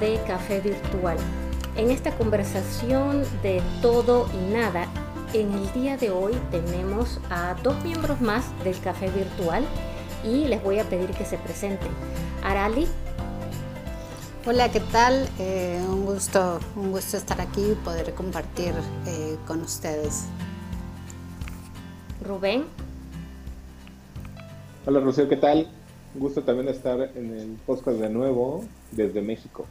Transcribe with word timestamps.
de 0.00 0.18
Café 0.26 0.60
Virtual. 0.60 1.18
En 1.76 1.90
esta 1.90 2.16
conversación 2.16 3.22
de 3.42 3.62
todo 3.82 4.28
y 4.34 4.52
nada, 4.52 4.86
en 5.34 5.52
el 5.52 5.72
día 5.72 5.96
de 5.96 6.10
hoy 6.10 6.32
tenemos 6.50 7.20
a 7.30 7.54
dos 7.62 7.84
miembros 7.84 8.20
más 8.20 8.44
del 8.64 8.80
Café 8.80 9.10
Virtual 9.10 9.64
y 10.24 10.48
les 10.48 10.62
voy 10.62 10.78
a 10.78 10.84
pedir 10.84 11.10
que 11.10 11.24
se 11.24 11.36
presenten. 11.36 11.90
Arali. 12.42 12.88
Hola, 14.46 14.70
¿qué 14.72 14.80
tal? 14.80 15.28
Eh, 15.38 15.80
un, 15.86 16.06
gusto, 16.06 16.58
un 16.74 16.92
gusto 16.92 17.18
estar 17.18 17.40
aquí 17.40 17.72
y 17.72 17.74
poder 17.74 18.14
compartir 18.14 18.72
eh, 19.06 19.36
con 19.46 19.60
ustedes. 19.60 20.24
Rubén. 22.24 22.64
Hola, 24.86 25.00
Rocío, 25.00 25.28
¿qué 25.28 25.36
tal? 25.36 25.68
Un 26.14 26.20
gusto 26.20 26.42
también 26.42 26.68
estar 26.68 27.12
en 27.14 27.36
el 27.36 27.50
podcast 27.66 27.98
de 27.98 28.08
nuevo 28.08 28.64
desde 28.92 29.20
México. 29.20 29.66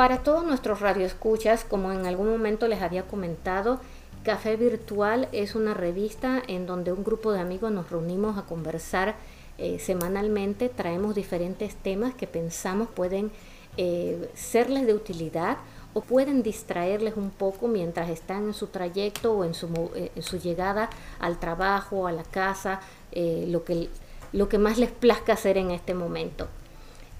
Para 0.00 0.22
todos 0.22 0.46
nuestros 0.46 0.80
radioescuchas, 0.80 1.62
como 1.62 1.92
en 1.92 2.06
algún 2.06 2.30
momento 2.30 2.66
les 2.68 2.80
había 2.80 3.02
comentado, 3.02 3.80
Café 4.24 4.56
Virtual 4.56 5.28
es 5.30 5.54
una 5.54 5.74
revista 5.74 6.42
en 6.48 6.64
donde 6.64 6.90
un 6.90 7.04
grupo 7.04 7.32
de 7.32 7.40
amigos 7.40 7.70
nos 7.70 7.90
reunimos 7.90 8.38
a 8.38 8.46
conversar 8.46 9.16
eh, 9.58 9.78
semanalmente, 9.78 10.70
traemos 10.70 11.14
diferentes 11.14 11.76
temas 11.76 12.14
que 12.14 12.26
pensamos 12.26 12.88
pueden 12.88 13.30
eh, 13.76 14.30
serles 14.32 14.86
de 14.86 14.94
utilidad 14.94 15.58
o 15.92 16.00
pueden 16.00 16.42
distraerles 16.42 17.18
un 17.18 17.28
poco 17.28 17.68
mientras 17.68 18.08
están 18.08 18.44
en 18.44 18.54
su 18.54 18.68
trayecto 18.68 19.34
o 19.34 19.44
en 19.44 19.52
su, 19.52 19.66
eh, 19.94 20.12
en 20.16 20.22
su 20.22 20.38
llegada 20.38 20.88
al 21.18 21.38
trabajo, 21.38 22.06
a 22.06 22.12
la 22.12 22.24
casa, 22.24 22.80
lo 23.14 23.64
que 23.64 23.90
lo 24.32 24.48
que 24.48 24.56
más 24.56 24.78
les 24.78 24.92
plazca 24.92 25.34
hacer 25.34 25.58
en 25.58 25.70
este 25.72 25.92
momento. 25.92 26.46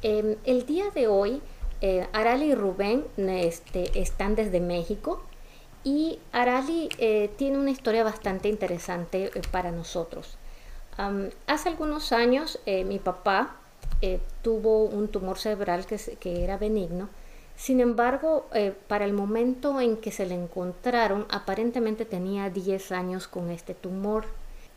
Em, 0.00 0.36
el 0.44 0.64
día 0.64 0.88
de 0.94 1.08
hoy, 1.08 1.42
eh, 1.80 2.06
Arali 2.12 2.52
y 2.52 2.54
Rubén 2.54 3.04
este, 3.16 3.98
están 3.98 4.34
desde 4.34 4.60
México 4.60 5.22
y 5.82 6.18
Arali 6.32 6.90
eh, 6.98 7.30
tiene 7.36 7.58
una 7.58 7.70
historia 7.70 8.04
bastante 8.04 8.48
interesante 8.48 9.30
eh, 9.34 9.42
para 9.50 9.70
nosotros. 9.70 10.36
hace 11.46 11.68
algunos 11.70 12.12
años 12.12 12.58
mi 12.66 12.98
papá 12.98 13.56
tuvo 14.42 14.84
un 14.84 15.08
tumor 15.08 15.38
cerebral 15.38 15.86
que, 15.86 16.44
era 16.44 16.58
benigno. 16.58 17.08
Sin 17.56 17.80
embargo, 17.80 18.46
para 18.86 19.06
el 19.06 19.14
momento 19.14 19.80
en 19.80 19.96
que 19.96 20.10
se 20.10 20.26
le 20.26 20.34
encontraron, 20.34 21.26
aparentemente 21.30 22.04
tenía 22.04 22.50
10 22.50 22.92
años 22.92 23.28
con 23.28 23.50
este 23.50 23.74
tumor 23.74 24.24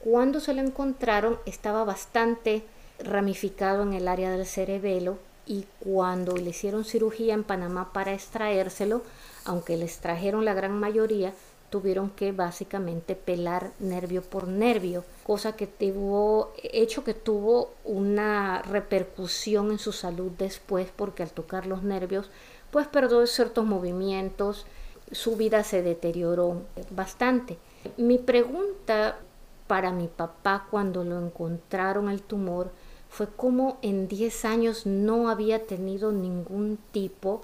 cuando 0.03 0.39
se 0.39 0.53
lo 0.53 0.61
encontraron 0.61 1.39
estaba 1.45 1.83
bastante 1.85 2.63
ramificado 2.99 3.83
en 3.83 3.93
el 3.93 4.07
área 4.07 4.31
del 4.31 4.45
cerebelo 4.45 5.17
y 5.45 5.65
cuando 5.79 6.35
le 6.37 6.49
hicieron 6.49 6.85
cirugía 6.85 7.33
en 7.33 7.43
Panamá 7.43 7.91
para 7.93 8.13
extraérselo, 8.13 9.01
aunque 9.45 9.77
le 9.77 9.85
extrajeron 9.85 10.45
la 10.45 10.53
gran 10.53 10.79
mayoría, 10.79 11.33
tuvieron 11.69 12.11
que 12.11 12.31
básicamente 12.31 13.15
pelar 13.15 13.71
nervio 13.79 14.21
por 14.21 14.47
nervio, 14.47 15.03
cosa 15.23 15.55
que 15.55 15.65
tuvo, 15.65 16.53
hecho 16.61 17.03
que 17.03 17.15
tuvo 17.15 17.71
una 17.83 18.61
repercusión 18.61 19.71
en 19.71 19.79
su 19.79 19.91
salud 19.91 20.31
después, 20.37 20.89
porque 20.95 21.23
al 21.23 21.31
tocar 21.31 21.65
los 21.65 21.81
nervios, 21.81 22.29
pues 22.69 22.87
perdió 22.87 23.25
ciertos 23.25 23.65
movimientos, 23.65 24.67
su 25.11 25.35
vida 25.35 25.63
se 25.63 25.81
deterioró 25.81 26.61
bastante. 26.91 27.57
Mi 27.97 28.17
pregunta 28.17 29.17
para 29.65 29.91
mi 29.91 30.07
papá 30.07 30.67
cuando 30.69 31.03
lo 31.03 31.19
encontraron 31.19 32.09
el 32.09 32.21
tumor 32.21 32.71
fue 33.13 33.27
como 33.27 33.77
en 33.83 34.07
10 34.07 34.43
años 34.43 34.87
no 34.87 35.29
había 35.29 35.67
tenido 35.67 36.11
ningún 36.11 36.79
tipo 36.91 37.43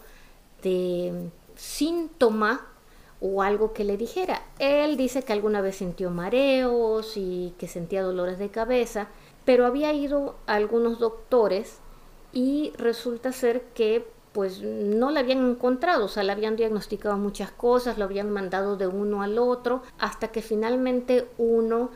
de 0.63 1.29
síntoma 1.55 2.65
o 3.21 3.43
algo 3.43 3.71
que 3.71 3.83
le 3.83 3.95
dijera. 3.95 4.41
Él 4.57 4.97
dice 4.97 5.21
que 5.21 5.31
alguna 5.31 5.61
vez 5.61 5.75
sintió 5.75 6.09
mareos 6.09 7.15
y 7.17 7.53
que 7.59 7.67
sentía 7.67 8.01
dolores 8.01 8.39
de 8.39 8.49
cabeza, 8.49 9.09
pero 9.45 9.67
había 9.67 9.93
ido 9.93 10.37
a 10.47 10.55
algunos 10.55 10.97
doctores 10.97 11.77
y 12.33 12.73
resulta 12.75 13.31
ser 13.31 13.61
que 13.75 14.07
pues 14.31 14.63
no 14.63 15.11
le 15.11 15.19
habían 15.19 15.51
encontrado, 15.51 16.05
o 16.05 16.07
sea, 16.07 16.23
le 16.23 16.31
habían 16.31 16.55
diagnosticado 16.55 17.15
muchas 17.17 17.51
cosas, 17.51 17.99
lo 17.99 18.05
habían 18.05 18.31
mandado 18.31 18.75
de 18.75 18.87
uno 18.87 19.21
al 19.21 19.37
otro, 19.37 19.83
hasta 19.99 20.29
que 20.29 20.41
finalmente 20.41 21.27
uno 21.37 21.91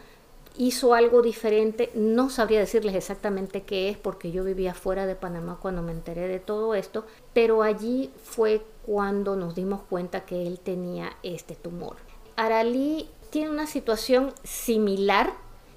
hizo 0.57 0.93
algo 0.93 1.21
diferente. 1.21 1.91
No 1.95 2.29
sabría 2.29 2.59
decirles 2.59 2.95
exactamente 2.95 3.63
qué 3.63 3.89
es 3.89 3.97
porque 3.97 4.31
yo 4.31 4.43
vivía 4.43 4.73
fuera 4.73 5.05
de 5.05 5.15
Panamá 5.15 5.57
cuando 5.61 5.81
me 5.81 5.91
enteré 5.91 6.27
de 6.27 6.39
todo 6.39 6.75
esto, 6.75 7.05
pero 7.33 7.63
allí 7.63 8.11
fue 8.23 8.65
cuando 8.85 9.35
nos 9.35 9.55
dimos 9.55 9.81
cuenta 9.83 10.25
que 10.25 10.45
él 10.45 10.59
tenía 10.59 11.17
este 11.23 11.55
tumor. 11.55 11.97
Aralí 12.35 13.09
tiene 13.29 13.49
una 13.49 13.67
situación 13.67 14.33
similar 14.43 15.33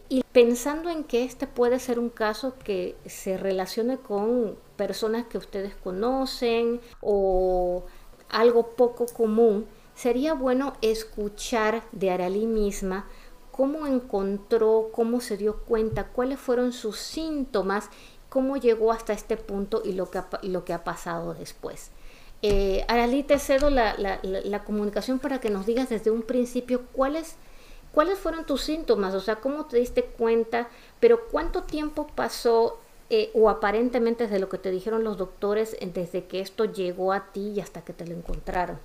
y 0.08 0.22
pensando 0.32 0.90
en 0.90 1.04
que 1.04 1.24
este 1.24 1.46
puede 1.46 1.78
ser 1.78 1.98
un 1.98 2.10
caso 2.10 2.54
que 2.62 2.96
se 3.06 3.36
relacione 3.36 3.98
con 3.98 4.56
personas 4.76 5.26
que 5.26 5.38
ustedes 5.38 5.74
conocen 5.74 6.80
o 7.00 7.84
algo 8.28 8.68
poco 8.76 9.06
común, 9.06 9.66
sería 9.94 10.34
bueno 10.34 10.74
escuchar 10.82 11.82
de 11.92 12.10
Aralí 12.10 12.46
misma 12.46 13.06
cómo 13.56 13.86
encontró, 13.86 14.90
cómo 14.92 15.20
se 15.20 15.36
dio 15.36 15.56
cuenta, 15.64 16.08
cuáles 16.08 16.38
fueron 16.38 16.72
sus 16.72 16.98
síntomas, 16.98 17.88
cómo 18.28 18.56
llegó 18.56 18.92
hasta 18.92 19.12
este 19.12 19.36
punto 19.36 19.82
y 19.84 19.92
lo 19.92 20.10
que 20.10 20.18
ha, 20.18 20.28
lo 20.42 20.64
que 20.64 20.74
ha 20.74 20.84
pasado 20.84 21.34
después. 21.34 21.90
Eh, 22.42 22.84
Aralí, 22.88 23.22
te 23.22 23.38
cedo 23.38 23.70
la, 23.70 24.64
comunicación 24.64 25.18
para 25.18 25.40
que 25.40 25.50
nos 25.50 25.64
digas 25.64 25.88
desde 25.88 26.10
un 26.10 26.22
principio 26.22 26.82
cuáles, 26.92 27.36
cuáles 27.92 28.18
fueron 28.18 28.44
tus 28.44 28.60
síntomas, 28.60 29.14
o 29.14 29.20
sea, 29.20 29.36
cómo 29.36 29.64
te 29.64 29.78
diste 29.78 30.04
cuenta, 30.04 30.68
pero 31.00 31.28
cuánto 31.28 31.62
tiempo 31.62 32.06
pasó 32.14 32.78
eh, 33.08 33.30
o 33.34 33.48
aparentemente 33.48 34.24
desde 34.24 34.38
lo 34.38 34.50
que 34.50 34.58
te 34.58 34.70
dijeron 34.70 35.02
los 35.02 35.16
doctores, 35.16 35.76
desde 35.80 36.26
que 36.26 36.40
esto 36.40 36.66
llegó 36.66 37.12
a 37.14 37.32
ti 37.32 37.52
y 37.56 37.60
hasta 37.60 37.82
que 37.82 37.94
te 37.94 38.06
lo 38.06 38.14
encontraron. 38.14 38.78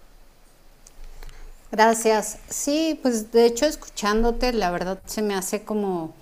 Gracias. 1.72 2.38
Sí, 2.50 3.00
pues 3.02 3.32
de 3.32 3.46
hecho 3.46 3.66
escuchándote, 3.66 4.52
la 4.54 4.72
verdad 4.72 5.00
se 5.06 5.22
me 5.22 5.36
hace 5.36 5.64
como, 5.64 6.14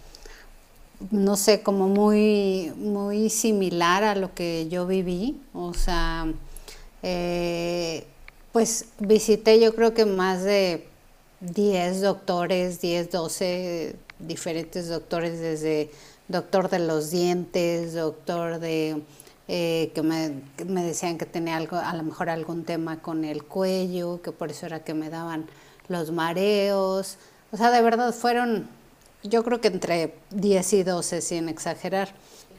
no 1.12 1.36
sé, 1.38 1.62
como 1.62 1.88
muy, 1.88 2.74
muy 2.78 3.30
similar 3.30 4.04
a 4.04 4.16
lo 4.16 4.34
que 4.34 4.68
yo 4.70 4.86
viví. 4.88 5.42
O 5.54 5.74
sea, 5.74 6.28
eh, 7.04 8.06
pues 8.52 8.86
visité 9.00 9.60
yo 9.60 9.74
creo 9.76 9.94
que 9.94 10.06
más 10.06 10.44
de 10.44 10.86
10 11.42 12.02
doctores, 12.02 12.82
10, 12.82 13.12
12 13.12 13.96
diferentes 14.20 14.90
doctores, 14.90 15.40
desde 15.40 15.92
doctor 16.28 16.70
de 16.70 16.80
los 16.80 17.12
dientes, 17.12 17.94
doctor 17.94 18.60
de 18.60 19.02
eh, 19.52 19.92
que 19.96 20.04
me, 20.04 20.44
me, 20.68 20.84
decían 20.84 21.18
que 21.18 21.26
tenía 21.26 21.58
algo, 21.58 21.76
a 21.76 21.96
lo 21.96 22.04
mejor 22.04 22.30
algún 22.30 22.66
tema 22.66 23.02
con 23.02 23.26
el 23.26 23.44
cuello, 23.44 24.22
que 24.22 24.32
por 24.32 24.52
eso 24.52 24.68
era 24.68 24.84
que 24.84 24.94
me 24.94 25.10
daban 25.10 25.48
los 25.88 26.12
mareos. 26.12 27.18
O 27.52 27.58
sea, 27.58 27.72
de 27.72 27.82
verdad 27.82 28.14
fueron, 28.14 28.70
yo 29.24 29.44
creo 29.44 29.60
que 29.60 29.70
entre 29.70 30.14
10 30.30 30.74
y 30.74 30.84
12, 30.84 31.22
sin 31.22 31.50
exagerar. 31.50 32.10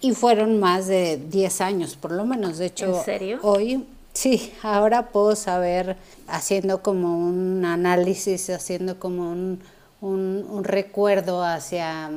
Y 0.01 0.17
fueron 0.17 0.59
más 0.59 0.89
de 0.89 1.17
10 1.17 1.61
años, 1.61 1.95
por 1.95 2.11
lo 2.11 2.25
menos. 2.25 2.59
De 2.59 2.67
hecho, 2.67 2.99
¿En 2.99 3.05
serio? 3.05 3.39
hoy, 3.43 3.87
sí, 4.13 4.53
ahora 4.61 5.11
puedo 5.11 5.37
saber, 5.37 5.97
haciendo 6.27 6.83
como 6.83 7.17
un 7.17 7.65
análisis, 7.65 8.51
haciendo 8.51 8.99
como 8.99 9.31
un, 9.31 9.61
un, 10.01 10.45
un 10.51 10.65
recuerdo 10.65 11.45
hacia 11.45 12.11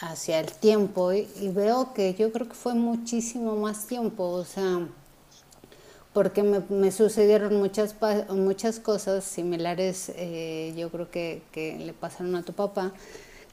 hacia 0.00 0.40
el 0.40 0.50
tiempo 0.52 1.12
y, 1.12 1.26
veo 1.54 1.92
que 1.92 2.14
yo 2.14 2.32
creo 2.32 2.48
que 2.48 2.54
fue 2.54 2.74
muchísimo 2.74 3.56
más 3.56 3.86
tiempo, 3.86 4.24
o 4.24 4.44
sea, 4.44 4.86
porque 6.12 6.42
me, 6.42 6.90
sucedieron 6.90 7.56
muchas, 7.56 7.94
muchas 8.30 8.80
cosas 8.80 9.24
similares, 9.24 10.10
eh, 10.16 10.72
yo 10.76 10.90
creo 10.90 11.10
que, 11.10 11.42
que 11.52 11.78
le 11.78 11.92
pasaron 11.92 12.34
a 12.34 12.42
tu 12.42 12.52
papá, 12.52 12.92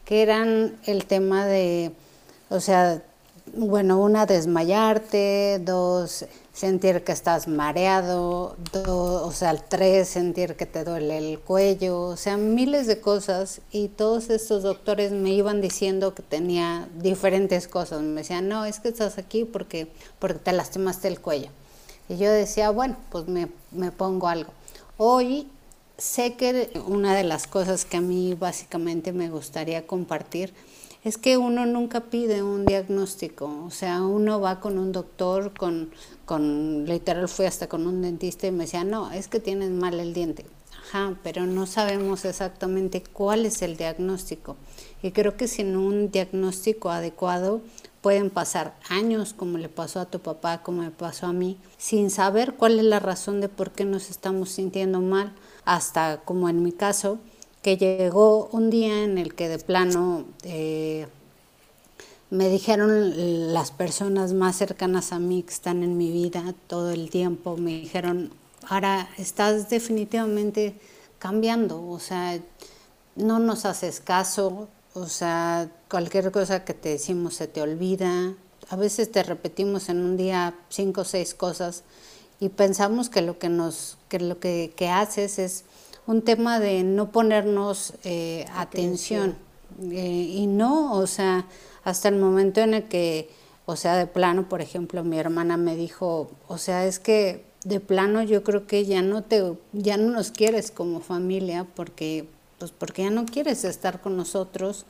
que 0.06 0.22
eran 0.22 0.78
el 0.86 1.06
tema 1.06 1.46
de, 1.46 1.92
o 2.50 2.60
sea, 2.60 3.04
bueno, 3.56 4.00
una, 4.00 4.26
desmayarte, 4.26 5.60
dos, 5.64 6.26
sentir 6.54 7.04
que 7.04 7.12
estás 7.12 7.48
mareado, 7.48 8.56
dos, 8.72 9.22
o 9.24 9.32
sea, 9.32 9.56
tres, 9.56 10.10
sentir 10.10 10.56
que 10.56 10.66
te 10.66 10.84
duele 10.84 11.18
el 11.18 11.40
cuello, 11.40 12.02
o 12.02 12.18
sea, 12.18 12.38
miles 12.38 12.88
de 12.88 13.00
cosas 13.00 13.62
y 13.72 13.90
todos 13.90 14.30
estos 14.30 14.64
doctores 14.64 15.12
me 15.12 15.32
iban 15.32 15.62
diciendo 15.62 16.14
que 16.14 16.24
tenía 16.24 16.88
diferentes 16.96 17.68
cosas, 17.68 18.02
me 18.02 18.22
decían, 18.22 18.48
no, 18.48 18.66
es 18.66 18.80
que 18.80 18.90
estás 18.90 19.18
aquí 19.18 19.46
porque, 19.46 19.88
porque 20.20 20.40
te 20.40 20.52
lastimaste 20.52 21.08
el 21.08 21.20
cuello. 21.20 21.50
Y 22.10 22.18
yo 22.18 22.32
decía, 22.32 22.70
bueno, 22.70 22.96
pues 23.12 23.28
me, 23.28 23.50
me 23.72 23.92
pongo 23.92 24.28
algo. 24.28 24.52
Hoy 24.98 25.48
sé 25.98 26.36
que 26.36 26.70
una 26.88 27.16
de 27.16 27.24
las 27.24 27.48
cosas 27.48 27.86
que 27.86 27.98
a 27.98 28.02
mí 28.02 28.34
básicamente 28.34 29.12
me 29.14 29.30
gustaría 29.30 29.86
compartir 29.86 30.54
es 31.04 31.18
que 31.18 31.38
uno 31.38 31.66
nunca 31.66 32.02
pide 32.02 32.44
un 32.44 32.66
diagnóstico, 32.66 33.64
o 33.66 33.72
sea, 33.72 34.02
uno 34.02 34.40
va 34.40 34.60
con 34.60 34.78
un 34.78 34.92
doctor, 34.92 35.54
con, 35.54 35.92
con 36.26 36.86
literal 36.86 37.28
fui 37.30 37.46
hasta 37.46 37.68
con 37.68 37.88
un 37.88 38.02
dentista 38.02 38.48
y 38.48 38.52
me 38.52 38.66
decía, 38.66 38.84
no, 38.84 39.12
es 39.12 39.28
que 39.28 39.40
tienes 39.40 39.72
mal 39.72 40.00
el 40.00 40.14
diente. 40.14 40.46
Ajá, 40.90 41.16
pero 41.22 41.46
no 41.46 41.66
sabemos 41.66 42.24
exactamente 42.24 43.04
cuál 43.04 43.46
es 43.46 43.62
el 43.62 43.76
diagnóstico. 43.76 44.56
Y 45.04 45.12
creo 45.12 45.36
que 45.36 45.48
sin 45.48 45.76
un 45.76 46.12
diagnóstico 46.12 46.90
adecuado 46.90 47.62
pueden 48.02 48.30
pasar 48.30 48.76
años, 48.90 49.34
como 49.34 49.58
le 49.58 49.68
pasó 49.68 50.00
a 50.00 50.06
tu 50.06 50.20
papá, 50.20 50.64
como 50.64 50.84
me 50.84 50.92
pasó 50.92 51.28
a 51.28 51.34
mí, 51.34 51.58
sin 51.78 52.10
saber 52.10 52.54
cuál 52.54 52.80
es 52.80 52.86
la 52.86 53.00
razón 53.00 53.42
de 53.42 53.50
por 53.50 53.72
qué 53.72 53.84
nos 53.84 54.10
estamos 54.10 54.50
sintiendo 54.50 55.02
mal, 55.02 55.34
hasta 55.66 56.22
como 56.24 56.48
en 56.48 56.64
mi 56.64 56.72
caso, 56.72 57.20
que 57.62 57.78
llegó 57.78 58.50
un 58.52 58.70
día 58.70 59.04
en 59.04 59.18
el 59.18 59.36
que 59.36 59.50
de 59.50 59.60
plano 59.60 60.26
eh, 60.44 61.08
me 62.30 62.50
dijeron 62.50 63.54
las 63.54 63.72
personas 63.72 64.34
más 64.34 64.58
cercanas 64.58 65.12
a 65.12 65.20
mí 65.20 65.44
que 65.44 65.54
están 65.54 65.84
en 65.84 65.98
mi 65.98 66.12
vida 66.12 66.54
todo 66.68 66.92
el 66.92 67.10
tiempo, 67.10 67.58
me 67.58 67.72
dijeron, 67.72 68.32
ahora 68.68 69.10
estás 69.18 69.70
definitivamente 69.70 70.76
cambiando, 71.20 71.88
o 71.88 72.00
sea, 72.00 72.40
no 73.16 73.40
nos 73.40 73.66
haces 73.66 74.00
caso, 74.00 74.68
o 74.94 75.08
sea, 75.08 75.70
cualquier 75.90 76.32
cosa 76.32 76.64
que 76.66 76.74
te 76.74 76.90
decimos 76.90 77.36
se 77.36 77.48
te 77.48 77.62
olvida, 77.62 78.34
a 78.70 78.76
veces 78.76 79.12
te 79.12 79.24
repetimos 79.24 79.90
en 79.90 80.00
un 80.00 80.18
día 80.18 80.54
cinco 80.70 81.02
o 81.02 81.06
seis 81.06 81.34
cosas 81.34 81.84
y 82.40 82.50
pensamos 82.50 83.10
que 83.10 83.22
lo 83.22 83.40
que 83.40 83.50
nos, 83.50 83.98
que 84.10 84.20
lo 84.20 84.40
que, 84.40 84.74
haces 84.92 85.40
es 85.40 85.64
un 86.08 86.22
tema 86.24 86.60
de 86.60 86.84
no 86.84 87.12
ponernos 87.12 87.94
eh, 88.04 88.46
atención. 88.56 89.36
Eh, 89.92 90.32
y 90.34 90.48
no, 90.48 90.94
o 90.94 91.06
sea, 91.06 91.46
hasta 91.84 92.10
el 92.10 92.16
momento 92.16 92.62
en 92.62 92.74
el 92.74 92.84
que, 92.86 93.30
o 93.66 93.76
sea, 93.76 93.96
de 93.96 94.08
plano, 94.08 94.50
por 94.50 94.62
ejemplo, 94.62 95.04
mi 95.04 95.20
hermana 95.20 95.58
me 95.58 95.76
dijo, 95.76 96.32
o 96.48 96.58
sea, 96.58 96.86
es 96.88 97.00
que 97.00 97.46
de 97.64 97.80
plano 97.80 98.24
yo 98.24 98.44
creo 98.44 98.66
que 98.66 98.86
ya 98.86 99.02
no 99.02 99.24
te 99.24 99.54
ya 99.74 99.98
no 99.98 100.12
nos 100.12 100.32
quieres 100.32 100.72
como 100.72 101.02
familia 101.02 101.66
porque 101.76 102.28
pues 102.60 102.72
porque 102.72 103.04
ya 103.04 103.10
no 103.10 103.26
quieres 103.26 103.66
estar 103.66 104.00
con 104.00 104.16
nosotros 104.16 104.86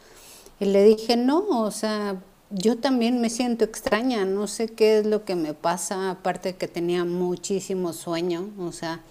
y 0.60 0.66
le 0.66 0.84
dije 0.84 1.18
no 1.18 1.48
o 1.48 1.72
sea 1.72 2.22
yo 2.52 2.78
también 2.78 3.20
me 3.20 3.30
siento 3.30 3.66
extraña 3.66 4.26
no 4.26 4.48
sé 4.48 4.68
qué 4.68 5.00
es 5.00 5.08
lo 5.08 5.26
que 5.26 5.36
me 5.36 5.54
pasa 5.56 6.12
aparte 6.12 6.56
que 6.56 6.68
tenía 6.68 7.04
muchísimo 7.04 7.94
sueño 7.94 8.50
o 8.60 8.72
sea 8.72 9.02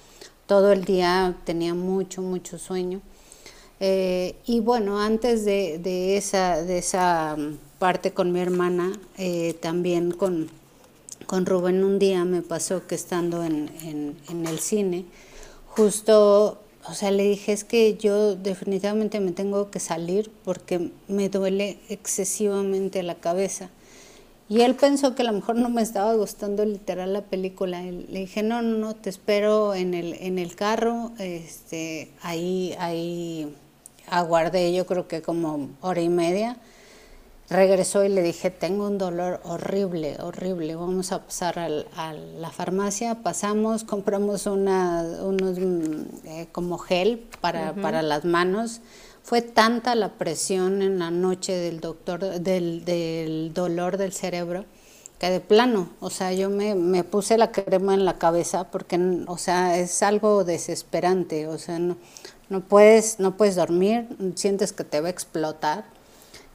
todo 0.47 0.73
el 0.73 0.85
día 0.85 1.37
tenía 1.45 1.75
mucho 1.75 2.23
mucho 2.23 2.59
sueño 2.59 3.01
eh, 3.81 4.37
y 4.47 4.61
bueno 4.61 5.01
antes 5.01 5.45
de, 5.45 5.79
de, 5.79 6.17
esa 6.17 6.63
de 6.63 6.79
esa 6.79 7.37
parte 7.79 8.13
con 8.13 8.33
mi 8.33 8.41
hermana 8.41 8.93
eh, 9.19 9.55
también 9.61 10.13
con 10.13 10.49
con 11.27 11.45
Rubén 11.45 11.83
un 11.83 11.99
día 11.99 12.25
me 12.25 12.41
pasó 12.43 12.87
que 12.87 12.95
estando 12.95 13.45
en, 13.45 14.17
el 14.29 14.59
cine, 14.61 15.05
justo, 15.69 16.59
o 16.89 16.95
sea, 16.95 17.11
le 17.11 17.25
dije, 17.25 17.53
es 17.53 17.65
que 17.65 17.97
yo 17.97 18.37
definitivamente 18.37 19.19
me 19.21 19.33
tengo 19.33 19.71
que 19.71 19.81
salir 19.81 20.31
porque 20.45 20.93
me 21.09 21.29
duele 21.29 21.79
excesivamente 21.89 23.03
la 23.03 23.17
cabeza. 23.17 23.71
Y 24.49 24.61
él 24.61 24.77
pensó 24.77 25.15
que 25.15 25.23
a 25.23 25.27
lo 25.27 25.33
mejor 25.33 25.57
no 25.57 25.69
me 25.69 25.83
estaba 25.83 26.15
gustando 26.15 26.65
literal 26.65 27.13
la 27.13 27.23
película. 27.23 27.83
Le 27.83 28.21
dije, 28.21 28.43
no, 28.43 28.63
no, 28.63 28.79
no, 28.79 28.95
te 28.95 29.11
espero 29.11 29.75
en 29.75 29.93
el, 29.95 30.15
en 30.21 30.39
el 30.39 30.55
carro. 30.55 31.11
Este, 31.19 32.13
ahí, 32.23 32.77
ahí 32.79 33.55
aguardé 34.09 34.73
yo 34.73 34.87
creo 34.87 35.09
que 35.09 35.21
como 35.21 35.71
hora 35.81 36.01
y 36.01 36.09
media 36.09 36.57
regresó 37.49 38.05
y 38.05 38.09
le 38.09 38.23
dije, 38.23 38.51
tengo 38.51 38.87
un 38.87 38.99
dolor 38.99 39.41
horrible, 39.45 40.17
horrible, 40.21 40.75
vamos 40.75 41.13
a 41.13 41.23
pasar 41.23 41.59
a 41.59 42.13
la 42.13 42.51
farmacia, 42.51 43.23
pasamos, 43.23 43.85
compramos 43.85 44.47
una, 44.47 45.03
unos 45.23 45.59
mm, 45.59 46.27
eh, 46.27 46.49
como 46.51 46.79
gel 46.79 47.25
para, 47.41 47.73
para, 47.75 48.03
las 48.03 48.25
manos. 48.25 48.81
Fue 49.27 49.43
tanta 49.43 49.97
la 49.97 50.13
presión 50.13 50.83
en 50.83 51.01
la 51.01 51.11
noche 51.11 51.53
del 51.53 51.81
doctor, 51.81 52.21
del, 52.21 52.85
del 52.85 53.53
dolor 53.53 53.97
del 53.97 54.13
cerebro, 54.13 54.65
que 55.19 55.31
de 55.31 55.41
plano, 55.41 55.91
o 55.99 56.11
sea, 56.11 56.33
yo 56.33 56.49
me, 56.49 56.77
me, 56.77 57.03
puse 57.03 57.37
la 57.37 57.51
crema 57.51 57.95
en 57.95 58.05
la 58.05 58.19
cabeza 58.19 58.71
porque, 58.71 59.25
o 59.27 59.37
sea, 59.37 59.81
es 59.81 60.05
algo 60.05 60.45
desesperante, 60.45 61.49
o 61.49 61.59
sea, 61.59 61.81
no, 61.81 61.97
no, 62.51 62.61
puedes, 62.61 63.19
no 63.19 63.37
puedes 63.37 63.57
dormir, 63.57 64.07
sientes 64.37 64.73
que 64.73 64.85
te 64.85 65.01
va 65.01 65.09
a 65.09 65.11
explotar. 65.11 65.87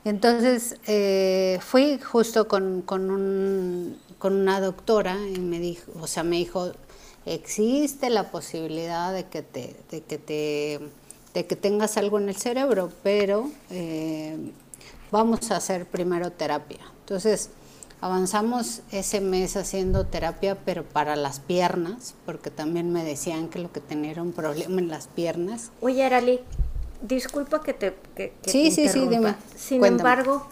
Entonces 0.06 0.78
eh, 0.88 1.60
fui 1.60 2.00
justo 2.00 2.48
con, 2.48 2.84
con, 2.84 3.12
un, 3.12 3.98
con, 4.18 4.34
una 4.34 4.62
doctora 4.62 5.18
y 5.28 5.42
me 5.42 5.60
dijo, 5.60 5.92
o 6.00 6.08
sea, 6.08 6.24
me 6.24 6.38
dijo, 6.38 6.72
existe 7.26 8.10
la 8.10 8.32
posibilidad 8.32 9.12
de 9.12 9.26
que 9.26 9.42
te, 9.42 9.76
de 9.92 10.04
que 10.04 10.18
te, 10.18 10.80
de 11.34 11.46
que 11.46 11.56
tengas 11.56 11.98
algo 11.98 12.20
en 12.20 12.30
el 12.30 12.36
cerebro, 12.36 12.92
pero 13.04 13.50
eh, 13.70 14.38
vamos 15.12 15.52
a 15.52 15.58
hacer 15.58 15.86
primero 15.86 16.32
terapia. 16.32 16.80
Entonces 17.02 17.50
avanzamos 18.02 18.82
ese 18.92 19.22
mes 19.22 19.56
haciendo 19.56 20.06
terapia, 20.06 20.58
pero 20.66 20.84
para 20.84 21.16
las 21.16 21.40
piernas, 21.40 22.16
porque 22.26 22.50
también 22.50 22.92
me 22.92 23.04
decían 23.04 23.48
que 23.48 23.60
lo 23.60 23.72
que 23.72 23.80
tenía 23.80 24.12
era 24.12 24.24
un 24.24 24.34
problema 24.34 24.80
en 24.80 24.90
las 24.90 25.08
piernas. 25.08 25.72
Oye, 25.82 26.04
Arali, 26.04 26.40
disculpa 27.02 27.62
que 27.62 27.74
te, 27.74 27.96
que, 28.16 28.34
sí, 28.46 28.72
sí, 28.72 28.90
sí, 28.90 29.08
dime. 29.08 29.36
Sin 29.56 29.86
embargo, 29.86 30.48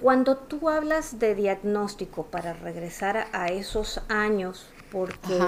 cuando 0.00 0.36
tú 0.36 0.68
hablas 0.68 1.18
de 1.18 1.34
diagnóstico 1.34 2.24
para 2.24 2.52
regresar 2.52 3.28
a, 3.32 3.48
esos 3.48 4.00
años, 4.08 4.66
porque 4.92 5.38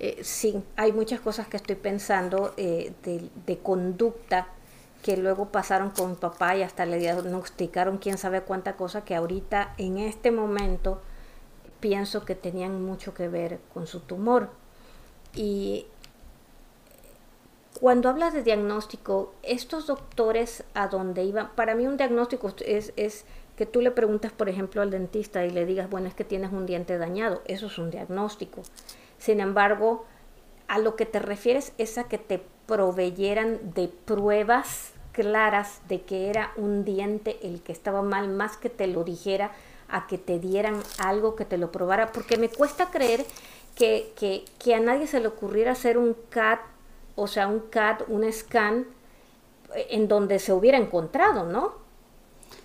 eh, 0.00 0.20
sí, 0.22 0.62
hay 0.76 0.92
muchas 0.92 1.20
cosas 1.20 1.48
que 1.48 1.56
estoy 1.56 1.74
pensando 1.74 2.54
eh, 2.56 2.92
de, 3.02 3.58
conducta 3.58 4.46
que 5.02 5.16
luego 5.16 5.46
pasaron 5.46 5.90
con 5.90 6.10
mi 6.10 6.16
papá 6.16 6.56
y 6.56 6.62
hasta 6.62 6.86
le 6.86 6.98
diagnosticaron 6.98 7.98
quién 7.98 8.16
sabe 8.18 8.42
cuánta 8.42 8.76
cosa 8.76 9.04
que 9.04 9.16
ahorita 9.16 9.74
en 9.76 9.98
este 9.98 10.30
momento 10.30 11.00
pienso 11.80 12.24
que 12.24 12.34
tenían 12.34 12.84
mucho 12.84 13.14
que 13.14 13.28
ver 13.28 13.60
con 13.74 13.86
su 13.86 14.00
tumor. 14.00 14.50
Y 15.34 15.86
cuando 17.80 18.08
hablas 18.08 18.34
de 18.34 18.42
diagnóstico, 18.42 19.34
estos 19.42 19.86
doctores 19.86 20.64
a 20.74 20.88
dónde 20.88 21.24
iban, 21.24 21.50
para 21.54 21.74
mí 21.74 21.86
un 21.86 21.96
diagnóstico 21.96 22.52
es, 22.64 22.92
es 22.96 23.24
que 23.56 23.66
tú 23.66 23.80
le 23.80 23.90
preguntas, 23.90 24.32
por 24.32 24.48
ejemplo, 24.48 24.82
al 24.82 24.90
dentista 24.90 25.44
y 25.44 25.50
le 25.50 25.66
digas, 25.66 25.90
bueno, 25.90 26.06
es 26.06 26.14
que 26.14 26.24
tienes 26.24 26.52
un 26.52 26.66
diente 26.66 26.98
dañado, 26.98 27.42
eso 27.46 27.66
es 27.66 27.78
un 27.78 27.90
diagnóstico. 27.90 28.62
Sin 29.18 29.40
embargo, 29.40 30.04
a 30.68 30.78
lo 30.78 30.96
que 30.96 31.06
te 31.06 31.18
refieres 31.18 31.72
es 31.78 31.98
a 31.98 32.04
que 32.04 32.18
te 32.18 32.42
proveyeran 32.66 33.72
de 33.74 33.88
pruebas 33.88 34.92
claras 35.12 35.80
de 35.88 36.02
que 36.02 36.30
era 36.30 36.52
un 36.56 36.84
diente 36.84 37.38
el 37.42 37.62
que 37.62 37.72
estaba 37.72 38.02
mal, 38.02 38.28
más 38.28 38.56
que 38.56 38.70
te 38.70 38.86
lo 38.86 39.04
dijera, 39.04 39.50
a 39.88 40.06
que 40.06 40.18
te 40.18 40.38
dieran 40.38 40.80
algo 40.98 41.34
que 41.34 41.44
te 41.44 41.58
lo 41.58 41.72
probara, 41.72 42.12
porque 42.12 42.36
me 42.36 42.48
cuesta 42.48 42.90
creer 42.90 43.24
que, 43.74 44.12
que, 44.16 44.44
que 44.58 44.74
a 44.74 44.80
nadie 44.80 45.06
se 45.06 45.18
le 45.20 45.28
ocurriera 45.28 45.72
hacer 45.72 45.98
un 45.98 46.14
CAT 46.28 46.60
o 47.18 47.26
sea, 47.26 47.48
un 47.48 47.60
CAT, 47.68 48.02
un 48.08 48.32
scan 48.32 48.86
eh, 49.74 49.88
en 49.90 50.06
donde 50.06 50.38
se 50.38 50.52
hubiera 50.52 50.78
encontrado, 50.78 51.44
¿no? 51.44 51.72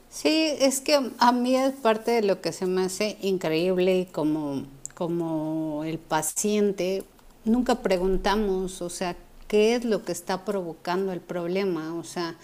Sí, 0.10 0.53
es 0.60 0.79
que 0.79 1.12
a 1.17 1.31
mí 1.31 1.55
es 1.55 1.74
parte 1.74 2.12
de 2.12 2.22
lo 2.22 2.39
que 2.39 2.51
se 2.51 2.67
me 2.67 2.83
hace 2.83 3.17
increíble 3.22 4.07
como, 4.12 4.63
como 5.03 5.83
el 5.83 6.00
paciente, 6.00 7.03
nunca 7.43 7.81
preguntamos, 7.81 8.81
o 8.81 8.89
sea, 8.89 9.17
qué 9.50 9.75
es 9.75 9.83
lo 9.83 10.05
que 10.05 10.13
está 10.13 10.45
provocando 10.45 11.12
el 11.12 11.19
problema, 11.19 11.93
o 11.95 12.05
sea, 12.05 12.38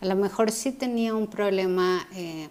a 0.00 0.06
lo 0.06 0.16
mejor 0.16 0.50
sí 0.50 0.72
tenía 0.72 1.12
un 1.12 1.26
problema 1.26 2.08
eh, 2.14 2.48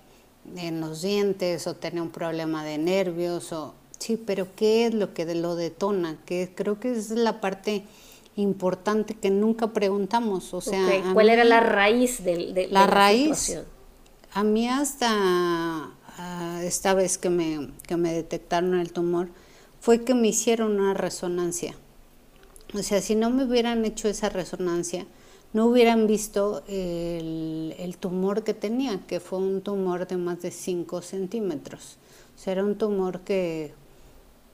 en 0.57 0.79
los 0.79 1.01
dientes 1.01 1.65
o 1.65 1.73
tenía 1.73 2.03
un 2.03 2.11
problema 2.11 2.63
de 2.63 2.77
nervios, 2.77 3.51
o 3.51 3.73
sí, 3.97 4.15
pero 4.23 4.47
qué 4.55 4.85
es 4.85 4.93
lo 4.93 5.15
que 5.15 5.25
lo 5.33 5.55
detona, 5.55 6.19
que 6.27 6.51
creo 6.53 6.79
que 6.79 6.91
es 6.91 7.09
la 7.09 7.41
parte 7.41 7.83
importante 8.35 9.15
que 9.15 9.31
nunca 9.31 9.73
preguntamos. 9.73 10.53
O 10.53 10.61
sea, 10.61 10.87
¿cuál 11.15 11.31
era 11.31 11.43
la 11.43 11.61
raíz 11.61 12.23
de, 12.23 12.67
la, 12.69 12.85
raíz? 12.85 13.57
A 14.33 14.43
mí 14.43 14.69
hasta 14.69 15.89
esta 16.61 16.93
vez 16.93 17.17
que 17.17 17.31
me, 17.31 17.71
que 17.87 17.97
me 17.97 18.13
detectaron 18.13 18.79
el 18.79 18.91
tumor 18.91 19.29
fue 19.79 20.03
que 20.03 20.13
me 20.13 20.27
hicieron 20.27 20.79
una 20.79 20.93
resonancia. 20.93 21.75
O 22.73 22.83
sea, 22.83 23.01
si 23.01 23.15
no 23.15 23.29
me 23.29 23.45
hubieran 23.45 23.85
hecho 23.85 24.09
esa 24.09 24.29
resonancia, 24.29 25.05
no 25.53 25.67
hubieran 25.67 26.07
visto 26.07 26.63
el, 26.67 27.95
tumor 27.99 28.43
que 28.43 28.53
tenía, 28.53 28.99
que 29.07 29.19
fue 29.19 29.39
un 29.39 29.61
tumor 29.61 30.07
de 30.07 30.17
más 30.17 30.41
de 30.41 30.51
5 30.51 31.01
centímetros. 31.01 31.97
O 32.35 32.39
sea, 32.39 32.53
era 32.53 32.63
un 32.63 32.77
tumor 32.77 33.21
que 33.21 33.73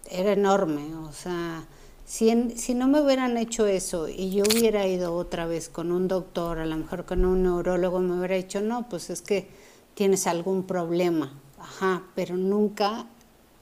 era 0.10 0.34
enorme, 0.34 0.96
o 0.96 1.12
sea, 1.13 1.65
si, 2.06 2.51
si 2.58 2.74
no 2.74 2.88
me 2.88 3.01
hubieran 3.01 3.38
hecho 3.38 3.65
eso 3.68 4.10
y 4.10 4.32
yo 4.32 4.44
hubiera 4.44 4.86
ido 4.86 5.15
otra 5.15 5.46
vez 5.46 5.70
con 5.70 5.92
un 5.92 6.08
doctor, 6.08 6.60
a 6.60 6.65
lo 6.65 6.75
mejor 6.75 7.06
con 7.06 7.24
un 7.25 7.44
neurólogo, 7.44 8.00
me 8.00 8.18
hubiera 8.18 8.36
dicho, 8.36 8.62
no, 8.62 8.88
pues 8.89 9.10
es 9.10 9.22
que 9.22 9.48
tienes 9.94 10.27
algún 10.27 10.63
problema, 10.63 11.34
ajá, 11.58 12.03
pero 12.15 12.36
nunca 12.36 13.08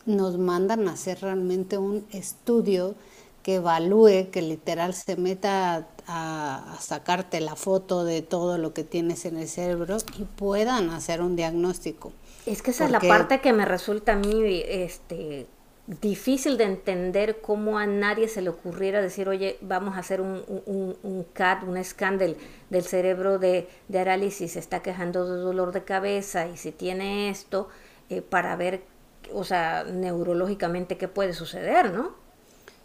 nos 0.06 0.38
mandan 0.38 0.88
a 0.88 0.94
hacer 0.94 1.22
realmente 1.22 1.78
un 1.78 2.06
estudio 2.12 2.96
que 3.44 3.56
evalúe, 3.56 4.30
que 4.32 4.42
literal 4.42 4.94
se 4.94 5.16
meta 5.16 5.88
a, 6.08 6.78
sacarte 6.80 7.40
la 7.42 7.56
foto 7.56 8.04
de 8.04 8.22
todo 8.22 8.58
lo 8.58 8.74
que 8.74 8.84
tienes 8.84 9.26
en 9.26 9.38
el 9.38 9.48
cerebro 9.48 9.98
y 10.18 10.24
puedan 10.24 10.90
hacer 10.90 11.22
un 11.22 11.36
diagnóstico. 11.36 12.12
Es 12.46 12.62
que 12.62 12.72
esa 12.72 12.86
es 12.86 12.92
la 12.92 13.00
parte 13.00 13.40
que 13.40 13.54
me 13.54 13.66
resulta 13.66 14.14
a 14.14 14.16
mí 14.16 14.64
este, 14.68 15.48
difícil 15.88 16.58
de 16.58 16.66
entender 16.66 17.42
cómo 17.42 17.78
a 17.78 17.86
nadie 17.86 18.28
se 18.28 18.42
le 18.42 18.50
ocurriera 18.50 19.02
decir, 19.02 19.28
oye, 19.28 19.58
vamos 19.62 19.96
a 19.96 20.00
hacer 20.00 20.22
un, 20.22 20.44
un, 20.66 20.96
un 21.02 21.24
CAT, 21.34 21.64
un 21.64 21.84
scan 21.84 22.18
del, 22.18 22.38
cerebro 22.84 23.40
de, 23.40 23.68
de 23.88 24.00
Arali 24.00 24.32
si 24.32 24.48
se 24.48 24.60
está 24.60 24.82
quejando 24.82 25.26
de 25.26 25.42
dolor 25.42 25.72
de 25.72 25.84
cabeza 25.84 26.48
y 26.48 26.58
si 26.58 26.72
tiene 26.72 27.30
esto, 27.30 27.70
eh, 28.10 28.22
para 28.22 28.56
ver, 28.56 28.84
o 29.34 29.44
sea, 29.44 29.84
neurológicamente 29.84 30.98
qué 30.98 31.08
puede 31.08 31.34
suceder, 31.34 31.92
¿no? 31.92 32.12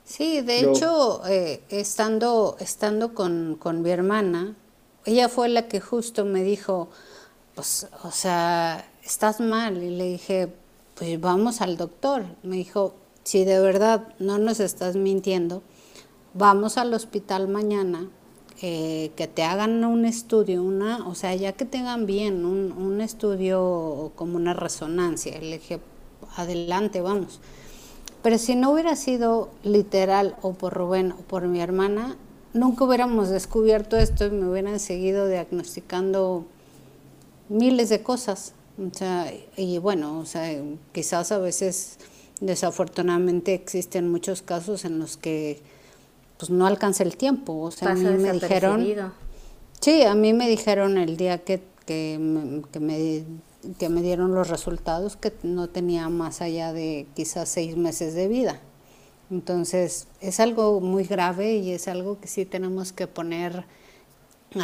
Sí, 0.05 0.41
de 0.41 0.61
hecho, 0.61 1.23
eh, 1.27 1.63
estando, 1.69 2.57
estando 2.61 3.13
con, 3.13 3.57
con 3.59 3.83
mi 3.83 3.91
hermana, 3.91 4.55
ella 5.05 5.29
fue 5.29 5.49
la 5.49 5.67
que 5.67 5.81
justo 5.81 6.25
me 6.25 6.43
dijo, 6.45 6.89
pues, 7.57 7.89
o 8.05 8.11
sea, 8.13 8.89
estás 9.03 9.41
mal. 9.41 9.83
Y 9.83 9.91
le 9.91 10.05
dije, 10.05 10.53
pues 10.95 11.21
vamos 11.21 11.61
al 11.61 11.77
doctor. 11.77 12.25
Me 12.43 12.57
dijo, 12.57 12.95
si 13.25 13.45
de 13.45 13.59
verdad 13.59 14.15
no 14.19 14.39
nos 14.39 14.61
estás 14.61 14.95
mintiendo, 14.95 15.63
vamos 16.35 16.77
al 16.79 16.95
hospital 16.95 17.49
mañana, 17.49 18.09
eh, 18.63 19.11
que 19.17 19.27
te 19.27 19.43
hagan 19.43 19.85
un 19.85 20.05
estudio, 20.05 20.63
una, 20.63 21.07
o 21.09 21.15
sea, 21.15 21.35
ya 21.35 21.53
que 21.53 21.65
tengan 21.65 22.07
bien 22.07 22.45
un, 22.45 22.73
un 22.73 23.01
estudio 23.01 24.13
como 24.15 24.37
una 24.37 24.55
resonancia. 24.55 25.41
Le 25.41 25.59
dije, 25.59 25.81
adelante, 26.37 27.01
vamos. 27.01 27.41
Pero 28.23 28.39
si 28.39 28.57
no 28.57 28.73
hubiera 28.73 28.97
sido 28.97 29.51
literal 29.63 30.37
o 30.43 30.53
por 30.53 30.75
Rubén 30.75 31.13
o 31.13 31.19
por 31.19 31.47
mi 31.47 31.61
hermana, 31.61 32.17
nunca 32.55 32.85
hubiéramos 32.85 33.29
descubierto 33.29 33.97
esto 33.97 34.27
y 34.27 34.31
me 34.31 34.49
hubieran 34.49 34.81
seguido 34.81 35.29
diagnosticando 35.29 36.45
miles 37.49 37.89
de 37.89 38.03
cosas. 38.03 38.53
O 38.79 38.95
sea, 38.95 39.33
y 39.57 39.79
bueno, 39.79 40.19
o 40.19 40.27
sea, 40.27 40.61
quizás 40.93 41.33
a 41.33 41.39
veces 41.39 41.99
desafortunadamente 42.41 43.55
existen 43.55 44.11
muchos 44.11 44.43
casos 44.43 44.85
en 44.85 44.99
los 44.99 45.17
que 45.17 45.63
pues 46.37 46.51
no 46.51 46.67
alcanza 46.67 47.03
el 47.03 47.17
tiempo. 47.17 47.59
O 47.61 47.71
sea, 47.71 47.93
a 47.93 47.95
mí 47.95 48.05
me 48.05 48.33
dijeron... 48.33 49.13
Sí, 49.81 50.03
a 50.03 50.15
mí 50.15 50.33
me 50.33 50.49
dijeron 50.49 50.97
el 50.99 51.17
día 51.17 51.45
que, 51.45 51.63
que, 51.85 52.63
que 52.73 52.81
me 52.81 53.25
que 53.79 53.89
me 53.89 54.03
dieron 54.03 54.35
los 54.35 54.49
resultados 54.49 55.17
que 55.17 55.33
no 55.43 55.69
tenía 55.69 56.09
más 56.09 56.41
allá 56.41 56.73
de 56.73 57.07
quizás 57.15 57.49
seis 57.49 57.77
meses 57.77 58.15
de 58.15 58.29
vida. 58.29 58.61
Entonces 59.31 60.07
es 60.21 60.41
algo 60.41 60.81
muy 60.81 61.05
grave 61.05 61.57
y 61.57 61.73
es 61.73 61.89
algo 61.89 62.21
que 62.21 62.29
sí 62.29 62.45
tenemos 62.45 62.93
que 62.93 63.07
poner 63.07 63.65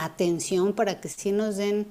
atención 0.01 0.73
para 0.73 1.01
que 1.01 1.09
sí 1.09 1.33
nos 1.33 1.57
den 1.57 1.87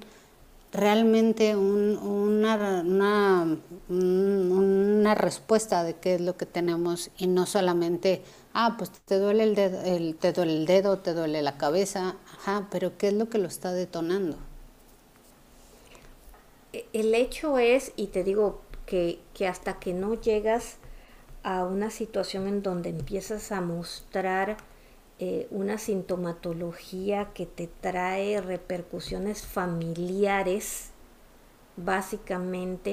realmente 0.72 1.54
una, 1.54 2.82
una, 2.82 3.58
una, 3.90 5.14
respuesta 5.14 5.84
de 5.84 5.94
qué 5.94 6.14
es 6.14 6.20
lo 6.22 6.38
que 6.38 6.46
tenemos 6.46 7.10
y 7.18 7.26
no 7.26 7.44
solamente, 7.44 8.22
ah, 8.54 8.76
pues 8.78 8.90
te 8.90 9.18
duele 9.18 9.44
el 9.44 9.54
dedo, 9.54 9.82
el, 9.82 10.16
te 10.16 10.32
duele 10.32 10.56
el 10.56 10.66
dedo, 10.66 10.98
te 10.98 11.12
duele 11.12 11.42
la 11.42 11.58
cabeza, 11.58 12.16
ajá, 12.38 12.68
pero 12.70 12.96
qué 12.96 13.08
es 13.08 13.14
lo 13.14 13.28
que 13.28 13.36
lo 13.36 13.48
está 13.48 13.72
detonando 13.72 14.38
el 16.72 17.14
hecho 17.14 17.58
es, 17.58 17.92
y 17.96 18.08
te 18.08 18.24
digo 18.24 18.62
que, 18.86 19.20
hasta 19.48 19.78
que 19.78 19.94
no 19.94 20.14
llegas 20.14 20.78
a 21.42 21.64
una 21.64 21.90
situación 21.90 22.46
en 22.46 22.62
donde 22.62 22.90
empiezas 22.90 23.52
a 23.52 23.60
mostrar 23.60 24.56
eh, 25.18 25.48
una 25.50 25.78
sintomatología 25.78 27.32
que 27.32 27.46
te 27.46 27.68
trae 27.68 28.40
repercusiones 28.40 29.46
familiares, 29.46 30.90
básicamente, 31.76 32.92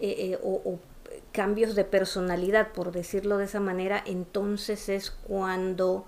eh, 0.00 0.32
eh, 0.32 0.38
o, 0.42 0.78
cambios 1.32 1.74
de 1.74 1.84
personalidad, 1.84 2.72
por 2.72 2.92
decirlo 2.92 3.38
de 3.38 3.44
esa 3.44 3.60
manera, 3.60 4.02
entonces 4.06 4.88
es 4.88 5.10
cuando 5.10 6.06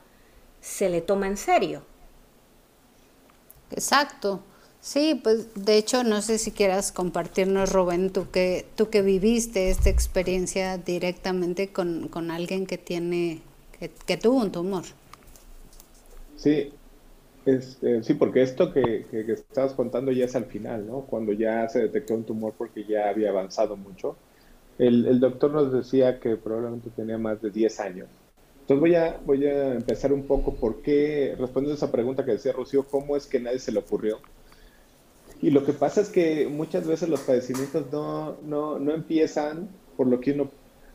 se 0.61 0.89
le 0.89 1.01
toma 1.01 1.27
en 1.27 1.37
serio. 1.37 1.83
Exacto. 3.71 4.43
Sí, 4.87 5.21
pues 5.21 5.52
de 5.57 5.78
hecho 5.78 6.05
no 6.05 6.23
sé 6.23 6.38
si 6.38 6.52
quieras 6.52 6.93
compartirnos, 6.93 7.73
Rubén, 7.73 8.11
tú 8.11 8.31
que, 8.31 8.66
tú 8.76 8.88
que 8.88 9.02
viviste 9.02 9.69
esta 9.69 9.90
experiencia 9.90 10.78
directamente 10.78 11.73
con, 11.73 12.31
alguien 12.31 12.66
que 12.66 12.78
tiene, 12.78 13.40
que, 14.07 14.16
tuvo 14.16 14.43
un 14.43 14.52
tumor. 14.52 14.85
Sí, 16.37 16.73
este, 17.47 18.05
sí, 18.05 18.14
porque 18.14 18.43
esto 18.43 18.73
que, 18.73 19.07
que, 19.11 19.33
estabas 19.33 19.73
contando 19.73 20.12
ya 20.12 20.26
es 20.26 20.37
al 20.37 20.45
final, 20.45 20.87
¿no? 20.87 21.00
Cuando 21.00 21.33
ya 21.33 21.69
se 21.69 21.81
detectó 21.81 22.14
un 22.14 22.23
tumor 22.23 22.55
porque 22.57 22.85
ya 22.85 23.09
había 23.09 23.31
avanzado 23.31 23.76
mucho. 23.76 24.14
El, 24.78 25.05
el 25.09 25.19
doctor 25.19 25.50
nos 25.50 25.73
decía 25.73 26.21
que 26.21 26.37
probablemente 26.37 26.90
tenía 26.90 27.19
más 27.19 27.43
de 27.43 27.50
10 27.50 27.81
años. 27.81 28.09
Entonces 28.61 28.81
voy 28.81 28.95
a, 28.95 29.21
voy 29.26 29.47
a 29.47 29.75
empezar 29.75 30.12
un 30.12 30.28
poco 30.28 30.55
por 30.55 30.81
qué, 30.83 31.35
respondiendo 31.37 31.73
a 31.73 31.75
esa 31.75 31.90
pregunta 31.90 32.25
que 32.25 32.31
decía 32.31 32.52
Rocío, 32.52 32.85
¿cómo 32.85 33.16
es 33.16 33.26
que 33.26 33.40
nadie 33.40 33.59
se 33.59 33.73
le 33.73 33.81
ocurrió? 33.81 34.21
Y 35.43 35.50
lo 35.50 35.64
que 35.64 35.73
pasa 35.73 36.00
es 36.00 36.09
que 36.09 36.49
muchas 36.49 36.87
veces 36.87 37.09
los 37.09 37.21
padecimientos 37.21 37.87
no, 37.93 38.37
no, 38.43 38.78
no 38.78 38.93
empiezan 38.93 39.69
por 39.97 40.07
lo 40.07 40.21
que 40.21 40.33
uno, 40.33 40.50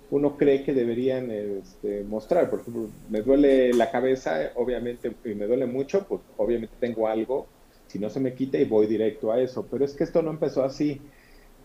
uno 0.09 0.35
cree 0.37 0.63
que 0.63 0.73
deberían 0.73 1.29
este, 1.29 2.03
mostrar. 2.03 2.49
Por 2.49 2.61
ejemplo, 2.61 2.89
me 3.09 3.21
duele 3.21 3.73
la 3.73 3.91
cabeza, 3.91 4.51
obviamente, 4.55 5.13
y 5.25 5.35
me 5.35 5.45
duele 5.45 5.67
mucho, 5.67 6.05
pues 6.07 6.21
obviamente 6.37 6.75
tengo 6.79 7.07
algo, 7.07 7.47
si 7.87 7.99
no 7.99 8.09
se 8.09 8.19
me 8.19 8.33
quita 8.33 8.57
y 8.57 8.65
voy 8.65 8.87
directo 8.87 9.31
a 9.31 9.39
eso. 9.39 9.67
Pero 9.69 9.85
es 9.85 9.93
que 9.93 10.03
esto 10.03 10.21
no 10.23 10.31
empezó 10.31 10.63
así. 10.63 10.99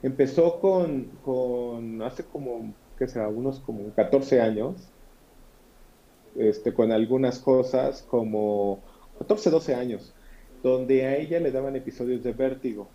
Empezó 0.02 0.60
con, 0.60 1.04
con 1.24 2.02
hace 2.02 2.24
como, 2.24 2.74
¿qué 2.98 3.08
será? 3.08 3.28
Unos 3.28 3.60
como 3.60 3.90
14 3.94 4.42
años, 4.42 4.74
este, 6.36 6.74
con 6.74 6.92
algunas 6.92 7.38
cosas 7.38 8.02
como 8.02 8.80
14, 9.18 9.50
12 9.50 9.74
años 9.74 10.12
donde 10.66 11.06
a 11.06 11.16
ella 11.16 11.38
le 11.38 11.52
daban 11.52 11.76
episodios 11.76 12.24
de 12.24 12.32
vértigo. 12.32 12.88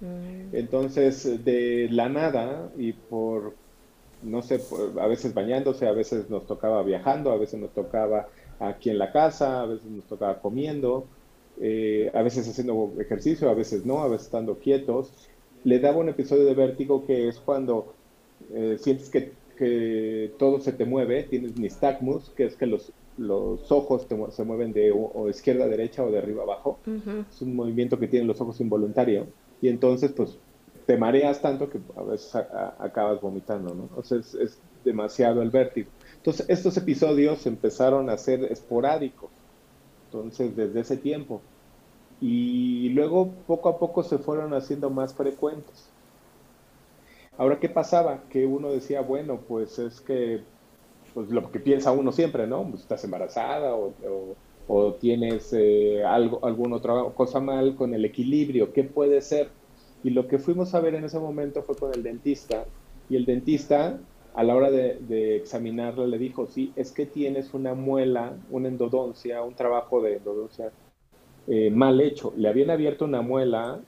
Mm. 0.00 0.54
Entonces, 0.54 1.42
de 1.42 1.88
la 1.90 2.10
nada 2.10 2.70
y 2.76 2.92
por, 2.92 3.54
no 4.22 4.42
sé, 4.42 4.60
a 5.00 5.06
veces 5.06 5.32
bañándose, 5.32 5.88
a 5.88 5.92
veces 5.92 6.28
nos 6.28 6.46
tocaba 6.46 6.82
viajando, 6.82 7.32
a 7.32 7.38
veces 7.38 7.58
nos 7.60 7.72
tocaba 7.72 8.28
aquí 8.60 8.90
en 8.90 8.98
la 8.98 9.10
casa, 9.10 9.62
a 9.62 9.66
veces 9.66 9.90
nos 9.90 10.04
tocaba 10.04 10.38
comiendo, 10.40 11.06
eh, 11.60 12.10
a 12.12 12.20
veces 12.20 12.46
haciendo 12.46 12.92
ejercicio, 13.00 13.48
a 13.48 13.54
veces 13.54 13.86
no, 13.86 14.02
a 14.02 14.08
veces 14.08 14.26
estando 14.26 14.58
quietos, 14.58 15.10
le 15.64 15.80
daba 15.80 15.96
un 15.96 16.10
episodio 16.10 16.44
de 16.44 16.54
vértigo 16.54 17.06
que 17.06 17.28
es 17.28 17.38
cuando 17.38 17.94
eh, 18.52 18.76
sientes 18.78 19.08
que, 19.08 19.32
que, 19.58 20.32
todo 20.38 20.60
se 20.60 20.72
te 20.72 20.84
mueve, 20.84 21.24
tienes 21.24 21.58
nistagmus, 21.58 22.30
que 22.30 22.44
es 22.44 22.56
que 22.56 22.66
los, 22.66 22.92
los 23.16 23.70
ojos 23.70 24.06
se 24.30 24.44
mueven 24.44 24.72
de 24.72 24.92
o, 24.92 25.28
izquierda 25.28 25.64
a 25.64 25.68
derecha 25.68 26.04
o 26.04 26.10
de 26.10 26.18
arriba 26.18 26.42
a 26.42 26.44
abajo. 26.44 26.78
Es 27.30 27.42
un 27.42 27.56
movimiento 27.56 27.98
que 27.98 28.08
tienen 28.08 28.28
los 28.28 28.40
ojos 28.40 28.60
involuntario. 28.60 29.26
Y 29.60 29.68
entonces, 29.68 30.12
pues, 30.12 30.38
te 30.86 30.96
mareas 30.96 31.42
tanto 31.42 31.68
que 31.68 31.78
a 31.96 32.02
veces 32.02 32.34
acabas 32.34 33.20
vomitando, 33.20 33.74
¿no? 33.74 33.90
O 33.96 34.02
sea, 34.02 34.18
es, 34.18 34.58
demasiado 34.84 35.42
el 35.42 35.50
vértigo. 35.50 35.90
Entonces, 36.16 36.46
estos 36.48 36.76
episodios 36.76 37.44
empezaron 37.46 38.08
a 38.08 38.16
ser 38.16 38.44
esporádicos. 38.44 39.28
Entonces, 40.06 40.56
desde 40.56 40.80
ese 40.80 40.96
tiempo. 40.96 41.42
Y 42.20 42.88
luego, 42.90 43.32
poco 43.46 43.68
a 43.68 43.78
poco, 43.78 44.02
se 44.02 44.18
fueron 44.18 44.54
haciendo 44.54 44.88
más 44.88 45.12
frecuentes. 45.12 45.90
Ahora, 47.38 47.58
¿qué 47.60 47.68
pasaba? 47.68 48.24
Que 48.28 48.44
uno 48.44 48.70
decía, 48.72 49.00
bueno, 49.00 49.40
pues 49.46 49.78
es 49.78 50.00
que 50.00 50.42
pues 51.14 51.30
lo 51.30 51.50
que 51.50 51.60
piensa 51.60 51.92
uno 51.92 52.12
siempre, 52.12 52.46
¿no? 52.46 52.68
Pues, 52.68 52.82
estás 52.82 53.02
embarazada 53.04 53.74
o, 53.74 54.92
tienes 55.00 55.52
eh, 55.54 56.04
algo, 56.04 56.44
alguna 56.44 56.76
otra 56.76 56.92
cosa 57.14 57.40
mal 57.40 57.74
con 57.74 57.94
el 57.94 58.04
equilibrio, 58.04 58.72
¿qué 58.74 58.84
puede 58.84 59.22
ser? 59.22 59.48
Y 60.04 60.10
lo 60.10 60.28
que 60.28 60.38
fuimos 60.38 60.74
a 60.74 60.80
ver 60.80 60.94
en 60.94 61.04
ese 61.04 61.18
momento 61.18 61.62
fue 61.62 61.74
con 61.74 61.94
el 61.94 62.02
dentista 62.02 62.66
y 63.08 63.16
el 63.16 63.24
dentista 63.24 63.98
a 64.34 64.42
la 64.42 64.54
hora 64.54 64.70
de, 64.70 64.98
de 65.08 65.36
examinarla 65.36 66.06
le 66.06 66.18
dijo, 66.18 66.46
sí, 66.46 66.72
es 66.76 66.92
que 66.92 67.06
tienes 67.06 67.54
una 67.54 67.74
muela, 67.74 68.36
una 68.50 68.68
endodoncia, 68.68 69.42
un 69.42 69.54
trabajo 69.54 70.02
de 70.02 70.16
endodoncia 70.16 70.70
eh, 71.50 71.70
mal 71.70 71.98
hecho. 72.02 72.34
Le 72.36 72.48
habían 72.48 72.68
abierto 72.68 73.06
una 73.06 73.22
muela 73.22 73.80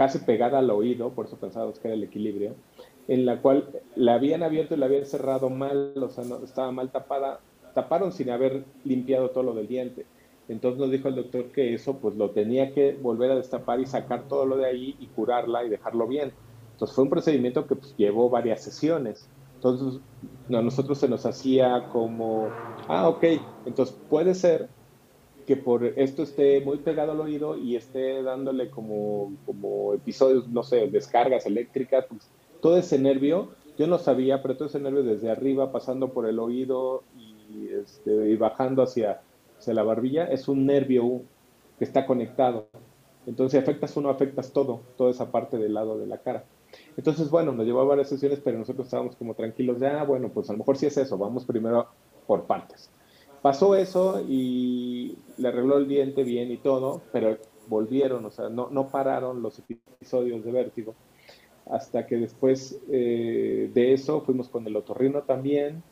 casi 0.00 0.20
pegada 0.20 0.60
al 0.60 0.70
oído, 0.70 1.10
por 1.10 1.26
eso 1.26 1.36
pensábamos 1.36 1.78
que 1.78 1.88
era 1.88 1.94
el 1.94 2.02
equilibrio, 2.02 2.54
en 3.06 3.26
la 3.26 3.42
cual 3.42 3.68
la 3.96 4.14
habían 4.14 4.42
abierto 4.42 4.74
y 4.74 4.78
la 4.78 4.86
habían 4.86 5.04
cerrado 5.04 5.50
mal, 5.50 5.92
o 5.94 6.08
sea, 6.08 6.24
no, 6.24 6.42
estaba 6.42 6.72
mal 6.72 6.90
tapada, 6.90 7.40
taparon 7.74 8.10
sin 8.10 8.30
haber 8.30 8.64
limpiado 8.82 9.28
todo 9.28 9.42
lo 9.42 9.52
del 9.52 9.68
diente. 9.68 10.06
Entonces 10.48 10.80
nos 10.80 10.90
dijo 10.90 11.08
el 11.08 11.16
doctor 11.16 11.52
que 11.52 11.74
eso 11.74 11.98
pues 11.98 12.16
lo 12.16 12.30
tenía 12.30 12.72
que 12.72 12.94
volver 12.94 13.30
a 13.30 13.34
destapar 13.34 13.78
y 13.78 13.84
sacar 13.84 14.26
todo 14.26 14.46
lo 14.46 14.56
de 14.56 14.64
ahí 14.64 14.96
y 15.00 15.06
curarla 15.08 15.66
y 15.66 15.68
dejarlo 15.68 16.06
bien. 16.06 16.32
Entonces 16.72 16.94
fue 16.94 17.04
un 17.04 17.10
procedimiento 17.10 17.66
que 17.66 17.76
pues, 17.76 17.94
llevó 17.98 18.30
varias 18.30 18.62
sesiones. 18.62 19.28
Entonces 19.56 20.00
a 20.48 20.62
nosotros 20.62 20.96
se 20.96 21.10
nos 21.10 21.26
hacía 21.26 21.90
como, 21.92 22.48
ah, 22.88 23.06
ok, 23.06 23.24
entonces 23.66 23.94
puede 24.08 24.34
ser 24.34 24.70
que 25.50 25.56
por 25.56 25.84
esto 25.84 26.22
esté 26.22 26.60
muy 26.60 26.78
pegado 26.78 27.10
al 27.10 27.18
oído 27.18 27.58
y 27.58 27.74
esté 27.74 28.22
dándole 28.22 28.70
como, 28.70 29.32
como 29.44 29.94
episodios, 29.94 30.46
no 30.46 30.62
sé, 30.62 30.86
descargas 30.86 31.44
eléctricas, 31.44 32.06
pues, 32.08 32.30
todo 32.60 32.76
ese 32.76 33.00
nervio, 33.00 33.48
yo 33.76 33.88
no 33.88 33.98
sabía, 33.98 34.42
pero 34.42 34.56
todo 34.56 34.68
ese 34.68 34.78
nervio 34.78 35.02
desde 35.02 35.28
arriba, 35.28 35.72
pasando 35.72 36.10
por 36.10 36.28
el 36.28 36.38
oído 36.38 37.02
y, 37.18 37.66
este, 37.66 38.36
bajando 38.36 38.84
hacia, 38.84 39.22
hacia 39.58 39.74
la 39.74 39.82
barbilla, 39.82 40.26
es 40.26 40.46
un 40.46 40.66
nervio 40.66 41.22
que 41.80 41.84
está 41.84 42.06
conectado. 42.06 42.68
Entonces, 43.26 43.60
afectas 43.60 43.96
uno, 43.96 44.08
afectas 44.08 44.52
todo, 44.52 44.82
toda 44.96 45.10
esa 45.10 45.32
parte 45.32 45.58
del 45.58 45.74
lado 45.74 45.98
de 45.98 46.06
la 46.06 46.18
cara. 46.18 46.44
Entonces, 46.96 47.28
bueno, 47.28 47.50
nos 47.50 47.66
llevó 47.66 47.80
a 47.80 47.86
varias 47.86 48.08
sesiones, 48.08 48.38
pero 48.38 48.56
nosotros 48.56 48.86
estábamos 48.86 49.16
como 49.16 49.34
tranquilos 49.34 49.80
de, 49.80 49.88
ah, 49.88 50.04
bueno, 50.04 50.28
pues 50.28 50.48
a 50.48 50.52
lo 50.52 50.58
mejor 50.58 50.76
sí 50.76 50.86
es 50.86 50.96
eso, 50.96 51.18
vamos 51.18 51.44
primero 51.44 51.88
por 52.28 52.44
partes. 52.44 52.88
Pasó 53.42 53.74
eso 53.74 54.22
y 54.28 55.16
le 55.38 55.48
arregló 55.48 55.78
el 55.78 55.88
diente 55.88 56.24
bien 56.24 56.50
y 56.50 56.58
todo, 56.58 57.00
pero 57.12 57.38
volvieron, 57.68 58.24
o 58.26 58.30
sea, 58.30 58.48
no, 58.50 58.68
no 58.70 58.88
pararon 58.88 59.42
los 59.42 59.58
episodios 59.58 60.44
de 60.44 60.52
vértigo. 60.52 60.94
Hasta 61.70 62.06
que 62.06 62.16
después 62.16 62.78
eh, 62.90 63.70
de 63.72 63.92
eso 63.92 64.20
fuimos 64.22 64.48
con 64.48 64.66
el 64.66 64.76
otorrino 64.76 65.22
también. 65.22 65.82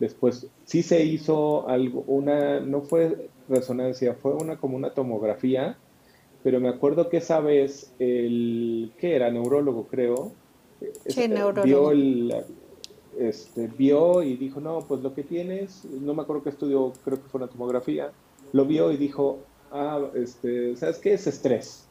Después 0.00 0.48
sí 0.64 0.82
se 0.82 1.04
hizo 1.04 1.68
algo, 1.68 2.04
una, 2.06 2.60
no 2.60 2.82
fue 2.82 3.28
resonancia, 3.48 4.14
fue 4.14 4.34
una 4.34 4.58
como 4.58 4.76
una 4.76 4.90
tomografía, 4.90 5.76
pero 6.42 6.60
me 6.60 6.68
acuerdo 6.68 7.08
que 7.08 7.18
esa 7.18 7.40
vez 7.40 7.92
el, 7.98 8.92
¿qué 8.98 9.16
era? 9.16 9.30
Neurólogo, 9.30 9.86
creo. 9.86 10.32
Sí, 11.06 11.28
neurólogo. 11.28 11.64
Vio, 11.64 11.90
el, 11.90 12.32
este, 13.18 13.66
vio 13.66 14.22
y 14.22 14.36
dijo, 14.36 14.60
no, 14.60 14.80
pues 14.86 15.02
lo 15.02 15.14
que 15.14 15.24
tienes, 15.24 15.84
no 15.84 16.14
me 16.14 16.22
acuerdo 16.22 16.42
qué 16.42 16.50
estudió, 16.50 16.92
creo 17.04 17.20
que 17.22 17.28
fue 17.28 17.40
una 17.40 17.50
tomografía, 17.50 18.12
lo 18.52 18.64
vio 18.64 18.92
y 18.92 18.96
dijo, 18.96 19.40
ah, 19.72 20.00
este, 20.14 20.76
¿sabes 20.76 20.98
qué 20.98 21.14
es 21.14 21.26
estrés? 21.26 21.86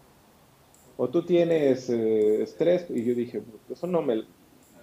O 0.96 1.10
tú 1.10 1.24
tienes 1.24 1.89
eh, 1.89 2.41
estrés, 2.41 2.88
y 2.89 3.03
yo 3.03 3.13
dije, 3.13 3.43
eso 3.69 3.86
no 3.88 4.01
me 4.01 4.24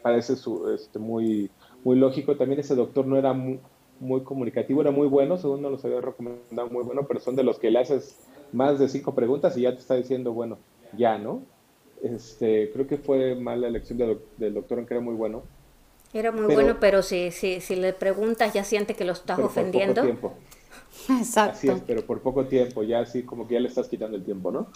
parece 0.02 0.36
su, 0.36 0.70
este, 0.70 0.98
muy, 0.98 1.50
muy 1.82 1.96
lógico. 1.96 2.36
También 2.36 2.60
ese 2.60 2.74
doctor 2.74 3.06
no 3.06 3.16
era 3.16 3.32
muy, 3.32 4.20
comunicativo, 4.22 4.82
era 4.82 4.90
muy 4.90 5.08
bueno, 5.08 5.38
según 5.38 5.62
nos 5.62 5.82
lo 5.82 5.88
había 5.88 6.00
recomendado, 6.00 6.68
muy 6.68 6.84
bueno, 6.84 7.06
pero 7.08 7.20
son 7.20 7.36
de 7.36 7.42
los 7.42 7.58
que 7.58 7.70
le 7.70 7.80
haces 7.80 8.20
más 8.52 8.78
de 8.78 8.88
cinco 8.88 9.14
preguntas 9.14 9.56
y 9.56 9.62
ya 9.62 9.72
te 9.72 9.78
está 9.78 9.94
diciendo, 9.94 10.32
bueno, 10.32 10.58
ya, 10.96 11.18
¿no? 11.18 11.42
Este, 12.02 12.70
creo 12.72 12.86
que 12.86 12.98
fue 12.98 13.34
mala 13.34 13.66
elección 13.66 13.98
del 13.98 14.54
doctor, 14.54 14.78
aunque 14.78 14.94
era 14.94 15.02
muy 15.02 15.14
bueno. 15.14 15.42
Era 16.14 16.30
muy 16.30 16.54
bueno, 16.54 16.76
pero 16.78 17.02
si, 17.02 17.32
si, 17.32 17.60
si 17.60 17.74
le 17.74 17.92
preguntas 17.92 18.54
ya 18.54 18.62
siente 18.62 18.94
que 18.94 19.04
lo 19.04 19.12
estás 19.12 19.38
ofendiendo. 19.40 20.02
Por 20.02 20.14
poco 20.14 20.36
tiempo. 20.38 21.20
Exacto. 21.20 21.58
Así 21.58 21.68
es, 21.68 21.82
pero 21.86 22.06
por 22.06 22.22
poco 22.22 22.46
tiempo, 22.46 22.84
ya 22.84 23.00
así 23.00 23.24
como 23.24 23.48
que 23.48 23.54
ya 23.54 23.60
le 23.60 23.68
estás 23.68 23.88
quitando 23.88 24.16
el 24.16 24.24
tiempo, 24.24 24.52
¿no? 24.52 24.68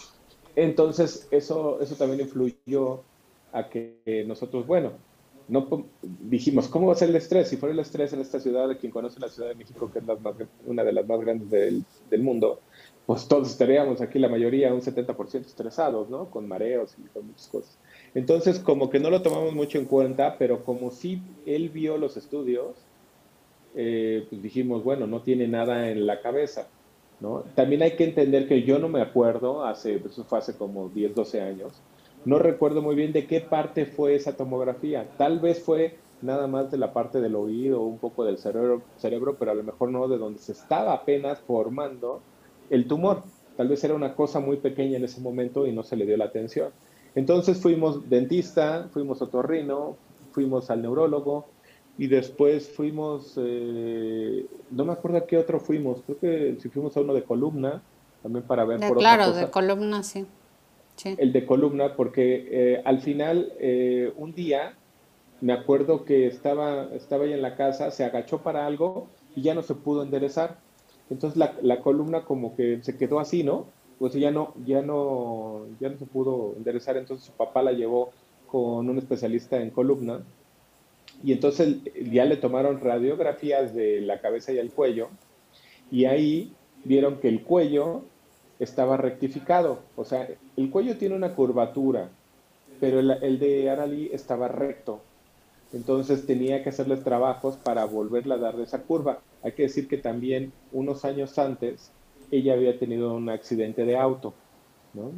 Entonces, 0.55 1.27
eso, 1.31 1.79
eso 1.79 1.95
también 1.95 2.21
influyó 2.21 3.03
a 3.53 3.69
que 3.69 4.25
nosotros, 4.27 4.67
bueno, 4.67 4.91
no 5.47 5.85
dijimos, 6.01 6.67
¿cómo 6.67 6.87
va 6.87 6.93
a 6.93 6.95
ser 6.95 7.09
el 7.09 7.15
estrés? 7.15 7.47
Si 7.47 7.57
fuera 7.57 7.73
el 7.73 7.79
estrés 7.79 8.13
en 8.13 8.19
esta 8.19 8.39
ciudad, 8.39 8.77
quien 8.77 8.91
conoce 8.91 9.19
la 9.19 9.29
Ciudad 9.29 9.49
de 9.49 9.55
México, 9.55 9.89
que 9.91 9.99
es 9.99 10.05
una 10.65 10.83
de 10.83 10.93
las 10.93 11.07
más 11.07 11.19
grandes 11.21 11.49
del, 11.49 11.83
del 12.09 12.21
mundo, 12.21 12.59
pues 13.09 13.27
todos 13.27 13.49
estaríamos 13.49 14.01
aquí, 14.01 14.19
la 14.19 14.29
mayoría, 14.29 14.71
un 14.71 14.81
70% 14.81 15.43
estresados, 15.43 16.11
¿no? 16.11 16.29
Con 16.29 16.47
mareos 16.47 16.95
y 16.95 17.07
con 17.07 17.25
muchas 17.25 17.47
cosas. 17.47 17.75
Entonces, 18.13 18.59
como 18.59 18.91
que 18.91 18.99
no 18.99 19.09
lo 19.09 19.23
tomamos 19.23 19.55
mucho 19.55 19.79
en 19.79 19.85
cuenta, 19.85 20.35
pero 20.37 20.63
como 20.63 20.91
sí 20.91 21.19
él 21.47 21.69
vio 21.69 21.97
los 21.97 22.17
estudios, 22.17 22.75
eh, 23.73 24.27
pues 24.29 24.43
dijimos, 24.43 24.83
bueno, 24.83 25.07
no 25.07 25.23
tiene 25.23 25.47
nada 25.47 25.89
en 25.89 26.05
la 26.05 26.21
cabeza, 26.21 26.67
¿no? 27.19 27.45
También 27.55 27.81
hay 27.81 27.95
que 27.95 28.03
entender 28.03 28.47
que 28.47 28.61
yo 28.61 28.77
no 28.77 28.89
me 28.89 29.01
acuerdo, 29.01 29.65
hace, 29.65 29.97
pues, 29.97 30.13
eso 30.13 30.23
fue 30.25 30.37
hace 30.37 30.55
como 30.55 30.89
10, 30.89 31.15
12 31.15 31.41
años, 31.41 31.81
no 32.25 32.37
recuerdo 32.37 32.83
muy 32.83 32.93
bien 32.93 33.11
de 33.11 33.25
qué 33.25 33.41
parte 33.41 33.87
fue 33.87 34.13
esa 34.13 34.37
tomografía. 34.37 35.09
Tal 35.17 35.39
vez 35.39 35.63
fue 35.63 35.95
nada 36.21 36.45
más 36.45 36.69
de 36.69 36.77
la 36.77 36.93
parte 36.93 37.21
del 37.21 37.33
oído, 37.33 37.81
un 37.81 37.97
poco 37.97 38.23
del 38.23 38.37
cerebro, 38.37 38.83
cerebro 38.97 39.35
pero 39.39 39.49
a 39.49 39.55
lo 39.55 39.63
mejor 39.63 39.89
no 39.89 40.07
de 40.07 40.19
donde 40.19 40.37
se 40.37 40.51
estaba 40.51 40.93
apenas 40.93 41.39
formando 41.39 42.21
el 42.69 42.87
tumor. 42.87 43.23
Tal 43.57 43.67
vez 43.67 43.83
era 43.83 43.93
una 43.93 44.15
cosa 44.15 44.39
muy 44.39 44.57
pequeña 44.57 44.97
en 44.97 45.03
ese 45.03 45.21
momento 45.21 45.67
y 45.67 45.71
no 45.71 45.83
se 45.83 45.95
le 45.95 46.05
dio 46.05 46.15
la 46.17 46.25
atención. 46.25 46.71
Entonces 47.15 47.59
fuimos 47.59 48.09
dentista, 48.09 48.87
fuimos 48.93 49.21
otorrino, 49.21 49.97
fuimos 50.31 50.69
al 50.69 50.81
neurólogo 50.81 51.47
y 51.97 52.07
después 52.07 52.69
fuimos, 52.69 53.33
eh, 53.37 54.45
no 54.71 54.85
me 54.85 54.93
acuerdo 54.93 55.17
a 55.17 55.25
qué 55.27 55.37
otro 55.37 55.59
fuimos, 55.59 56.01
creo 56.05 56.19
que 56.19 56.57
si 56.61 56.69
fuimos 56.69 56.95
a 56.95 57.01
uno 57.01 57.13
de 57.13 57.23
columna, 57.23 57.81
también 58.23 58.45
para 58.45 58.63
ver 58.63 58.79
por 58.79 58.97
Claro, 58.97 59.23
otra 59.23 59.33
cosa. 59.33 59.45
de 59.45 59.51
columna, 59.51 60.03
sí. 60.03 60.25
El 61.17 61.31
de 61.31 61.45
columna, 61.45 61.95
porque 61.95 62.47
eh, 62.51 62.81
al 62.83 62.99
final, 62.99 63.53
eh, 63.59 64.11
un 64.17 64.33
día, 64.33 64.73
me 65.39 65.53
acuerdo 65.53 66.03
que 66.03 66.27
estaba, 66.27 66.89
estaba 66.93 67.23
ahí 67.23 67.31
en 67.33 67.41
la 67.41 67.55
casa, 67.55 67.91
se 67.91 68.03
agachó 68.03 68.39
para 68.39 68.65
algo 68.65 69.07
y 69.35 69.41
ya 69.41 69.53
no 69.53 69.61
se 69.61 69.75
pudo 69.75 70.03
enderezar 70.03 70.57
entonces 71.09 71.37
la, 71.37 71.55
la, 71.61 71.81
columna 71.81 72.23
como 72.23 72.55
que 72.55 72.79
se 72.83 72.97
quedó 72.97 73.19
así, 73.19 73.43
¿no? 73.43 73.65
Pues 73.97 74.13
ya 74.13 74.31
no, 74.31 74.53
ya 74.65 74.81
no, 74.81 75.65
ya 75.79 75.89
no 75.89 75.97
se 75.97 76.05
pudo 76.05 76.53
enderezar, 76.55 76.97
entonces 76.97 77.25
su 77.25 77.33
papá 77.33 77.63
la 77.63 77.73
llevó 77.73 78.11
con 78.47 78.89
un 78.89 78.97
especialista 78.97 79.61
en 79.61 79.71
columna 79.71 80.21
y 81.23 81.33
entonces 81.33 81.77
ya 82.11 82.25
le 82.25 82.37
tomaron 82.37 82.79
radiografías 82.79 83.75
de 83.75 84.01
la 84.01 84.21
cabeza 84.21 84.51
y 84.53 84.57
el 84.57 84.71
cuello 84.71 85.09
y 85.91 86.05
ahí 86.05 86.53
vieron 86.83 87.17
que 87.17 87.27
el 87.27 87.43
cuello 87.43 88.03
estaba 88.59 88.97
rectificado, 88.97 89.79
o 89.95 90.03
sea, 90.03 90.27
el 90.57 90.69
cuello 90.69 90.97
tiene 90.97 91.15
una 91.15 91.33
curvatura, 91.33 92.09
pero 92.79 92.99
el, 92.99 93.11
el 93.11 93.39
de 93.39 93.69
Arali 93.69 94.09
estaba 94.11 94.47
recto, 94.47 95.01
entonces 95.73 96.25
tenía 96.25 96.63
que 96.63 96.69
hacerles 96.69 97.03
trabajos 97.03 97.57
para 97.57 97.85
volverla 97.85 98.35
a 98.35 98.39
dar 98.39 98.57
de 98.57 98.63
esa 98.63 98.81
curva. 98.83 99.19
Hay 99.43 99.53
que 99.53 99.63
decir 99.63 99.87
que 99.87 99.97
también 99.97 100.51
unos 100.71 101.05
años 101.05 101.37
antes 101.39 101.91
ella 102.31 102.53
había 102.53 102.77
tenido 102.77 103.13
un 103.13 103.29
accidente 103.29 103.85
de 103.85 103.97
auto. 103.97 104.33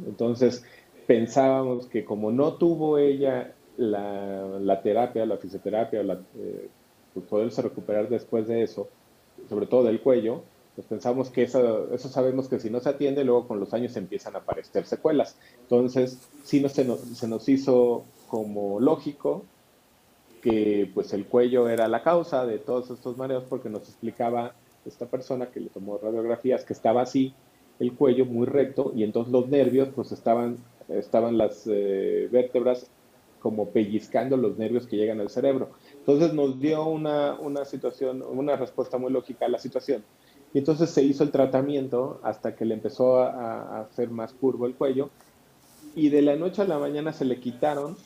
Entonces 0.06 0.64
pensábamos 1.06 1.86
que 1.86 2.04
como 2.04 2.30
no 2.30 2.54
tuvo 2.54 2.98
ella 2.98 3.54
la, 3.76 4.80
terapia, 4.82 5.26
la 5.26 5.36
fisioterapia, 5.36 6.02
eh, 6.36 6.68
pues 7.14 7.26
poderse 7.26 7.62
recuperar 7.62 8.08
después 8.08 8.46
de 8.46 8.62
eso, 8.62 8.88
sobre 9.48 9.66
todo 9.66 9.84
del 9.84 10.00
cuello, 10.00 10.42
pues 10.74 10.86
pensamos 10.86 11.30
que 11.30 11.42
eso, 11.42 11.92
eso 11.92 12.08
sabemos 12.08 12.48
que 12.48 12.58
si 12.58 12.70
no 12.70 12.80
se 12.80 12.90
atiende, 12.90 13.24
luego 13.24 13.46
con 13.46 13.60
los 13.60 13.74
años 13.74 13.96
empiezan 13.96 14.34
a 14.36 14.38
aparecer 14.38 14.86
secuelas. 14.86 15.36
Entonces, 15.62 16.18
sí 16.44 16.60
no 16.60 16.68
se, 16.68 16.84
nos, 16.84 17.00
se 17.00 17.28
nos 17.28 17.48
hizo 17.48 18.04
como 18.28 18.80
lógico 18.80 19.44
que 20.42 20.90
pues 20.92 21.12
el 21.14 21.24
cuello 21.26 21.68
era 21.68 21.88
la 21.88 22.02
causa 22.02 22.44
de 22.44 22.58
todos 22.58 22.90
estos 22.90 23.16
mareos 23.16 23.44
porque 23.48 23.70
nos 23.70 23.88
explicaba 23.88 24.54
esta 24.84 25.06
persona 25.06 25.46
que 25.46 25.60
le 25.60 25.70
tomó 25.70 25.98
radiografías 25.98 26.64
que 26.64 26.72
estaba 26.72 27.02
así 27.02 27.32
el 27.78 27.94
cuello 27.94 28.26
muy 28.26 28.46
recto 28.46 28.92
y 28.94 29.04
entonces 29.04 29.32
los 29.32 29.48
nervios 29.48 29.88
pues 29.94 30.12
estaban 30.12 30.58
estaban 30.88 31.38
las 31.38 31.66
eh, 31.70 32.28
vértebras 32.30 32.90
como 33.40 33.70
pellizcando 33.70 34.36
los 34.36 34.56
nervios 34.58 34.86
que 34.86 34.96
llegan 34.96 35.20
al 35.20 35.28
cerebro. 35.28 35.70
Entonces 35.94 36.32
nos 36.32 36.60
dio 36.60 36.86
una, 36.86 37.34
una 37.34 37.64
situación, 37.64 38.22
una 38.22 38.54
respuesta 38.54 38.98
muy 38.98 39.10
lógica 39.10 39.46
a 39.46 39.48
la 39.48 39.58
situación. 39.58 40.04
Y 40.54 40.58
entonces 40.58 40.90
se 40.90 41.02
hizo 41.02 41.24
el 41.24 41.32
tratamiento 41.32 42.20
hasta 42.22 42.54
que 42.54 42.64
le 42.64 42.74
empezó 42.74 43.18
a, 43.18 43.30
a 43.30 43.80
hacer 43.80 44.10
más 44.10 44.32
curvo 44.32 44.66
el 44.66 44.74
cuello 44.74 45.10
y 45.96 46.08
de 46.08 46.22
la 46.22 46.36
noche 46.36 46.62
a 46.62 46.66
la 46.66 46.78
mañana 46.78 47.12
se 47.12 47.24
le 47.24 47.40
quitaron 47.40 47.96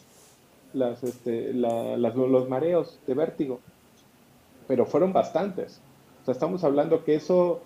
las, 0.76 1.02
este, 1.02 1.52
los 1.52 2.48
mareos 2.48 2.98
de 3.06 3.14
vértigo, 3.14 3.60
pero 4.68 4.86
fueron 4.86 5.12
bastantes. 5.12 5.80
O 6.22 6.24
sea, 6.24 6.32
estamos 6.32 6.64
hablando 6.64 7.04
que 7.04 7.14
eso 7.14 7.60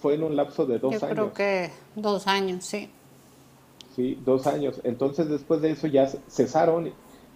fue 0.00 0.14
en 0.14 0.24
un 0.24 0.36
lapso 0.36 0.66
de 0.66 0.78
dos 0.78 0.94
años. 0.94 1.02
Yo 1.02 1.08
creo 1.08 1.32
que 1.32 1.70
dos 1.94 2.26
años, 2.26 2.64
sí. 2.64 2.90
Sí, 3.94 4.18
dos 4.24 4.46
años. 4.46 4.80
Entonces 4.84 5.28
después 5.28 5.60
de 5.60 5.70
eso 5.70 5.86
ya 5.86 6.08
cesaron 6.28 6.92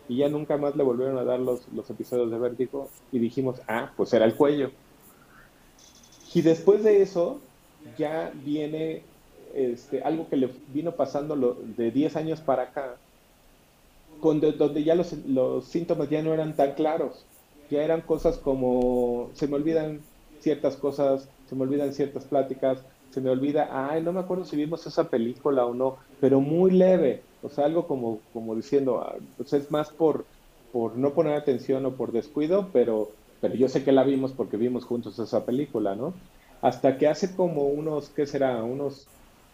y 0.08 0.16
ya 0.16 0.28
nunca 0.28 0.56
más 0.56 0.74
le 0.74 0.82
volvieron 0.82 1.18
a 1.18 1.24
dar 1.24 1.38
los, 1.38 1.68
los 1.72 1.88
episodios 1.90 2.30
de 2.30 2.38
vértigo 2.38 2.88
y 3.12 3.18
dijimos, 3.18 3.60
ah, 3.68 3.92
pues 3.96 4.12
era 4.14 4.24
el 4.24 4.34
cuello. 4.34 4.70
Y 6.34 6.42
después 6.42 6.82
de 6.82 7.02
eso 7.02 7.40
ya 7.96 8.32
viene 8.34 9.02
este, 9.54 10.02
algo 10.02 10.28
que 10.28 10.36
le 10.36 10.50
vino 10.72 10.92
pasando 10.92 11.36
lo, 11.36 11.54
de 11.54 11.90
10 11.90 12.16
años 12.16 12.40
para 12.40 12.64
acá, 12.64 12.96
donde 14.20 14.84
ya 14.84 14.94
los, 14.94 15.12
los 15.26 15.66
síntomas 15.66 16.08
ya 16.10 16.22
no 16.22 16.34
eran 16.34 16.56
tan 16.56 16.72
claros, 16.74 17.26
ya 17.70 17.82
eran 17.82 18.02
cosas 18.02 18.38
como 18.38 19.30
se 19.34 19.46
me 19.48 19.56
olvidan 19.56 20.00
ciertas 20.38 20.76
cosas, 20.76 21.28
se 21.48 21.54
me 21.54 21.62
olvidan 21.62 21.92
ciertas 21.92 22.24
pláticas, 22.24 22.84
se 23.10 23.20
me 23.20 23.30
olvida, 23.30 23.68
ay, 23.70 24.02
no 24.02 24.12
me 24.12 24.20
acuerdo 24.20 24.44
si 24.44 24.56
vimos 24.56 24.86
esa 24.86 25.08
película 25.08 25.64
o 25.64 25.74
no, 25.74 25.96
pero 26.20 26.40
muy 26.40 26.70
leve, 26.70 27.22
o 27.42 27.48
sea, 27.48 27.64
algo 27.64 27.86
como, 27.86 28.20
como 28.32 28.54
diciendo, 28.54 29.00
ah, 29.00 29.16
pues 29.36 29.52
es 29.52 29.70
más 29.70 29.90
por, 29.90 30.26
por 30.72 30.96
no 30.96 31.14
poner 31.14 31.34
atención 31.34 31.86
o 31.86 31.96
por 31.96 32.12
descuido, 32.12 32.70
pero, 32.72 33.10
pero 33.40 33.54
yo 33.54 33.68
sé 33.68 33.84
que 33.84 33.92
la 33.92 34.04
vimos 34.04 34.32
porque 34.32 34.56
vimos 34.56 34.84
juntos 34.84 35.18
esa 35.18 35.44
película, 35.46 35.94
¿no? 35.94 36.14
Hasta 36.62 36.98
que 36.98 37.06
hace 37.08 37.34
como 37.34 37.68
unos, 37.68 38.10
¿qué 38.10 38.26
será? 38.26 38.62
Unos 38.62 39.06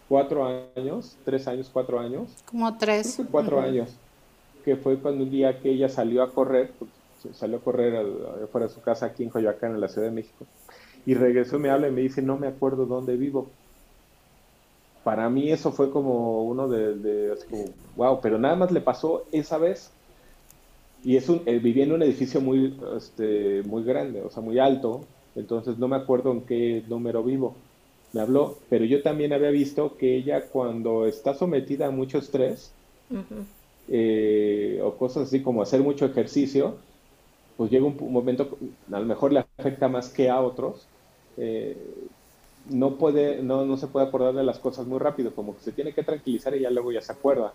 cuatro 0.09 0.45
años, 0.77 1.17
tres 1.25 1.47
años, 1.49 1.71
cuatro 1.73 1.99
años. 1.99 2.33
Como 2.47 2.77
tres. 2.77 3.21
Cuatro 3.31 3.61
años, 3.61 3.91
que 4.65 4.77
fue 4.77 4.99
cuando 4.99 5.25
un 5.25 5.31
día 5.31 5.61
que 5.61 5.71
ella 5.71 5.89
salió 5.89 6.23
a 6.23 6.33
correr, 6.33 6.71
salió 7.35 7.59
a 7.59 7.61
correr 7.61 8.07
fuera 8.51 8.67
de 8.67 8.73
su 8.73 8.81
casa 8.81 9.07
aquí 9.07 9.23
en 9.23 9.31
Coyoacán, 9.31 9.75
en 9.75 9.81
la 9.81 9.89
Ciudad 9.89 10.09
de 10.09 10.15
México, 10.15 10.47
y 11.07 11.15
regresó, 11.15 11.59
me 11.59 11.71
habla 11.71 11.89
y 11.89 11.93
me 11.93 12.01
dice, 12.01 12.23
no 12.23 12.39
me 12.39 12.47
acuerdo 12.47 12.87
dónde 12.87 13.17
vivo. 13.17 13.49
Para 15.05 15.29
mí 15.29 15.51
eso 15.51 15.73
fue 15.73 15.91
como 15.91 16.45
uno 16.45 16.69
de, 16.69 17.35
wow, 17.97 18.21
pero 18.21 18.39
nada 18.39 18.55
más 18.55 18.71
le 18.71 18.81
pasó 18.81 19.25
esa 19.33 19.59
vez. 19.59 19.91
Y 21.05 21.17
es 21.17 21.29
un, 21.29 21.43
eh, 21.47 21.59
vivía 21.59 21.83
en 21.83 21.93
un 21.93 22.03
edificio 22.03 22.41
muy, 22.41 22.79
este, 22.97 23.63
muy 23.65 23.83
grande, 23.83 24.23
o 24.23 24.31
sea, 24.31 24.41
muy 24.41 24.61
alto, 24.61 25.05
entonces 25.35 25.77
no 25.79 25.89
me 25.89 25.97
acuerdo 25.97 26.31
en 26.31 26.43
qué 26.43 26.85
número 26.89 27.25
vivo. 27.25 27.57
Me 28.13 28.21
habló, 28.21 28.59
pero 28.69 28.85
yo 28.85 29.03
también 29.03 29.33
había 29.33 29.51
visto 29.51 29.97
que 29.97 30.17
ella 30.17 30.43
cuando 30.49 31.07
está 31.07 31.35
sometida 31.35 31.87
a 31.87 31.91
mucho 31.91 32.19
estrés, 32.19 32.71
eh, 33.95 34.81
o 34.83 34.97
cosas 34.97 35.25
así 35.25 35.43
como 35.43 35.61
hacer 35.61 35.83
mucho 35.83 36.07
ejercicio, 36.07 36.77
pues 37.59 37.71
llega 37.71 37.85
un, 37.85 37.97
momento, 38.11 38.57
a 38.91 38.99
lo 38.99 39.05
mejor 39.05 39.35
le 39.35 39.45
afecta 39.59 39.87
más 39.87 40.09
que 40.09 40.31
a 40.31 40.41
otros, 40.41 40.89
eh, 41.37 41.77
no 42.71 42.97
puede, 42.97 43.43
no, 43.43 43.67
no 43.67 43.77
se 43.77 43.89
puede 43.89 44.07
acordar 44.07 44.33
de 44.33 44.45
las 44.45 44.59
cosas 44.59 44.87
muy 44.87 44.99
rápido, 44.99 45.35
como 45.35 45.55
que 45.55 45.63
se 45.63 45.73
tiene 45.73 45.93
que 45.93 46.03
tranquilizar 46.03 46.57
y 46.57 46.61
ya 46.61 46.71
luego 46.71 46.91
ya 46.91 47.03
se 47.03 47.13
acuerda. 47.13 47.53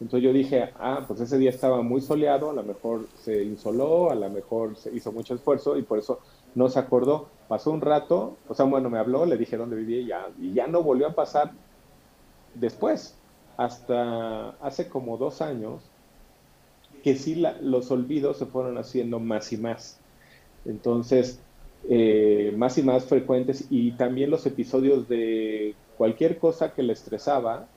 Entonces 0.00 0.24
yo 0.24 0.32
dije, 0.32 0.70
ah, 0.80 1.04
pues 1.06 1.20
ese 1.20 1.38
día 1.38 1.50
estaba 1.50 1.82
muy 1.82 2.00
soleado, 2.00 2.50
a 2.50 2.54
lo 2.54 2.64
mejor 2.64 3.06
se 3.22 3.44
insoló, 3.44 4.10
a 4.10 4.16
lo 4.16 4.28
mejor 4.28 4.76
se 4.76 4.92
hizo 4.92 5.12
mucho 5.12 5.34
esfuerzo 5.34 5.76
y 5.76 5.82
por 5.82 6.00
eso 6.00 6.18
no 6.56 6.68
se 6.68 6.80
acordó. 6.80 7.28
Pasó 7.46 7.70
un 7.70 7.80
rato, 7.80 8.38
o 8.48 8.54
sea, 8.56 8.64
bueno, 8.64 8.90
me 8.90 8.98
habló, 8.98 9.24
le 9.24 9.36
dije 9.36 9.56
dónde 9.56 9.76
vivía 9.76 10.00
y 10.00 10.06
ya, 10.06 10.28
y 10.40 10.52
ya 10.52 10.66
no 10.66 10.82
volvió 10.82 11.06
a 11.06 11.14
pasar 11.14 11.52
después, 12.54 13.14
hasta 13.60 14.52
hace 14.62 14.88
como 14.88 15.18
dos 15.18 15.42
años, 15.42 15.82
que 17.04 17.14
sí 17.14 17.42
los 17.60 17.90
olvidos 17.90 18.38
se 18.38 18.46
fueron 18.46 18.78
haciendo 18.78 19.20
más 19.20 19.52
y 19.52 19.58
más. 19.58 20.00
Entonces, 20.64 21.38
eh, 21.90 22.54
más 22.56 22.78
y 22.78 22.82
más 22.82 23.04
frecuentes 23.04 23.66
y 23.68 23.92
también 23.98 24.30
los 24.30 24.46
episodios 24.46 25.06
de 25.08 25.76
cualquier 25.98 26.38
cosa 26.38 26.72
que 26.72 26.82
le 26.82 26.94
estresaba, 26.94 27.68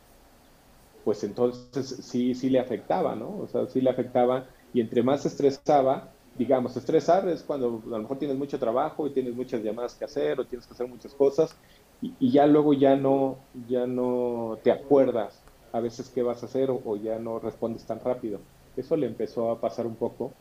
pues 1.03 1.21
entonces 1.25 1.85
sí, 2.09 2.33
sí 2.33 2.49
le 2.49 2.59
afectaba, 2.59 3.13
¿no? 3.13 3.39
O 3.39 3.47
sea, 3.49 3.67
sí 3.67 3.81
le 3.81 3.89
afectaba 3.89 4.47
y 4.73 4.79
entre 4.79 5.03
más 5.03 5.25
estresaba, 5.25 6.13
digamos, 6.37 6.77
estresar 6.77 7.27
es 7.27 7.43
cuando 7.43 7.83
a 7.85 7.89
lo 7.89 7.99
mejor 7.99 8.19
tienes 8.19 8.37
mucho 8.37 8.57
trabajo 8.57 9.05
y 9.05 9.13
tienes 9.13 9.35
muchas 9.35 9.61
llamadas 9.61 9.95
que 9.95 10.05
hacer 10.05 10.39
o 10.39 10.47
tienes 10.47 10.65
que 10.65 10.75
hacer 10.75 10.87
muchas 10.87 11.13
cosas 11.13 11.53
y, 11.99 12.31
ya 12.31 12.47
luego 12.47 12.73
ya 12.73 12.95
no, 12.95 13.37
ya 13.67 13.85
no 13.85 14.59
te 14.63 14.71
acuerdas 14.71 15.42
a 15.73 15.81
veces 15.81 16.09
qué 16.09 16.23
vas 16.23 16.43
a 16.43 16.47
hacer 16.47 16.69
o 16.71 16.97
ya 16.97 17.19
no 17.19 17.39
respondes 17.39 17.85
tan 17.85 17.99
rápido. 17.99 18.47
Eso 18.77 18.95
le 18.97 19.07
empezó 19.07 19.51
a 19.51 19.61
pasar 19.61 19.87
un 19.87 19.97
poco 19.97 20.31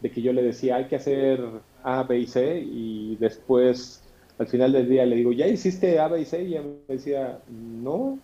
de 0.00 0.10
que 0.10 0.22
yo 0.22 0.32
le 0.32 0.42
decía, 0.42 0.76
hay 0.76 0.88
que 0.88 0.96
hacer 0.96 1.40
A, 1.82 2.04
B 2.04 2.20
y 2.20 2.26
C, 2.26 2.60
y 2.64 3.16
después, 3.16 4.02
al 4.38 4.48
final 4.48 4.72
del 4.72 4.88
día, 4.88 5.06
le 5.06 5.16
digo, 5.16 5.32
¿ya 5.32 5.46
hiciste 5.48 5.98
A, 6.00 6.08
B 6.08 6.22
y 6.22 6.24
C? 6.26 6.42
Y 6.44 6.54
ella 6.56 6.62
me 6.62 6.94
decía, 6.94 7.44
no, 7.48 8.18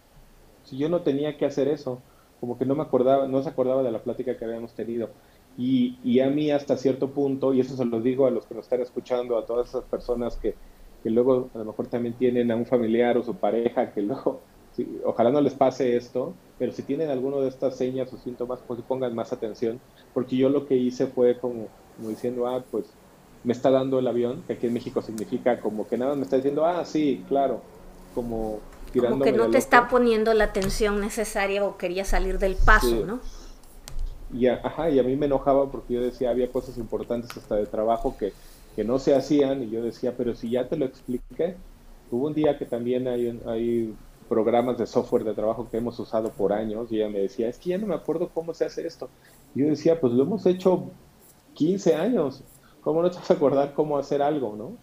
si 0.62 0.78
yo 0.78 0.88
no 0.88 1.02
tenía 1.02 1.36
que 1.36 1.46
hacer 1.46 1.68
eso, 1.68 2.02
como 2.40 2.58
que 2.58 2.66
no 2.66 2.74
me 2.74 2.82
acordaba, 2.82 3.28
no 3.28 3.42
se 3.42 3.48
acordaba 3.50 3.82
de 3.82 3.92
la 3.92 4.02
plática 4.02 4.36
que 4.38 4.44
habíamos 4.44 4.74
tenido. 4.74 5.10
Y, 5.56 6.00
y 6.02 6.20
a 6.20 6.30
mí 6.30 6.50
hasta 6.50 6.76
cierto 6.76 7.14
punto, 7.14 7.54
y 7.54 7.60
eso 7.60 7.76
se 7.76 7.84
lo 7.84 8.00
digo 8.00 8.26
a 8.26 8.30
los 8.30 8.46
que 8.46 8.54
nos 8.54 8.66
están 8.66 8.82
escuchando, 8.82 9.38
a 9.38 9.46
todas 9.46 9.68
esas 9.68 9.84
personas 9.84 10.36
que, 10.36 10.58
que 11.02 11.10
luego 11.10 11.50
a 11.54 11.58
lo 11.58 11.64
mejor 11.66 11.88
también 11.88 12.16
tienen 12.16 12.50
a 12.50 12.56
un 12.56 12.66
familiar 12.66 13.16
o 13.18 13.22
su 13.22 13.38
pareja 13.38 13.92
que 13.92 14.02
luego 14.02 14.48
ojalá 15.04 15.30
no 15.30 15.40
les 15.40 15.54
pase 15.54 15.96
esto, 15.96 16.34
pero 16.58 16.72
si 16.72 16.82
tienen 16.82 17.10
alguno 17.10 17.40
de 17.40 17.48
estas 17.48 17.76
señas 17.76 18.12
o 18.12 18.18
síntomas, 18.18 18.60
pues 18.66 18.80
pongan 18.82 19.14
más 19.14 19.32
atención, 19.32 19.80
porque 20.14 20.36
yo 20.36 20.48
lo 20.48 20.66
que 20.66 20.76
hice 20.76 21.06
fue 21.06 21.38
como, 21.38 21.68
diciendo, 21.98 22.46
ah, 22.46 22.62
pues 22.70 22.86
me 23.44 23.52
está 23.52 23.70
dando 23.70 23.98
el 23.98 24.06
avión, 24.06 24.42
que 24.46 24.54
aquí 24.54 24.66
en 24.66 24.74
México 24.74 25.02
significa 25.02 25.60
como 25.60 25.86
que 25.86 25.96
nada 25.96 26.14
me 26.14 26.22
está 26.22 26.36
diciendo, 26.36 26.64
ah, 26.66 26.84
sí, 26.84 27.24
claro, 27.28 27.60
como 28.14 28.60
tirando. 28.92 29.18
Como 29.18 29.24
que 29.24 29.32
no 29.32 29.50
te 29.50 29.58
está 29.58 29.88
poniendo 29.88 30.34
la 30.34 30.44
atención 30.44 31.00
necesaria 31.00 31.64
o 31.64 31.76
quería 31.76 32.04
salir 32.04 32.38
del 32.38 32.56
paso, 32.56 33.04
¿no? 33.06 33.20
Y 34.32 34.48
a, 34.48 34.60
ajá, 34.64 34.90
y 34.90 34.98
a 34.98 35.02
mí 35.04 35.14
me 35.14 35.26
enojaba 35.26 35.70
porque 35.70 35.94
yo 35.94 36.00
decía, 36.00 36.30
había 36.30 36.50
cosas 36.50 36.76
importantes 36.78 37.36
hasta 37.36 37.54
de 37.54 37.66
trabajo 37.66 38.16
que, 38.18 38.32
que 38.74 38.82
no 38.84 38.98
se 38.98 39.14
hacían, 39.14 39.62
y 39.62 39.70
yo 39.70 39.82
decía, 39.82 40.14
pero 40.16 40.34
si 40.34 40.50
ya 40.50 40.68
te 40.68 40.76
lo 40.76 40.84
expliqué, 40.84 41.56
hubo 42.10 42.26
un 42.26 42.34
día 42.34 42.58
que 42.58 42.64
también 42.64 43.06
hay, 43.08 43.40
hay 43.46 43.94
programas 44.28 44.78
de 44.78 44.86
software 44.86 45.24
de 45.24 45.34
trabajo 45.34 45.68
que 45.70 45.78
hemos 45.78 45.98
usado 45.98 46.30
por 46.30 46.52
años 46.52 46.90
y 46.90 46.96
ella 46.96 47.08
me 47.08 47.20
decía, 47.20 47.48
es 47.48 47.58
que 47.58 47.70
ya 47.70 47.78
no 47.78 47.86
me 47.86 47.94
acuerdo 47.94 48.30
cómo 48.32 48.54
se 48.54 48.64
hace 48.64 48.86
esto. 48.86 49.08
Yo 49.54 49.66
decía, 49.66 50.00
pues 50.00 50.12
lo 50.12 50.22
hemos 50.22 50.44
hecho 50.46 50.90
15 51.54 51.94
años, 51.94 52.42
¿cómo 52.80 53.02
no 53.02 53.10
te 53.10 53.18
vas 53.18 53.30
a 53.30 53.34
acordar 53.34 53.74
cómo 53.74 53.98
hacer 53.98 54.22
algo, 54.22 54.56
no? 54.56 54.76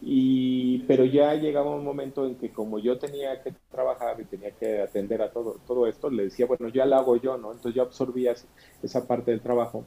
Y, 0.00 0.80
pero 0.88 1.04
ya 1.04 1.34
llegaba 1.34 1.74
un 1.74 1.84
momento 1.84 2.26
en 2.26 2.36
que 2.36 2.50
como 2.50 2.78
yo 2.78 2.98
tenía 2.98 3.40
que 3.42 3.54
trabajar 3.70 4.20
y 4.20 4.24
tenía 4.24 4.50
que 4.50 4.82
atender 4.82 5.22
a 5.22 5.30
todo, 5.30 5.56
todo 5.66 5.86
esto, 5.86 6.10
le 6.10 6.24
decía, 6.24 6.46
bueno, 6.46 6.68
ya 6.68 6.86
lo 6.86 6.96
hago 6.96 7.16
yo, 7.16 7.38
¿no? 7.38 7.52
Entonces 7.52 7.74
yo 7.74 7.82
absorbía 7.82 8.34
esa 8.82 9.06
parte 9.06 9.30
del 9.30 9.40
trabajo 9.40 9.84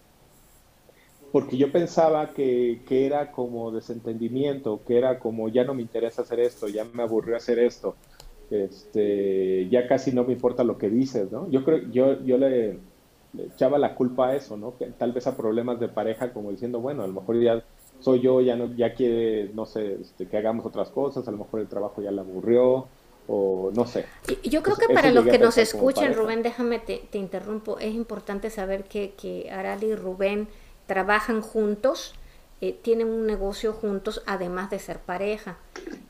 porque 1.36 1.58
yo 1.58 1.70
pensaba 1.70 2.30
que, 2.30 2.82
que, 2.88 3.06
era 3.06 3.34
como 3.34 3.70
desentendimiento, 3.70 4.80
que 4.88 4.98
era 4.98 5.20
como 5.20 5.50
ya 5.50 5.66
no 5.66 5.74
me 5.74 5.82
interesa 5.82 6.22
hacer 6.22 6.40
esto, 6.40 6.70
ya 6.70 6.86
me 6.86 7.04
aburrió 7.04 7.36
hacer 7.36 7.60
esto, 7.60 7.98
este, 8.52 9.68
ya 9.70 9.88
casi 9.88 10.12
no 10.12 10.24
me 10.24 10.34
importa 10.34 10.64
lo 10.64 10.78
que 10.78 10.90
dices, 10.90 11.32
¿no? 11.32 11.50
Yo 11.50 11.64
creo, 11.64 11.80
yo, 11.92 12.24
yo 12.24 12.38
le, 12.38 12.80
echaba 13.38 13.78
la 13.78 13.96
culpa 13.96 14.30
a 14.30 14.36
eso, 14.36 14.58
¿no? 14.58 14.78
Que 14.78 14.86
tal 14.88 15.12
vez 15.12 15.28
a 15.28 15.36
problemas 15.36 15.80
de 15.80 15.88
pareja, 15.88 16.34
como 16.34 16.52
diciendo, 16.52 16.80
bueno, 16.80 17.04
a 17.04 17.08
lo 17.08 17.14
mejor 17.14 17.40
ya 17.42 17.64
soy 18.00 18.22
yo, 18.22 18.42
ya 18.42 18.56
no, 18.56 18.74
ya 18.76 18.94
quiere, 18.94 19.52
no 19.54 19.66
sé, 19.66 19.96
este, 20.02 20.28
que 20.28 20.38
hagamos 20.38 20.66
otras 20.66 20.90
cosas, 20.90 21.28
a 21.28 21.32
lo 21.32 21.38
mejor 21.38 21.62
el 21.62 21.68
trabajo 21.68 22.02
ya 22.02 22.12
le 22.12 22.22
aburrió, 22.22 22.88
o 23.28 23.72
no 23.74 23.86
sé. 23.86 24.06
Yo 24.44 24.62
creo 24.62 24.76
que 24.76 24.94
para 24.94 25.12
los 25.12 25.26
que 25.26 25.40
nos 25.40 25.58
escuchen, 25.58 26.14
Rubén, 26.14 26.44
déjame 26.44 26.80
te, 26.80 27.02
te, 27.10 27.18
interrumpo, 27.18 27.80
es 27.80 27.94
importante 27.94 28.50
saber 28.50 28.84
que, 28.84 29.14
que 29.16 29.50
Arali 29.50 29.88
y 29.88 29.96
Rubén 29.96 30.48
trabajan 30.86 31.42
juntos, 31.42 32.14
eh, 32.62 32.78
tienen 32.82 33.08
un 33.08 33.28
negocio 33.28 33.74
juntos, 33.74 34.24
además 34.26 34.70
de 34.70 34.80
ser 34.80 35.00
pareja. 35.00 35.58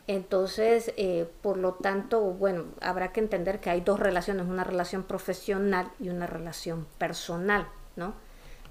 Entonces, 0.08 0.94
eh, 0.98 1.28
por 1.42 1.58
lo 1.58 1.74
tanto, 1.74 2.22
bueno, 2.22 2.66
habrá 2.80 3.12
que 3.12 3.20
entender 3.20 3.60
que 3.60 3.72
hay 3.72 3.82
dos 3.82 4.00
relaciones, 4.00 4.46
una 4.46 4.64
relación 4.64 5.04
profesional 5.04 5.92
y 6.00 6.10
una 6.10 6.28
relación 6.28 6.86
personal, 7.00 7.68
¿no? 7.96 8.14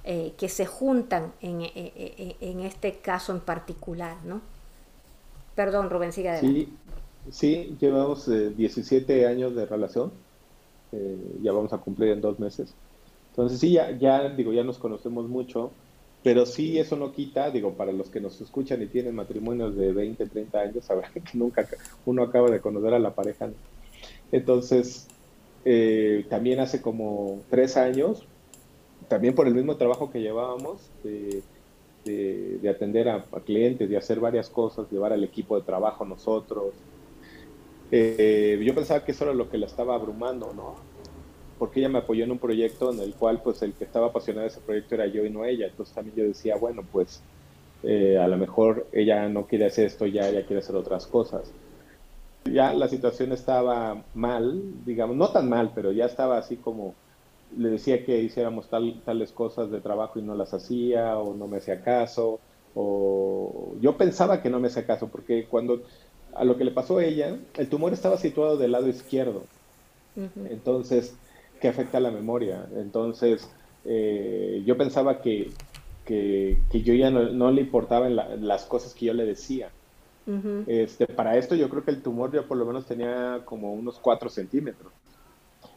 Eh, 0.05 0.35
que 0.39 0.49
se 0.49 0.67
juntan 0.67 1.33
en, 1.41 1.63
eh, 1.63 2.37
en, 2.41 2.61
este 2.61 2.99
caso 2.99 3.33
en 3.33 3.41
particular, 3.41 4.17
¿no? 4.25 4.43
Perdón, 5.57 5.91
Rubén, 5.91 6.13
sigue 6.13 6.29
adelante. 6.29 6.69
Sí, 7.31 7.33
sí 7.33 7.77
llevamos 7.81 8.29
17 8.29 9.27
años 9.27 9.55
de 9.57 9.67
relación, 9.67 10.13
ya 11.43 11.53
vamos 11.53 11.73
a 11.73 11.79
cumplir 11.79 12.11
en 12.11 12.21
dos 12.21 12.39
meses. 12.39 12.75
Entonces, 13.31 13.59
sí, 13.59 13.73
ya, 13.73 13.91
ya, 13.91 14.29
digo, 14.29 14.53
ya 14.53 14.63
nos 14.63 14.79
conocemos 14.79 15.29
mucho, 15.29 15.73
pero 16.25 16.47
sí, 16.47 16.79
eso 16.79 16.97
no 16.97 17.13
quita, 17.13 17.51
digo, 17.51 17.75
para 17.75 17.93
los 17.93 18.09
que 18.09 18.19
nos 18.19 18.41
escuchan 18.41 18.81
y 18.81 18.87
tienen 18.87 19.15
matrimonios 19.15 19.77
de 19.77 19.93
20, 19.93 20.27
30 20.27 20.59
años, 20.59 20.85
sabrán 20.87 21.13
que 21.13 21.39
nunca 21.39 21.69
uno 22.07 22.23
acaba 22.23 22.51
de 22.51 22.61
conocer 22.61 22.95
a 22.95 22.99
la 22.99 23.15
pareja. 23.15 23.51
Entonces, 24.33 25.07
eh, 25.67 26.25
también 26.31 26.61
hace 26.61 26.81
como 26.81 27.43
tres 27.51 27.77
años, 27.77 28.27
también 29.07 29.35
por 29.35 29.47
el 29.47 29.55
mismo 29.55 29.77
trabajo 29.77 30.11
que 30.11 30.23
llevábamos, 30.23 30.91
de, 31.05 31.43
atender 32.71 33.11
a, 33.11 33.23
clientes, 33.45 33.89
de 33.89 33.97
hacer 33.99 34.19
varias 34.19 34.49
cosas, 34.49 34.91
llevar 34.91 35.13
al 35.13 35.25
equipo 35.25 35.59
de 35.59 35.67
trabajo 35.67 36.07
nosotros. 36.07 36.73
Eh, 37.91 38.59
yo 38.65 38.75
pensaba 38.75 39.05
que 39.05 39.13
eso 39.13 39.25
era 39.25 39.35
lo 39.35 39.51
que 39.51 39.59
la 39.59 39.67
estaba 39.67 39.95
abrumando, 39.95 40.55
¿no? 40.55 40.94
Porque 41.59 41.81
ella 41.81 41.89
me 41.89 41.99
apoyó 41.99 42.25
en 42.25 42.33
un 42.33 42.39
proyecto 42.39 42.93
en 42.93 43.01
el 43.01 43.15
cual 43.15 43.41
pues 43.43 43.63
el 43.63 43.73
que 43.73 43.85
estaba 43.85 44.09
apasionado 44.09 44.43
de 44.43 44.49
ese 44.49 44.61
proyecto 44.61 44.95
era 44.95 45.07
yo 45.07 45.25
y 45.25 45.31
no 45.31 45.45
ella. 45.45 45.67
Entonces 45.67 45.95
también 45.95 46.17
yo 46.17 46.25
decía, 46.25 46.57
bueno, 46.57 46.83
pues 46.91 47.23
eh, 47.83 48.19
a 48.19 48.29
lo 48.29 48.37
mejor 48.37 48.87
ella 48.93 49.29
no 49.29 49.47
quiere 49.47 49.67
hacer 49.67 49.87
esto 49.87 50.07
ya, 50.07 50.29
ella 50.29 50.47
quiere 50.47 50.61
hacer 50.61 50.77
otras 50.77 51.07
cosas. 51.07 51.51
Ya 52.45 52.73
la 52.75 52.89
situación 52.89 53.33
estaba 53.33 54.03
mal, 54.15 54.61
digamos, 54.85 55.17
no 55.17 55.29
tan 55.29 55.49
mal, 55.49 55.73
pero 55.75 55.93
ya 55.93 56.07
estaba 56.07 56.39
así 56.39 56.57
como 56.57 56.95
le 57.57 57.71
decía 57.71 58.05
que 58.05 58.21
hiciéramos 58.21 58.69
tal, 58.69 59.01
tales 59.05 59.33
cosas 59.33 59.71
de 59.71 59.81
trabajo 59.81 60.19
y 60.19 60.23
no 60.23 60.35
las 60.35 60.53
hacía 60.53 61.19
o 61.19 61.35
no 61.35 61.47
me 61.47 61.59
hacía 61.59 61.83
caso 61.83 62.41
o 62.75 63.77
yo 63.81 63.97
pensaba 63.97 64.43
que 64.43 64.51
no 64.51 64.59
me 64.59 64.67
hacía 64.67 64.85
caso 64.85 65.09
porque 65.09 65.47
cuando 65.49 65.83
a 66.35 66.45
lo 66.45 66.57
que 66.57 66.65
le 66.65 66.73
pasó 66.73 66.99
a 66.99 67.05
ella, 67.05 67.37
el 67.57 67.69
tumor 67.69 67.93
estaba 67.93 68.17
situado 68.17 68.57
del 68.57 68.73
lado 68.73 68.89
izquierdo. 68.89 69.45
Entonces, 70.49 71.15
que 71.65 71.69
afecta 71.71 71.97
a 71.97 72.01
la 72.03 72.11
memoria. 72.11 72.67
Entonces, 72.77 73.51
eh, 73.87 74.63
yo 74.67 74.77
pensaba 74.77 75.23
que, 75.23 75.51
que, 76.05 76.59
yo 76.71 76.93
ya 76.93 77.11
no, 77.11 77.51
le 77.51 77.63
importaban 77.63 78.15
las 78.15 78.67
cosas 78.67 78.93
que 78.93 79.07
yo 79.07 79.15
le 79.15 79.25
decía. 79.25 79.71
este, 80.67 81.07
para 81.07 81.39
esto 81.39 81.55
yo 81.55 81.71
creo 81.71 81.83
que 81.83 81.91
el 81.91 82.03
tumor 82.03 82.31
ya 82.31 82.43
por 82.43 82.59
lo 82.59 82.67
menos 82.67 82.85
tenía 82.85 83.41
como 83.47 83.73
unos 83.73 83.99
4 83.99 84.29
centímetros. 84.29 84.93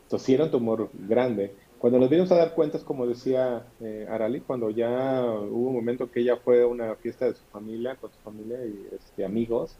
Entonces 0.03 0.25
sí 0.25 0.33
era 0.33 0.43
un 0.43 0.51
tumor 0.51 0.89
grande. 0.93 1.55
Cuando 1.79 1.99
nos 1.99 2.09
vinimos 2.09 2.33
a 2.33 2.35
dar 2.35 2.53
cuentas, 2.53 2.83
como 2.83 3.07
decía 3.07 3.63
eh, 3.79 4.07
Arali, 4.09 4.41
cuando 4.41 4.69
ya 4.69 5.23
hubo 5.23 5.69
un 5.69 5.75
momento 5.75 6.11
que 6.11 6.19
ella 6.19 6.35
fue 6.35 6.63
a 6.63 6.67
una 6.67 6.95
fiesta 6.95 7.27
de 7.27 7.33
su 7.35 7.45
familia, 7.45 7.95
con 7.95 8.11
su 8.11 8.19
familia 8.25 8.57
y 8.65 8.89
este, 8.93 9.23
amigos, 9.23 9.77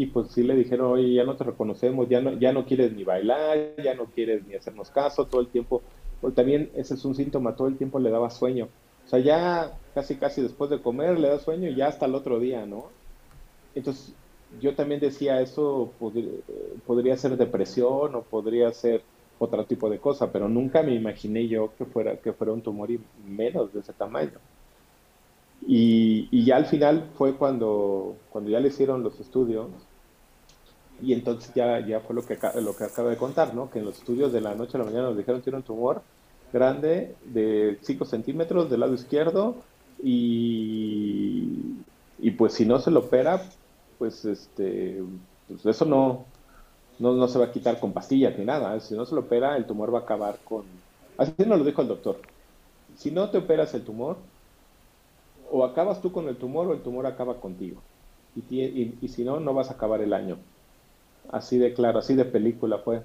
y 0.00 0.06
pues 0.06 0.28
sí 0.30 0.42
le 0.42 0.56
dijeron, 0.56 0.92
oye, 0.92 1.12
ya 1.12 1.24
no 1.24 1.36
te 1.36 1.44
reconocemos, 1.44 2.08
ya 2.08 2.22
no, 2.22 2.32
ya 2.38 2.54
no 2.54 2.64
quieres 2.64 2.90
ni 2.94 3.04
bailar, 3.04 3.74
ya 3.84 3.94
no 3.94 4.06
quieres 4.06 4.46
ni 4.46 4.54
hacernos 4.54 4.88
caso, 4.88 5.26
todo 5.26 5.42
el 5.42 5.48
tiempo, 5.48 5.82
pues 6.22 6.34
también 6.34 6.70
ese 6.74 6.94
es 6.94 7.04
un 7.04 7.14
síntoma, 7.14 7.54
todo 7.54 7.68
el 7.68 7.76
tiempo 7.76 7.98
le 7.98 8.08
daba 8.08 8.30
sueño. 8.30 8.70
O 9.04 9.08
sea, 9.10 9.18
ya 9.18 9.78
casi 9.94 10.16
casi 10.16 10.40
después 10.40 10.70
de 10.70 10.80
comer 10.80 11.18
le 11.18 11.28
da 11.28 11.38
sueño 11.38 11.68
y 11.68 11.74
ya 11.74 11.88
hasta 11.88 12.06
el 12.06 12.14
otro 12.14 12.40
día, 12.40 12.64
¿no? 12.64 12.86
Entonces, 13.74 14.14
yo 14.58 14.74
también 14.74 15.02
decía, 15.02 15.42
eso 15.42 15.92
podría 16.86 17.16
ser 17.18 17.36
depresión 17.36 18.14
o 18.14 18.22
podría 18.22 18.72
ser 18.72 19.02
otro 19.38 19.66
tipo 19.66 19.90
de 19.90 19.98
cosa, 19.98 20.32
pero 20.32 20.48
nunca 20.48 20.82
me 20.82 20.94
imaginé 20.94 21.46
yo 21.46 21.74
que 21.76 21.84
fuera, 21.84 22.16
que 22.16 22.32
fuera 22.32 22.54
un 22.54 22.62
tumor 22.62 22.90
y 22.90 23.00
menos 23.26 23.70
de 23.74 23.80
ese 23.80 23.92
tamaño. 23.92 24.38
Y, 25.66 26.28
y, 26.30 26.44
ya 26.46 26.56
al 26.56 26.66
final 26.66 27.10
fue 27.16 27.36
cuando, 27.36 28.16
cuando 28.30 28.50
ya 28.50 28.60
le 28.60 28.68
hicieron 28.68 29.02
los 29.02 29.20
estudios, 29.20 29.68
y 31.02 31.12
entonces 31.12 31.52
ya, 31.54 31.80
ya 31.86 32.00
fue 32.00 32.14
lo 32.14 32.24
que, 32.24 32.38
lo 32.60 32.76
que 32.76 32.84
acabo 32.84 33.08
de 33.08 33.16
contar, 33.16 33.54
¿no? 33.54 33.70
Que 33.70 33.78
en 33.78 33.84
los 33.86 33.98
estudios 33.98 34.32
de 34.32 34.40
la 34.40 34.54
noche 34.54 34.76
a 34.76 34.78
la 34.78 34.84
mañana 34.84 35.04
nos 35.04 35.16
dijeron 35.16 35.42
tiene 35.42 35.58
un 35.58 35.64
tumor 35.64 36.02
grande 36.52 37.14
de 37.24 37.78
5 37.82 38.04
centímetros 38.04 38.70
del 38.70 38.80
lado 38.80 38.94
izquierdo 38.94 39.56
y, 40.02 41.76
y 42.18 42.30
pues 42.32 42.54
si 42.54 42.66
no 42.66 42.78
se 42.78 42.90
lo 42.90 43.00
opera, 43.00 43.42
pues 43.98 44.24
este, 44.24 45.02
pues 45.48 45.66
eso 45.66 45.84
no, 45.84 46.24
no, 46.98 47.14
no 47.14 47.28
se 47.28 47.38
va 47.38 47.46
a 47.46 47.52
quitar 47.52 47.80
con 47.80 47.92
pastillas 47.92 48.38
ni 48.38 48.44
nada. 48.44 48.78
Si 48.80 48.94
no 48.94 49.06
se 49.06 49.14
lo 49.14 49.22
opera, 49.22 49.56
el 49.56 49.66
tumor 49.66 49.92
va 49.92 50.00
a 50.00 50.02
acabar 50.02 50.38
con... 50.44 50.64
Así 51.16 51.32
nos 51.38 51.58
lo 51.58 51.64
dijo 51.64 51.82
el 51.82 51.88
doctor. 51.88 52.20
Si 52.96 53.10
no 53.10 53.30
te 53.30 53.38
operas 53.38 53.74
el 53.74 53.84
tumor, 53.84 54.18
o 55.50 55.64
acabas 55.64 56.00
tú 56.00 56.12
con 56.12 56.28
el 56.28 56.36
tumor 56.36 56.68
o 56.68 56.72
el 56.74 56.82
tumor 56.82 57.06
acaba 57.06 57.40
contigo. 57.40 57.82
Y, 58.36 58.96
y, 59.00 59.08
si 59.08 59.24
no, 59.24 59.40
no 59.40 59.54
vas 59.54 59.70
a 59.70 59.74
acabar 59.74 60.00
el 60.00 60.12
año. 60.12 60.38
Así 61.32 61.58
de 61.58 61.72
claro, 61.72 61.98
así 61.98 62.14
de 62.14 62.24
película 62.24 62.78
fue. 62.78 63.02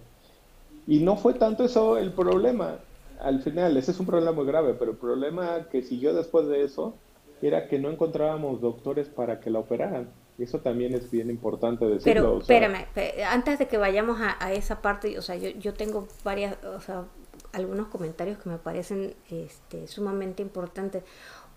Y 0.88 1.00
no 1.00 1.16
fue 1.18 1.34
tanto 1.34 1.64
eso 1.64 1.98
el 1.98 2.12
problema. 2.12 2.80
Al 3.20 3.42
final, 3.42 3.78
ese 3.78 3.92
es 3.92 4.00
un 4.00 4.06
problema 4.06 4.32
muy 4.32 4.46
grave, 4.46 4.74
pero 4.74 4.92
el 4.92 4.98
problema 4.98 5.68
que 5.72 5.82
siguió 5.82 6.14
después 6.14 6.48
de 6.48 6.64
eso 6.64 6.96
era 7.42 7.68
que 7.68 7.80
no 7.80 7.90
encontrábamos 7.90 8.62
doctores 8.62 9.08
para 9.08 9.40
que 9.40 9.50
la 9.50 9.60
operaran. 9.60 10.10
Eso 10.38 10.60
también 10.60 10.94
es 10.94 11.10
bien 11.10 11.30
importante 11.30 11.86
decirlo. 11.86 12.42
Pero 12.46 12.68
espérame, 12.68 12.88
antes 13.30 13.58
de 13.58 13.68
que 13.68 13.78
vayamos 13.78 14.20
a, 14.20 14.52
esa 14.54 14.82
parte, 14.82 15.18
o 15.18 15.22
sea, 15.22 15.36
yo, 15.36 15.50
yo 15.50 15.74
tengo 15.74 16.08
varias, 16.24 16.58
o 16.66 16.82
sea, 16.82 17.06
algunos 17.54 17.88
comentarios 17.88 18.38
que 18.38 18.50
me 18.50 18.58
parecen 18.58 19.16
este, 19.30 19.88
sumamente 19.88 20.42
importantes. 20.42 21.04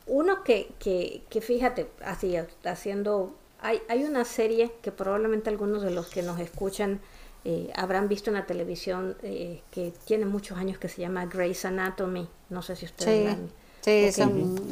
Uno 0.06 0.44
que, 0.44 0.70
que, 0.78 1.22
que 1.28 1.40
fíjate, 1.40 1.88
así, 2.04 2.36
haciendo, 2.64 3.34
hay, 3.60 3.80
hay 3.88 4.04
una 4.04 4.24
serie 4.24 4.72
que 4.82 4.92
probablemente 4.92 5.50
algunos 5.50 5.82
de 5.82 5.90
los 5.90 6.08
que 6.08 6.22
nos 6.22 6.38
escuchan 6.40 7.00
eh, 7.44 7.70
habrán 7.74 8.08
visto 8.08 8.30
en 8.30 8.34
la 8.34 8.46
televisión 8.46 9.16
eh, 9.22 9.62
que 9.70 9.92
tiene 10.04 10.26
muchos 10.26 10.58
años 10.58 10.78
que 10.78 10.88
se 10.88 11.00
llama 11.00 11.26
Grey's 11.26 11.64
Anatomy. 11.64 12.28
No 12.50 12.62
sé 12.62 12.76
si 12.76 12.86
ustedes 12.86 13.36
sí. 13.82 14.12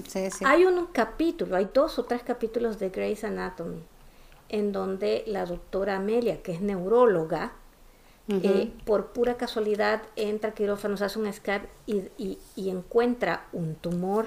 Sí, 0.09 0.31
sí, 0.31 0.45
Hay 0.45 0.65
un 0.65 0.87
capítulo, 0.87 1.57
hay 1.57 1.69
dos 1.73 1.99
o 1.99 2.05
tres 2.05 2.23
capítulos 2.23 2.79
de 2.79 2.91
Grey's 2.91 3.25
Anatomy 3.25 3.83
en 4.49 4.73
donde 4.73 5.25
la 5.27 5.45
doctora 5.45 5.97
Amelia, 5.97 6.43
que 6.43 6.53
es 6.53 6.61
neuróloga, 6.61 7.53
eh, 8.29 8.73
por 8.85 9.13
pura 9.13 9.37
casualidad 9.37 10.03
entra 10.17 10.51
a 10.51 10.55
quirófano, 10.55 10.97
hace 11.01 11.19
un 11.19 11.33
scan 11.33 11.69
y, 11.87 12.39
encuentra 12.57 13.47
un 13.53 13.77
tumor. 13.77 14.27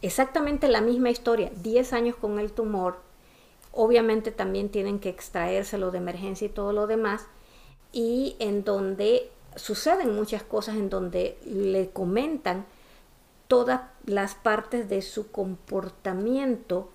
Exactamente 0.00 0.66
la 0.66 0.80
misma 0.80 1.10
historia, 1.10 1.52
10 1.62 1.92
años 1.92 2.16
con 2.16 2.38
el 2.38 2.52
tumor. 2.52 2.96
Obviamente 3.72 4.30
también 4.30 4.68
tienen 4.68 5.00
que 5.00 5.08
extraérselo 5.08 5.90
de 5.90 5.98
emergencia 5.98 6.46
y 6.46 6.50
todo 6.50 6.72
lo 6.72 6.86
demás. 6.86 7.26
Y 7.92 8.36
en 8.38 8.64
donde 8.64 9.30
suceden 9.56 10.14
muchas 10.14 10.42
cosas, 10.42 10.76
en 10.76 10.90
donde 10.90 11.38
le 11.44 11.90
comentan 11.90 12.66
todas 13.48 13.82
las 14.06 14.34
partes 14.34 14.88
de 14.88 15.02
su 15.02 15.30
comportamiento 15.30 16.90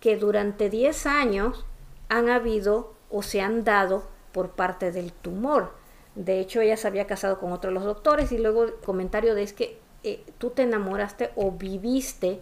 que 0.00 0.16
durante 0.16 0.68
10 0.68 1.06
años 1.06 1.64
han 2.08 2.28
habido 2.28 2.92
o 3.10 3.22
se 3.22 3.40
han 3.40 3.64
dado 3.64 4.04
por 4.32 4.50
parte 4.50 4.92
del 4.92 5.12
tumor. 5.12 5.72
De 6.14 6.40
hecho, 6.40 6.60
ella 6.60 6.76
se 6.76 6.86
había 6.86 7.06
casado 7.06 7.40
con 7.40 7.52
otro 7.52 7.70
de 7.70 7.74
los 7.74 7.84
doctores 7.84 8.32
y 8.32 8.38
luego 8.38 8.64
el 8.64 8.74
comentario 8.74 9.34
es 9.36 9.52
que 9.52 9.78
eh, 10.02 10.24
tú 10.38 10.50
te 10.50 10.62
enamoraste 10.62 11.30
o 11.36 11.52
viviste 11.52 12.40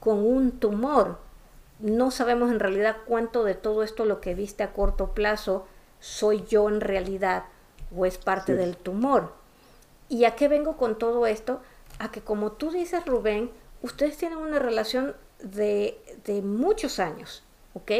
con 0.00 0.18
un 0.18 0.52
tumor. 0.52 1.18
No 1.84 2.10
sabemos 2.10 2.50
en 2.50 2.60
realidad 2.60 2.96
cuánto 3.04 3.44
de 3.44 3.54
todo 3.54 3.82
esto 3.82 4.06
lo 4.06 4.22
que 4.22 4.34
viste 4.34 4.62
a 4.62 4.72
corto 4.72 5.12
plazo 5.12 5.66
soy 6.00 6.42
yo 6.46 6.70
en 6.70 6.80
realidad 6.80 7.44
o 7.94 8.06
es 8.06 8.16
parte 8.16 8.54
del 8.54 8.74
tumor. 8.74 9.34
¿Y 10.08 10.24
a 10.24 10.34
qué 10.34 10.48
vengo 10.48 10.78
con 10.78 10.96
todo 10.96 11.26
esto? 11.26 11.60
A 11.98 12.10
que 12.10 12.22
como 12.22 12.52
tú 12.52 12.70
dices, 12.70 13.04
Rubén, 13.04 13.50
ustedes 13.82 14.16
tienen 14.16 14.38
una 14.38 14.58
relación 14.58 15.14
de, 15.40 16.00
de 16.24 16.40
muchos 16.40 16.98
años, 17.00 17.42
¿ok? 17.74 17.92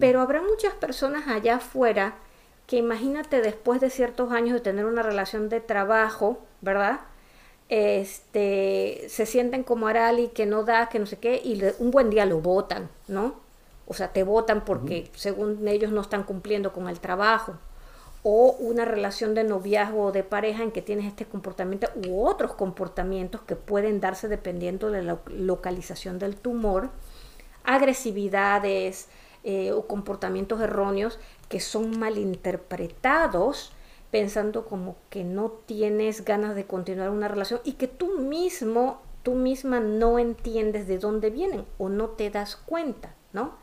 Pero 0.00 0.20
habrá 0.20 0.42
muchas 0.42 0.74
personas 0.74 1.28
allá 1.28 1.58
afuera 1.58 2.16
que 2.66 2.78
imagínate 2.78 3.40
después 3.40 3.80
de 3.80 3.90
ciertos 3.90 4.32
años 4.32 4.54
de 4.54 4.60
tener 4.62 4.84
una 4.84 5.04
relación 5.04 5.48
de 5.48 5.60
trabajo, 5.60 6.40
¿verdad? 6.60 6.98
Este, 7.70 9.06
se 9.08 9.26
sienten 9.26 9.62
como 9.62 9.86
Arali, 9.86 10.28
que 10.28 10.44
no 10.44 10.64
da, 10.64 10.88
que 10.88 10.98
no 10.98 11.06
sé 11.06 11.18
qué, 11.18 11.40
y 11.42 11.62
un 11.78 11.92
buen 11.92 12.10
día 12.10 12.26
lo 12.26 12.40
votan, 12.40 12.90
¿no? 13.06 13.36
O 13.86 13.94
sea, 13.94 14.12
te 14.12 14.24
votan 14.24 14.64
porque 14.64 15.08
según 15.14 15.66
ellos 15.66 15.92
no 15.92 16.00
están 16.00 16.24
cumpliendo 16.24 16.72
con 16.72 16.88
el 16.88 17.00
trabajo. 17.00 17.54
O 18.22 18.56
una 18.58 18.84
relación 18.84 19.34
de 19.34 19.44
noviazgo 19.44 20.06
o 20.06 20.12
de 20.12 20.24
pareja 20.24 20.62
en 20.62 20.72
que 20.72 20.82
tienes 20.82 21.06
este 21.06 21.24
comportamiento 21.24 21.88
u 22.06 22.26
otros 22.26 22.52
comportamientos 22.52 23.40
que 23.42 23.56
pueden 23.56 24.00
darse 24.00 24.28
dependiendo 24.28 24.90
de 24.90 25.02
la 25.02 25.18
localización 25.26 26.18
del 26.18 26.36
tumor. 26.36 26.90
Agresividades, 27.64 29.08
eh, 29.42 29.72
o 29.72 29.86
comportamientos 29.86 30.60
erróneos 30.60 31.18
que 31.48 31.60
son 31.60 31.98
malinterpretados 31.98 33.72
pensando 34.10 34.66
como 34.66 34.96
que 35.08 35.24
no 35.24 35.50
tienes 35.66 36.24
ganas 36.24 36.54
de 36.54 36.66
continuar 36.66 37.10
una 37.10 37.28
relación 37.28 37.60
y 37.64 37.74
que 37.74 37.88
tú 37.88 38.18
mismo, 38.18 39.02
tú 39.22 39.34
misma 39.34 39.80
no 39.80 40.18
entiendes 40.18 40.86
de 40.86 40.98
dónde 40.98 41.30
vienen 41.30 41.64
o 41.78 41.88
no 41.88 42.08
te 42.10 42.30
das 42.30 42.56
cuenta, 42.56 43.14
¿no? 43.32 43.54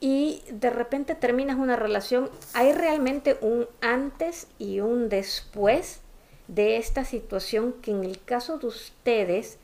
Y 0.00 0.42
de 0.50 0.70
repente 0.70 1.14
terminas 1.14 1.58
una 1.58 1.76
relación, 1.76 2.28
hay 2.54 2.72
realmente 2.72 3.38
un 3.40 3.68
antes 3.80 4.48
y 4.58 4.80
un 4.80 5.08
después 5.08 6.00
de 6.48 6.76
esta 6.76 7.04
situación 7.04 7.74
que 7.74 7.92
en 7.92 8.02
el 8.02 8.20
caso 8.22 8.58
de 8.58 8.66
ustedes, 8.66 9.58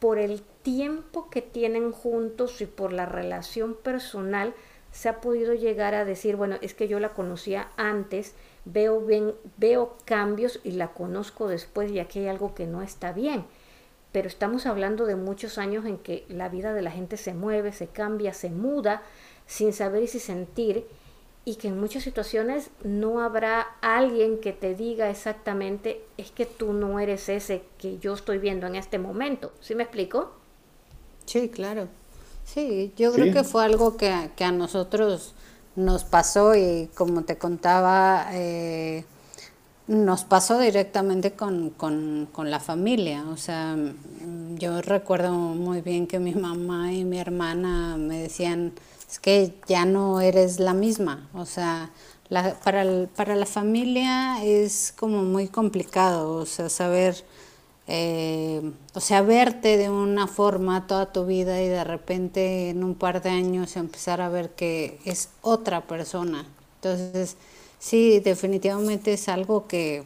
por 0.00 0.18
el 0.18 0.42
tiempo 0.62 1.30
que 1.30 1.42
tienen 1.42 1.92
juntos 1.92 2.60
y 2.60 2.66
por 2.66 2.92
la 2.92 3.06
relación 3.06 3.74
personal, 3.74 4.52
se 4.90 5.08
ha 5.08 5.20
podido 5.20 5.54
llegar 5.54 5.94
a 5.94 6.04
decir, 6.04 6.36
bueno, 6.36 6.56
es 6.60 6.74
que 6.74 6.88
yo 6.88 7.00
la 7.00 7.10
conocía 7.10 7.68
antes, 7.76 8.34
veo, 8.64 9.00
bien, 9.00 9.34
veo 9.56 9.96
cambios 10.04 10.60
y 10.64 10.72
la 10.72 10.92
conozco 10.92 11.48
después 11.48 11.90
y 11.90 11.98
aquí 11.98 12.20
hay 12.20 12.28
algo 12.28 12.54
que 12.54 12.66
no 12.66 12.82
está 12.82 13.12
bien. 13.12 13.44
Pero 14.12 14.28
estamos 14.28 14.66
hablando 14.66 15.06
de 15.06 15.16
muchos 15.16 15.58
años 15.58 15.84
en 15.86 15.98
que 15.98 16.24
la 16.28 16.48
vida 16.48 16.72
de 16.72 16.82
la 16.82 16.90
gente 16.90 17.16
se 17.16 17.34
mueve, 17.34 17.72
se 17.72 17.88
cambia, 17.88 18.32
se 18.32 18.50
muda, 18.50 19.02
sin 19.46 19.72
saber 19.72 20.04
y 20.04 20.06
sin 20.06 20.20
sentir, 20.20 20.86
y 21.44 21.56
que 21.56 21.68
en 21.68 21.78
muchas 21.78 22.02
situaciones 22.02 22.70
no 22.82 23.20
habrá 23.20 23.60
alguien 23.82 24.40
que 24.40 24.52
te 24.52 24.74
diga 24.74 25.10
exactamente, 25.10 26.02
es 26.16 26.30
que 26.30 26.46
tú 26.46 26.72
no 26.72 26.98
eres 27.00 27.28
ese 27.28 27.62
que 27.76 27.98
yo 27.98 28.14
estoy 28.14 28.38
viendo 28.38 28.66
en 28.66 28.76
este 28.76 28.98
momento. 28.98 29.52
¿Sí 29.60 29.74
me 29.74 29.82
explico? 29.82 30.32
Sí, 31.26 31.50
claro. 31.50 31.88
Sí, 32.44 32.92
yo 32.96 33.12
creo 33.12 33.32
que 33.32 33.44
fue 33.44 33.64
algo 33.64 33.96
que, 33.96 34.08
a 34.08 34.52
nosotros 34.52 35.34
nos 35.76 36.04
pasó 36.04 36.54
y 36.54 36.90
como 36.94 37.22
te 37.22 37.38
contaba, 37.38 38.28
eh, 38.32 39.04
nos 39.86 40.24
pasó 40.24 40.58
directamente 40.58 41.32
con, 41.32 41.70
con, 41.70 42.28
con, 42.32 42.50
la 42.50 42.60
familia. 42.60 43.24
O 43.30 43.36
sea, 43.36 43.76
yo 44.56 44.80
recuerdo 44.82 45.32
muy 45.32 45.80
bien 45.80 46.06
que 46.06 46.18
mi 46.18 46.34
mamá 46.34 46.92
y 46.92 47.04
mi 47.04 47.18
hermana 47.18 47.96
me 47.96 48.20
decían, 48.20 48.72
es 49.10 49.18
que 49.18 49.54
ya 49.68 49.84
no 49.84 50.20
eres 50.20 50.58
la 50.58 50.74
misma, 50.74 51.28
o 51.34 51.44
sea, 51.44 51.90
para, 52.64 53.06
para 53.14 53.36
la 53.36 53.46
familia 53.46 54.42
es 54.42 54.92
como 54.96 55.22
muy 55.22 55.48
complicado, 55.48 56.36
o 56.36 56.46
sea, 56.46 56.68
saber, 56.68 57.24
eh, 57.86 58.72
o 58.94 59.00
sea, 59.00 59.20
verte 59.22 59.76
de 59.76 59.90
una 59.90 60.26
forma 60.26 60.86
toda 60.86 61.12
tu 61.12 61.26
vida 61.26 61.60
y 61.60 61.68
de 61.68 61.84
repente 61.84 62.70
en 62.70 62.82
un 62.82 62.94
par 62.94 63.22
de 63.22 63.30
años 63.30 63.76
empezar 63.76 64.20
a 64.20 64.28
ver 64.28 64.50
que 64.50 64.98
es 65.04 65.28
otra 65.42 65.82
persona. 65.82 66.46
Entonces, 66.76 67.36
sí, 67.78 68.20
definitivamente 68.20 69.12
es 69.12 69.28
algo 69.28 69.66
que, 69.66 70.04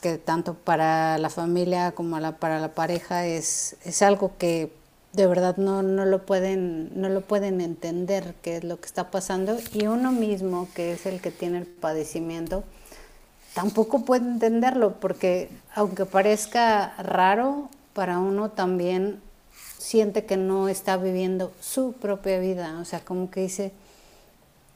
que 0.00 0.18
tanto 0.18 0.54
para 0.54 1.18
la 1.18 1.30
familia 1.30 1.92
como 1.92 2.18
para 2.38 2.58
la 2.58 2.74
pareja 2.74 3.26
es, 3.26 3.76
es 3.84 4.02
algo 4.02 4.32
que 4.38 4.72
de 5.12 5.26
verdad 5.26 5.56
no, 5.56 5.82
no, 5.82 6.04
lo 6.04 6.24
pueden, 6.24 6.90
no 7.00 7.08
lo 7.08 7.20
pueden 7.20 7.60
entender 7.60 8.34
qué 8.42 8.58
es 8.58 8.64
lo 8.64 8.80
que 8.80 8.86
está 8.86 9.10
pasando 9.10 9.58
y 9.72 9.86
uno 9.86 10.12
mismo, 10.12 10.68
que 10.74 10.92
es 10.92 11.06
el 11.06 11.20
que 11.20 11.30
tiene 11.30 11.58
el 11.58 11.66
padecimiento, 11.66 12.64
tampoco 13.60 14.06
puede 14.06 14.24
entenderlo 14.24 14.94
porque 15.00 15.50
aunque 15.74 16.06
parezca 16.06 16.94
raro, 16.96 17.68
para 17.92 18.18
uno 18.18 18.50
también 18.50 19.20
siente 19.76 20.24
que 20.24 20.38
no 20.38 20.70
está 20.70 20.96
viviendo 20.96 21.52
su 21.60 21.92
propia 21.92 22.38
vida, 22.38 22.78
o 22.80 22.86
sea, 22.86 23.00
como 23.00 23.30
que 23.30 23.40
dice, 23.40 23.72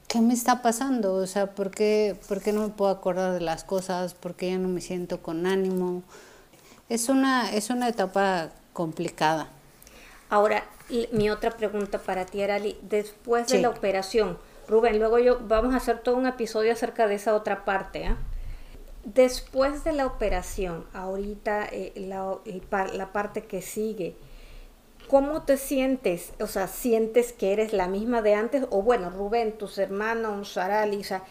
¿qué 0.07 0.21
me 0.21 0.35
está 0.35 0.61
pasando? 0.61 1.15
O 1.15 1.27
sea, 1.27 1.55
¿por 1.55 1.71
qué, 1.71 2.15
¿por 2.29 2.43
qué 2.43 2.53
no 2.53 2.61
me 2.61 2.69
puedo 2.69 2.91
acordar 2.91 3.33
de 3.33 3.41
las 3.41 3.65
cosas? 3.65 4.13
¿Por 4.13 4.35
qué 4.35 4.51
ya 4.51 4.59
no 4.59 4.69
me 4.69 4.83
siento 4.83 5.23
con 5.23 5.47
ánimo? 5.47 6.03
Es 6.91 7.09
una, 7.09 7.51
es 7.55 7.71
una 7.71 7.89
etapa 7.89 8.51
complicada. 8.75 9.49
Ahora, 10.29 10.63
mi 11.11 11.31
otra 11.31 11.53
pregunta 11.53 11.99
para 12.01 12.27
ti, 12.27 12.43
Arali, 12.43 12.77
después 12.83 13.49
de 13.49 13.63
la 13.63 13.71
operación, 13.71 14.37
Rubén, 14.69 14.99
luego 14.99 15.19
yo 15.19 15.41
vamos 15.49 15.73
a 15.73 15.79
hacer 15.79 16.01
todo 16.01 16.17
un 16.17 16.27
episodio 16.27 16.71
acerca 16.71 17.07
de 17.07 17.15
esa 17.15 17.35
otra 17.35 17.65
parte. 17.65 18.05
¿eh? 18.05 18.17
Después 19.05 19.85
de 19.85 19.93
la 19.93 20.07
operación, 20.07 20.87
ahorita 20.95 21.67
eh, 21.71 21.93
la, 21.97 23.13
parte 23.13 23.45
que 23.45 23.61
sigue, 23.61 24.17
¿cómo 25.09 25.43
te 25.43 25.59
sientes? 25.59 26.33
O 26.41 26.47
sea, 26.47 26.69
¿sientes 26.69 27.35
que 27.35 27.53
eres 27.53 27.75
la 27.75 27.87
misma 27.87 28.23
de 28.23 28.35
antes? 28.35 28.65
O 28.71 28.81
bueno, 28.81 29.11
Rubén, 29.11 29.59
tus 29.59 29.77
hermanos, 29.77 30.57
Arali, 30.57 30.97
o 31.01 31.05
sea, 31.05 31.23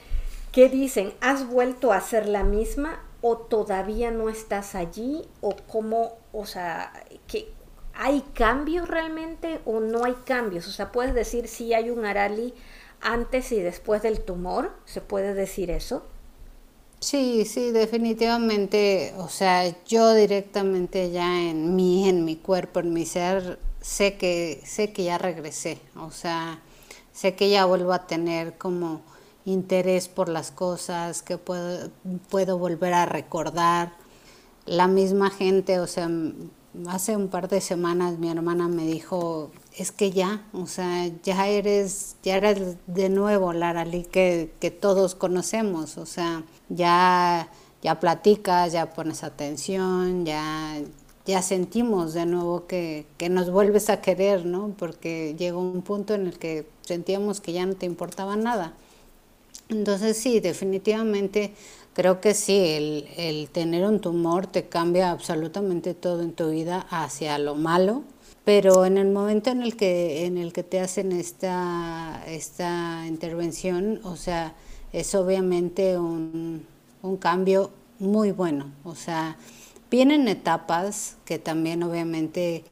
¿qué 0.52 0.70
dicen? 0.70 1.14
¿Has 1.20 1.48
vuelto 1.48 1.94
a 1.94 2.02
ser 2.02 2.28
la 2.28 2.44
misma 2.44 3.02
o 3.22 3.38
todavía 3.38 4.12
no 4.12 4.30
estás 4.30 4.76
allí? 4.76 5.28
¿O 5.42 5.56
cómo, 5.68 6.18
o 6.32 6.46
sea, 6.46 6.94
qué, 7.28 7.52
¿Hay 7.96 8.22
cambios 8.34 8.88
realmente 8.88 9.62
o 9.66 9.80
no 9.80 10.06
hay 10.06 10.14
cambios? 10.26 10.68
O 10.68 10.72
sea, 10.72 10.92
puedes 10.92 11.16
decir 11.16 11.48
si 11.48 11.74
hay 11.74 11.90
un 11.90 12.06
Arali 12.06 12.54
antes 13.02 13.52
y 13.52 13.62
después 13.62 14.04
del 14.04 14.22
tumor, 14.22 14.72
¿se 14.86 15.02
puede 15.02 15.34
decir 15.34 15.72
eso? 15.72 16.06
Sí, 17.04 17.44
sí, 17.46 17.72
definitivamente. 17.72 19.14
O 19.18 19.28
sea, 19.28 19.76
yo 19.86 20.14
directamente 20.14 21.12
ya 21.12 21.42
en 21.42 21.76
mí, 21.76 22.08
en 22.08 22.24
mi 22.24 22.38
cuerpo, 22.38 22.80
en 22.80 22.94
mi 22.94 23.06
ser, 23.06 23.60
sé 23.82 24.16
que, 24.18 24.62
sé 24.66 24.94
que 24.94 25.04
ya 25.04 25.18
regresé. 25.18 25.80
O 25.98 26.12
sea, 26.12 26.62
sé 27.12 27.36
que 27.36 27.50
ya 27.50 27.66
vuelvo 27.66 27.92
a 27.92 28.08
tener 28.08 28.58
como 28.58 29.02
interés 29.46 30.08
por 30.08 30.30
las 30.30 30.52
cosas, 30.52 31.22
que 31.24 31.38
puedo, 31.38 31.90
puedo 32.30 32.58
volver 32.58 32.94
a 32.94 33.06
recordar. 33.06 33.94
La 34.66 34.88
misma 34.88 35.30
gente, 35.30 35.80
o 35.82 35.88
sea, 35.88 36.10
hace 36.88 37.18
un 37.18 37.28
par 37.28 37.50
de 37.50 37.60
semanas 37.60 38.18
mi 38.18 38.30
hermana 38.30 38.70
me 38.70 38.86
dijo, 38.88 39.52
es 39.78 39.92
que 39.92 40.12
ya, 40.12 40.46
o 40.54 40.68
sea, 40.68 41.10
ya 41.24 41.48
eres, 41.48 42.16
ya 42.24 42.38
eres 42.38 42.78
de 42.88 43.10
nuevo 43.10 43.54
la 43.54 43.70
Aralí 43.70 44.04
que, 44.04 44.54
que 44.60 44.72
todos 44.72 45.16
conocemos, 45.16 45.98
o 45.98 46.06
sea, 46.06 46.44
ya, 46.70 47.50
ya 47.82 48.00
platicas, 48.00 48.72
ya 48.72 48.94
pones 48.94 49.24
atención, 49.24 50.26
ya, 50.26 50.80
ya 51.26 51.42
sentimos 51.42 52.14
de 52.14 52.26
nuevo 52.26 52.68
que, 52.68 53.06
que 53.18 53.30
nos 53.30 53.50
vuelves 53.50 53.90
a 53.90 54.02
querer, 54.02 54.46
¿no? 54.46 54.76
Porque 54.78 55.36
llegó 55.38 55.60
un 55.60 55.82
punto 55.82 56.14
en 56.14 56.28
el 56.28 56.38
que 56.38 56.68
sentíamos 56.82 57.42
que 57.42 57.54
ya 57.54 57.66
no 57.66 57.76
te 57.76 57.86
importaba 57.86 58.36
nada. 58.36 58.74
Entonces 59.70 60.18
sí, 60.18 60.40
definitivamente 60.40 61.54
Creo 61.94 62.22
que 62.22 62.34
sí, 62.34 62.58
el, 62.58 63.08
el, 63.18 63.50
tener 63.50 63.86
un 63.86 64.00
tumor 64.00 64.48
te 64.48 64.68
cambia 64.68 65.12
absolutamente 65.12 65.94
todo 65.94 66.24
en 66.24 66.34
tu 66.34 66.50
vida 66.50 66.88
hacia 66.90 67.38
lo 67.38 67.54
malo, 67.54 68.04
pero 68.46 68.86
en 68.86 68.98
el 68.98 69.10
momento 69.12 69.50
en 69.52 69.62
el 69.62 69.78
que, 69.78 70.26
en 70.26 70.38
el 70.38 70.52
que 70.54 70.64
te 70.64 70.80
hacen 70.80 71.12
esta, 71.12 72.24
esta 72.28 73.06
intervención, 73.08 74.02
o 74.04 74.16
sea, 74.16 74.54
es 74.92 75.16
obviamente 75.16 75.98
un, 75.98 76.66
un 77.02 77.18
cambio 77.18 77.72
muy 78.00 78.32
bueno. 78.32 78.72
O 78.84 78.96
sea, 78.96 79.38
vienen 79.90 80.28
etapas 80.28 81.18
que 81.26 81.40
también 81.40 81.84
obviamente 81.84 82.66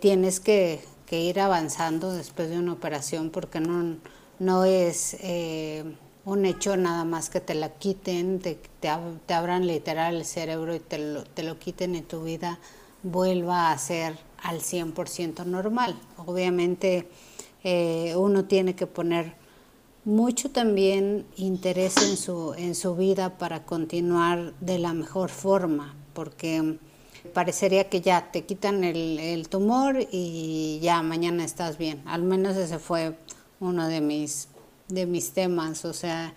tienes 0.00 0.40
que, 0.40 0.80
que 1.06 1.20
ir 1.20 1.40
avanzando 1.40 2.12
después 2.12 2.48
de 2.50 2.58
una 2.58 2.72
operación 2.72 3.30
porque 3.30 3.60
no, 3.60 3.96
no 4.38 4.64
es... 4.64 5.16
Eh, 5.20 5.84
un 6.24 6.44
hecho 6.44 6.76
nada 6.76 7.04
más 7.04 7.30
que 7.30 7.40
te 7.40 7.54
la 7.54 7.70
quiten, 7.70 8.38
te, 8.38 8.60
te, 8.80 8.88
abran 9.32 9.66
literal 9.66 10.16
el 10.16 10.24
cerebro 10.26 10.74
y 10.74 10.78
te 10.78 10.98
lo, 10.98 11.24
te 11.24 11.42
lo 11.42 11.58
quiten 11.58 11.94
en 11.94 12.04
tu 12.04 12.22
vida, 12.22 12.58
vuelva 13.02 13.72
a 13.72 13.78
ser 13.78 14.14
al 14.42 14.60
100% 14.60 15.44
normal. 15.44 15.98
Obviamente 16.16 17.08
eh, 17.64 18.14
uno 18.16 18.44
tiene 18.44 18.74
que 18.74 18.86
poner 18.86 19.34
mucho 20.04 20.50
también 20.50 21.26
interés 21.36 21.96
en 21.98 22.16
su, 22.16 22.54
en 22.54 22.74
su 22.74 22.96
vida 22.96 23.36
para 23.38 23.64
continuar 23.64 24.54
de 24.60 24.78
la 24.78 24.94
mejor 24.94 25.30
forma, 25.30 25.94
porque 26.14 26.78
parecería 27.34 27.88
que 27.88 28.00
ya 28.00 28.30
te 28.32 28.44
quitan 28.44 28.84
el, 28.84 29.18
el 29.18 29.48
tumor 29.48 29.98
y 30.10 30.78
ya 30.82 31.02
mañana 31.02 31.44
estás 31.44 31.76
bien. 31.78 32.02
Al 32.06 32.22
menos 32.22 32.56
ese 32.56 32.78
fue 32.78 33.18
uno 33.60 33.88
de 33.88 34.00
mis 34.00 34.48
de 34.88 35.06
mis 35.06 35.32
temas, 35.32 35.84
o 35.84 35.92
sea, 35.92 36.32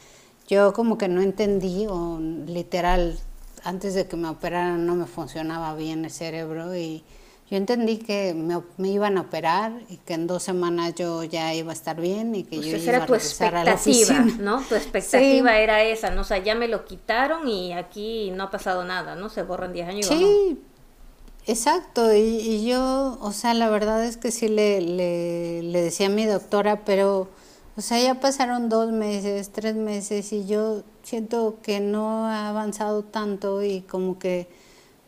yo 0.48 0.74
como 0.74 0.98
que 0.98 1.08
no 1.08 1.22
entendí, 1.22 1.88
o 1.88 2.20
literal, 2.20 3.18
antes 3.64 3.94
de 3.94 4.08
que 4.08 4.18
me 4.18 4.28
operaran 4.28 4.86
no 4.86 4.96
me 4.96 5.06
funcionaba 5.06 5.74
bien 5.76 6.06
el 6.06 6.12
cerebro 6.12 6.76
y 6.76 7.04
yo 7.52 7.58
entendí 7.58 7.98
que 7.98 8.34
me, 8.34 8.90
iban 8.90 9.18
a 9.18 9.22
operar 9.22 9.74
y 9.90 9.98
que 9.98 10.14
en 10.14 10.26
dos 10.26 10.42
semanas 10.42 10.96
yo 10.96 11.26
ya 11.26 11.54
iba 11.54 11.72
a 11.72 11.74
estar 11.74 12.00
bien 12.00 12.34
y 12.34 12.44
que 12.44 12.56
pues 12.56 12.66
yo 12.66 12.78
iba 12.78 12.96
a 12.96 13.06
regresar 13.06 13.56
a 13.56 13.66
la 13.66 13.74
oficina. 13.74 14.24
¿no? 14.40 14.62
Tu 14.62 14.76
expectativa 14.76 15.60
era 15.60 15.84
esa, 15.84 16.12
¿no? 16.12 16.22
O 16.22 16.24
sea, 16.24 16.38
ya 16.38 16.56
me 16.56 16.70
lo 16.70 16.86
quitaron 16.86 17.50
y 17.50 17.74
aquí 17.74 18.32
no 18.32 18.46
ha 18.46 18.52
pasado 18.52 18.86
nada, 18.86 19.16
¿no? 19.16 19.28
Se 19.28 19.44
borran 19.44 19.74
10 19.74 19.90
años. 19.90 20.06
Sí, 20.06 20.62
exacto. 21.46 22.16
Y, 22.16 22.20
y, 22.20 22.66
yo, 22.66 23.18
o 23.20 23.34
sea, 23.34 23.54
la 23.54 23.70
verdad 23.70 24.02
es 24.06 24.16
que 24.16 24.32
sí 24.32 24.48
le, 24.48 24.80
le, 24.80 25.62
le 25.62 25.82
decía 25.82 26.08
a 26.08 26.10
mi 26.10 26.26
doctora, 26.26 26.86
pero 26.86 27.28
o 27.76 27.82
sea, 27.82 28.00
ya 28.00 28.22
pasaron 28.22 28.70
dos 28.70 28.94
meses, 28.94 29.52
tres 29.52 29.76
meses 29.76 30.32
y 30.32 30.46
yo 30.46 30.84
siento 31.04 31.58
que 31.62 31.82
no 31.82 32.28
ha 32.28 32.48
avanzado 32.48 33.04
tanto 33.04 33.62
y 33.62 33.82
como 33.82 34.20
que 34.20 34.48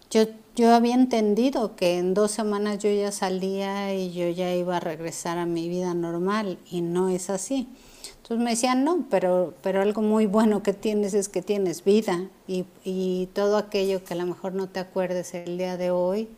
yo, 0.09 0.25
yo 0.55 0.73
había 0.73 0.95
entendido 0.95 1.75
que 1.75 1.97
en 1.97 2.13
dos 2.13 2.31
semanas 2.31 2.79
yo 2.79 2.91
ya 2.91 3.11
salía 3.11 3.93
y 3.95 4.11
yo 4.13 4.29
ya 4.29 4.53
iba 4.53 4.77
a 4.77 4.79
regresar 4.79 5.37
a 5.37 5.45
mi 5.45 5.69
vida 5.69 5.93
normal 5.93 6.59
y 6.69 6.81
no 6.81 7.09
es 7.09 7.29
así. 7.29 7.67
Entonces 8.17 8.43
me 8.43 8.51
decían, 8.51 8.83
no, 8.83 9.05
pero, 9.09 9.53
pero 9.61 9.81
algo 9.81 10.01
muy 10.01 10.27
bueno 10.27 10.63
que 10.63 10.73
tienes 10.73 11.13
es 11.13 11.27
que 11.27 11.41
tienes 11.41 11.83
vida 11.83 12.29
y, 12.47 12.65
y 12.83 13.27
todo 13.33 13.57
aquello 13.57 14.03
que 14.03 14.13
a 14.13 14.17
lo 14.17 14.25
mejor 14.25 14.53
no 14.53 14.69
te 14.69 14.79
acuerdes 14.79 15.33
el 15.33 15.57
día 15.57 15.75
de 15.75 15.91
hoy, 15.91 16.29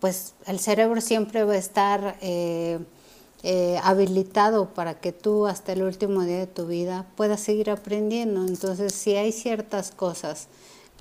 pues 0.00 0.34
el 0.46 0.60
cerebro 0.60 1.00
siempre 1.00 1.44
va 1.44 1.54
a 1.54 1.58
estar... 1.58 2.16
Eh, 2.20 2.78
eh, 3.42 3.78
habilitado 3.84 4.74
para 4.74 4.98
que 4.98 5.12
tú 5.12 5.46
hasta 5.46 5.72
el 5.72 5.82
último 5.82 6.24
día 6.24 6.38
de 6.38 6.46
tu 6.48 6.66
vida 6.66 7.06
puedas 7.16 7.38
seguir 7.38 7.70
aprendiendo. 7.70 8.44
Entonces, 8.44 8.92
si 8.92 9.14
hay 9.14 9.30
ciertas 9.30 9.92
cosas 9.92 10.48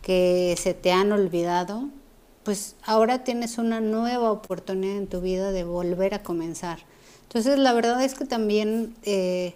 que 0.03 0.55
se 0.61 0.75
te 0.75 0.91
han 0.91 1.11
olvidado, 1.11 1.89
pues 2.45 2.75
ahora 2.83 3.25
tienes 3.25 3.57
una 3.57 3.81
nueva 3.81 4.31
oportunidad 4.31 4.95
en 4.95 5.07
tu 5.07 5.19
vida 5.19 5.51
de 5.51 5.65
volver 5.65 6.13
a 6.13 6.23
comenzar. 6.23 6.79
Entonces, 7.23 7.59
la 7.59 7.73
verdad 7.73 8.01
es 8.03 8.13
que 8.13 8.25
también 8.25 8.95
eh, 9.03 9.55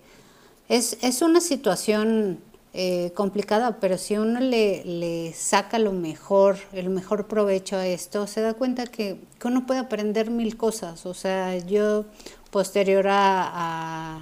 es, 0.67 0.97
es, 1.01 1.21
una 1.21 1.39
situación 1.39 2.39
eh, 2.73 3.11
complicada, 3.15 3.79
pero 3.79 3.97
si 3.97 4.17
uno 4.17 4.39
le, 4.39 5.33
saca 5.35 5.79
lo 5.79 5.91
mejor, 5.91 6.57
el 6.73 6.89
mejor 6.89 7.27
provecho 7.27 7.77
a 7.77 7.87
esto, 7.87 8.27
se 8.27 8.41
da 8.41 8.53
cuenta 8.53 8.85
que, 8.85 9.19
que 9.39 9.47
uno 9.47 9.65
puede 9.65 9.79
aprender 9.79 10.29
mil 10.29 10.57
cosas. 10.57 11.05
O 11.05 11.13
sea, 11.13 11.57
yo 11.57 12.05
posterior 12.51 13.05
a, 13.09 14.19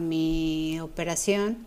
mi 0.00 0.80
operación, 0.80 1.58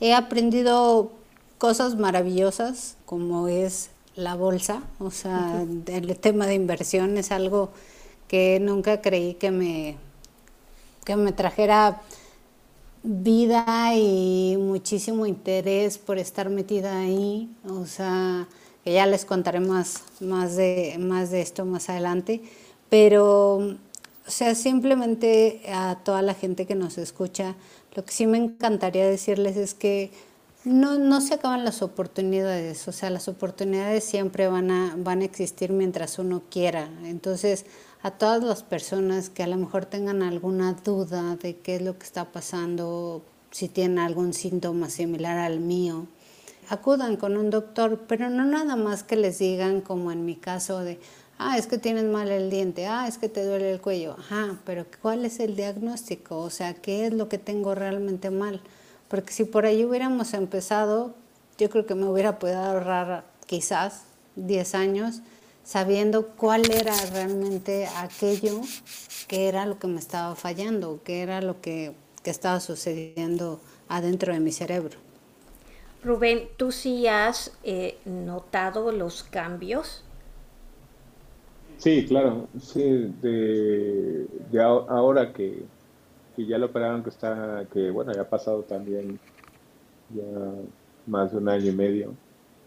he 0.00 0.14
aprendido 0.14 1.10
cosas 1.58 1.96
maravillosas 1.96 2.96
como 3.06 3.48
es 3.48 3.90
la 4.16 4.34
bolsa, 4.34 4.82
o 4.98 5.10
sea, 5.10 5.64
el 5.86 6.18
tema 6.18 6.46
de 6.46 6.54
inversión 6.54 7.16
es 7.18 7.30
algo 7.30 7.70
que 8.28 8.58
nunca 8.60 9.00
creí 9.00 9.34
que 9.34 9.50
me 9.50 9.96
que 11.06 11.14
me 11.14 11.32
trajera 11.32 12.02
vida 13.04 13.94
y 13.94 14.56
muchísimo 14.58 15.24
interés 15.24 15.98
por 15.98 16.18
estar 16.18 16.50
metida 16.50 16.98
ahí, 16.98 17.48
o 17.68 17.86
sea, 17.86 18.48
que 18.82 18.92
ya 18.92 19.06
les 19.06 19.24
contaré 19.24 19.60
más, 19.60 20.02
más, 20.20 20.56
de, 20.56 20.96
más 20.98 21.30
de 21.30 21.42
esto 21.42 21.64
más 21.64 21.88
adelante, 21.88 22.42
pero, 22.90 23.58
o 23.58 23.76
sea, 24.26 24.56
simplemente 24.56 25.62
a 25.72 25.98
toda 26.02 26.22
la 26.22 26.34
gente 26.34 26.66
que 26.66 26.74
nos 26.74 26.98
escucha, 26.98 27.54
lo 27.94 28.04
que 28.04 28.12
sí 28.12 28.26
me 28.26 28.38
encantaría 28.38 29.06
decirles 29.06 29.56
es 29.56 29.74
que 29.74 30.10
no, 30.66 30.98
no 30.98 31.20
se 31.20 31.34
acaban 31.34 31.64
las 31.64 31.80
oportunidades, 31.80 32.88
o 32.88 32.92
sea, 32.92 33.08
las 33.08 33.28
oportunidades 33.28 34.02
siempre 34.02 34.48
van 34.48 34.72
a, 34.72 34.96
van 34.98 35.22
a 35.22 35.24
existir 35.24 35.70
mientras 35.70 36.18
uno 36.18 36.42
quiera, 36.50 36.90
entonces 37.04 37.66
a 38.02 38.10
todas 38.10 38.42
las 38.42 38.64
personas 38.64 39.30
que 39.30 39.44
a 39.44 39.46
lo 39.46 39.56
mejor 39.58 39.86
tengan 39.86 40.24
alguna 40.24 40.72
duda 40.72 41.36
de 41.36 41.56
qué 41.58 41.76
es 41.76 41.82
lo 41.82 41.96
que 41.96 42.04
está 42.04 42.32
pasando, 42.32 43.22
si 43.52 43.68
tienen 43.68 44.00
algún 44.00 44.34
síntoma 44.34 44.90
similar 44.90 45.38
al 45.38 45.60
mío, 45.60 46.08
acudan 46.68 47.16
con 47.16 47.36
un 47.36 47.50
doctor, 47.50 48.00
pero 48.08 48.28
no 48.28 48.44
nada 48.44 48.74
más 48.74 49.04
que 49.04 49.14
les 49.14 49.38
digan 49.38 49.80
como 49.80 50.10
en 50.10 50.24
mi 50.24 50.34
caso 50.34 50.80
de, 50.80 50.98
ah, 51.38 51.58
es 51.58 51.68
que 51.68 51.78
tienes 51.78 52.06
mal 52.06 52.28
el 52.28 52.50
diente, 52.50 52.88
ah, 52.88 53.06
es 53.06 53.18
que 53.18 53.28
te 53.28 53.44
duele 53.44 53.70
el 53.70 53.80
cuello, 53.80 54.16
ajá, 54.18 54.58
pero 54.64 54.84
¿cuál 55.00 55.26
es 55.26 55.38
el 55.38 55.54
diagnóstico? 55.54 56.38
O 56.38 56.50
sea, 56.50 56.74
¿qué 56.74 57.06
es 57.06 57.12
lo 57.12 57.28
que 57.28 57.38
tengo 57.38 57.76
realmente 57.76 58.30
mal? 58.30 58.60
Porque 59.08 59.32
si 59.32 59.44
por 59.44 59.66
ahí 59.66 59.84
hubiéramos 59.84 60.34
empezado, 60.34 61.14
yo 61.58 61.70
creo 61.70 61.86
que 61.86 61.94
me 61.94 62.06
hubiera 62.06 62.38
podido 62.38 62.58
ahorrar 62.58 63.24
quizás 63.46 64.04
10 64.36 64.74
años 64.74 65.22
sabiendo 65.64 66.28
cuál 66.28 66.70
era 66.70 66.94
realmente 67.12 67.88
aquello 67.96 68.60
que 69.26 69.48
era 69.48 69.66
lo 69.66 69.78
que 69.78 69.88
me 69.88 69.98
estaba 69.98 70.36
fallando, 70.36 71.00
qué 71.04 71.22
era 71.22 71.40
lo 71.40 71.60
que, 71.60 71.94
estaba 72.24 72.58
sucediendo 72.58 73.60
adentro 73.88 74.32
de 74.32 74.40
mi 74.40 74.50
cerebro. 74.50 74.98
Rubén, 76.02 76.48
¿tú 76.56 76.72
sí 76.72 77.06
has 77.06 77.56
eh, 77.62 77.98
notado 78.04 78.90
los 78.90 79.22
cambios? 79.22 80.02
Sí, 81.78 82.04
claro, 82.06 82.48
sí, 82.60 83.14
de, 83.22 84.26
ahora 84.60 85.32
que, 85.32 85.62
que, 86.36 86.46
ya 86.46 86.58
lo 86.58 86.66
operaron, 86.66 87.02
que 87.02 87.10
está, 87.10 87.66
que 87.72 87.90
bueno, 87.90 88.12
ya 88.12 88.22
ha 88.22 88.28
pasado 88.28 88.62
también 88.62 89.18
ya 90.14 90.22
más 91.06 91.32
de 91.32 91.38
un 91.38 91.48
año 91.48 91.70
y 91.70 91.74
medio 91.74 92.14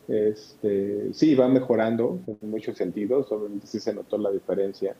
este, 0.09 1.13
sí, 1.13 1.35
va 1.35 1.47
mejorando 1.47 2.19
en 2.41 2.49
muchos 2.49 2.75
sentidos, 2.75 3.31
obviamente 3.31 3.67
sí 3.67 3.79
se 3.79 3.93
notó 3.93 4.17
la 4.17 4.31
diferencia, 4.31 4.95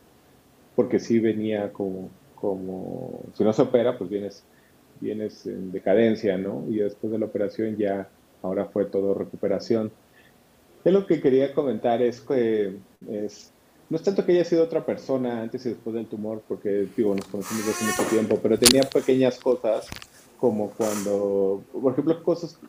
porque 0.76 1.00
sí 1.00 1.20
venía 1.20 1.74
como, 1.74 2.10
como 2.36 3.20
si 3.34 3.44
no 3.44 3.52
se 3.52 3.64
opera, 3.64 3.98
pues 3.98 4.10
vienes, 4.10 4.44
vienes 5.02 5.48
en 5.48 5.72
decadencia, 5.72 6.38
¿no? 6.38 6.64
Y 6.70 6.78
después 6.78 7.12
de 7.12 7.18
la 7.18 7.26
operación 7.26 7.76
ya, 7.76 8.08
ahora 8.44 8.66
fue 8.66 8.86
todo 8.86 9.16
recuperación. 9.16 9.92
Es 10.84 10.94
lo 10.94 11.08
que 11.08 11.22
quería 11.22 11.56
comentar 11.56 12.04
es 12.04 12.22
que 12.22 12.78
es, 13.10 13.52
no 13.90 13.98
es 13.98 14.04
tanto 14.04 14.26
que 14.26 14.34
haya 14.34 14.46
sido 14.46 14.64
otra 14.64 14.86
persona 14.86 15.42
antes 15.42 15.66
y 15.66 15.70
después 15.70 15.96
del 15.96 16.06
tumor, 16.06 16.42
porque 16.48 16.88
digo, 16.96 17.16
nos 17.16 17.26
conocimos 17.26 17.68
hace 17.68 17.86
mucho 17.86 18.04
tiempo, 18.10 18.40
pero 18.42 18.58
tenía 18.58 18.84
pequeñas 18.84 19.40
cosas 19.40 19.88
como 20.40 20.70
cuando, 20.70 21.64
por 21.72 21.94
ejemplo, 21.94 22.24
cosas 22.24 22.60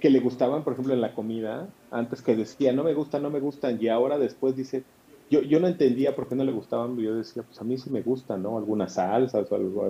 que 0.00 0.10
le 0.10 0.20
gustaban, 0.20 0.62
por 0.62 0.74
ejemplo, 0.74 0.94
en 0.94 1.00
la 1.00 1.12
comida, 1.12 1.68
antes 1.90 2.22
que 2.22 2.36
decía, 2.36 2.72
no 2.72 2.84
me 2.84 2.94
gustan, 2.94 3.22
no 3.22 3.30
me 3.30 3.40
gustan, 3.40 3.78
y 3.80 3.88
ahora 3.88 4.16
después 4.16 4.54
dice, 4.54 4.84
yo, 5.28 5.42
yo 5.42 5.60
no 5.60 5.66
entendía 5.66 6.14
por 6.14 6.28
qué 6.28 6.36
no 6.36 6.44
le 6.44 6.52
gustaban, 6.52 6.96
yo 6.96 7.16
decía, 7.16 7.42
pues 7.42 7.60
a 7.60 7.64
mí 7.64 7.76
sí 7.76 7.90
me 7.90 8.02
gustan, 8.02 8.42
¿no? 8.42 8.56
Algunas 8.56 8.94
salsas 8.94 9.50
o 9.50 9.54
algo, 9.54 9.88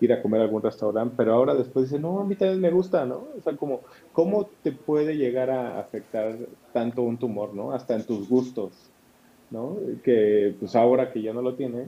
ir 0.00 0.12
a 0.12 0.22
comer 0.22 0.40
a 0.40 0.44
algún 0.44 0.62
restaurante, 0.62 1.14
pero 1.16 1.34
ahora 1.34 1.54
después 1.54 1.90
dice, 1.90 2.00
no, 2.00 2.20
a 2.20 2.24
mí 2.24 2.34
también 2.34 2.60
me 2.60 2.70
gusta, 2.70 3.04
¿no? 3.04 3.28
O 3.38 3.42
sea, 3.44 3.56
como, 3.56 3.82
¿cómo 4.12 4.48
te 4.62 4.72
puede 4.72 5.16
llegar 5.16 5.50
a 5.50 5.78
afectar 5.78 6.36
tanto 6.72 7.02
un 7.02 7.18
tumor, 7.18 7.54
¿no? 7.54 7.72
Hasta 7.72 7.94
en 7.94 8.04
tus 8.04 8.28
gustos, 8.28 8.72
¿no? 9.52 9.76
Que 10.02 10.54
pues 10.58 10.74
ahora 10.74 11.12
que 11.12 11.22
ya 11.22 11.32
no 11.32 11.42
lo 11.42 11.54
tiene, 11.54 11.86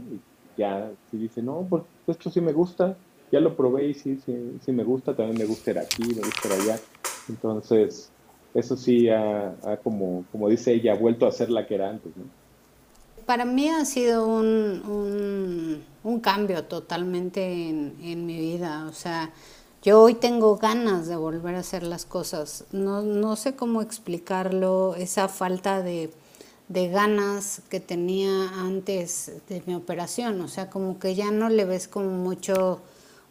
ya 0.57 0.91
si 1.11 1.17
dice, 1.17 1.43
no, 1.43 1.67
pues 1.69 1.83
esto 2.07 2.31
sí 2.31 2.41
me 2.41 2.53
gusta, 2.53 2.97
ya 3.33 3.41
lo 3.41 3.57
probé 3.57 3.89
y 3.89 3.95
sí, 3.95 4.21
sí, 4.25 4.59
sí 4.65 4.73
me 4.73 4.85
gusta, 4.85 5.17
también 5.17 5.39
me 5.39 5.47
gusta 5.47 5.73
ir 5.73 5.79
aquí, 5.79 6.03
me 6.03 6.23
gusta 6.23 6.49
ir 6.49 6.55
allá. 6.61 6.81
Entonces, 7.29 8.11
eso 8.55 8.77
sí 8.77 9.09
ha, 9.09 9.57
como, 9.83 10.25
como 10.31 10.49
dice 10.49 10.73
ella, 10.73 10.95
vuelto 10.95 11.27
a 11.27 11.33
ser 11.33 11.51
la 11.51 11.67
que 11.67 11.75
era 11.75 11.91
antes. 11.91 12.13
Para 13.27 13.45
mí 13.45 13.69
ha 13.69 13.85
sido 13.87 14.27
un, 14.29 15.83
un, 16.05 16.21
cambio 16.21 16.65
totalmente 16.65 17.69
en, 17.69 17.97
en, 18.03 18.27
mi 18.27 18.39
vida. 18.39 18.87
O 18.87 18.93
sea, 18.93 19.33
yo 19.83 20.03
hoy 20.03 20.15
tengo 20.15 20.57
ganas 20.57 21.09
de 21.09 21.17
volver 21.17 21.55
a 21.55 21.61
hacer 21.61 21.83
las 21.83 22.05
cosas. 22.05 22.67
No, 22.71 23.03
no 23.03 23.35
sé 23.37 23.57
cómo 23.57 23.81
explicarlo, 23.81 24.95
esa 24.95 25.29
falta 25.29 25.83
de, 25.83 26.11
de 26.69 26.89
ganas 26.89 27.63
que 27.69 27.81
tenía 27.81 28.49
antes 28.61 29.33
de 29.49 29.63
mi 29.67 29.75
operación. 29.75 30.41
O 30.41 30.49
sea, 30.49 30.71
como 30.71 30.99
que 30.99 31.15
ya 31.15 31.31
no 31.31 31.49
le 31.49 31.65
ves 31.65 31.89
como 31.89 32.11
mucho 32.11 32.81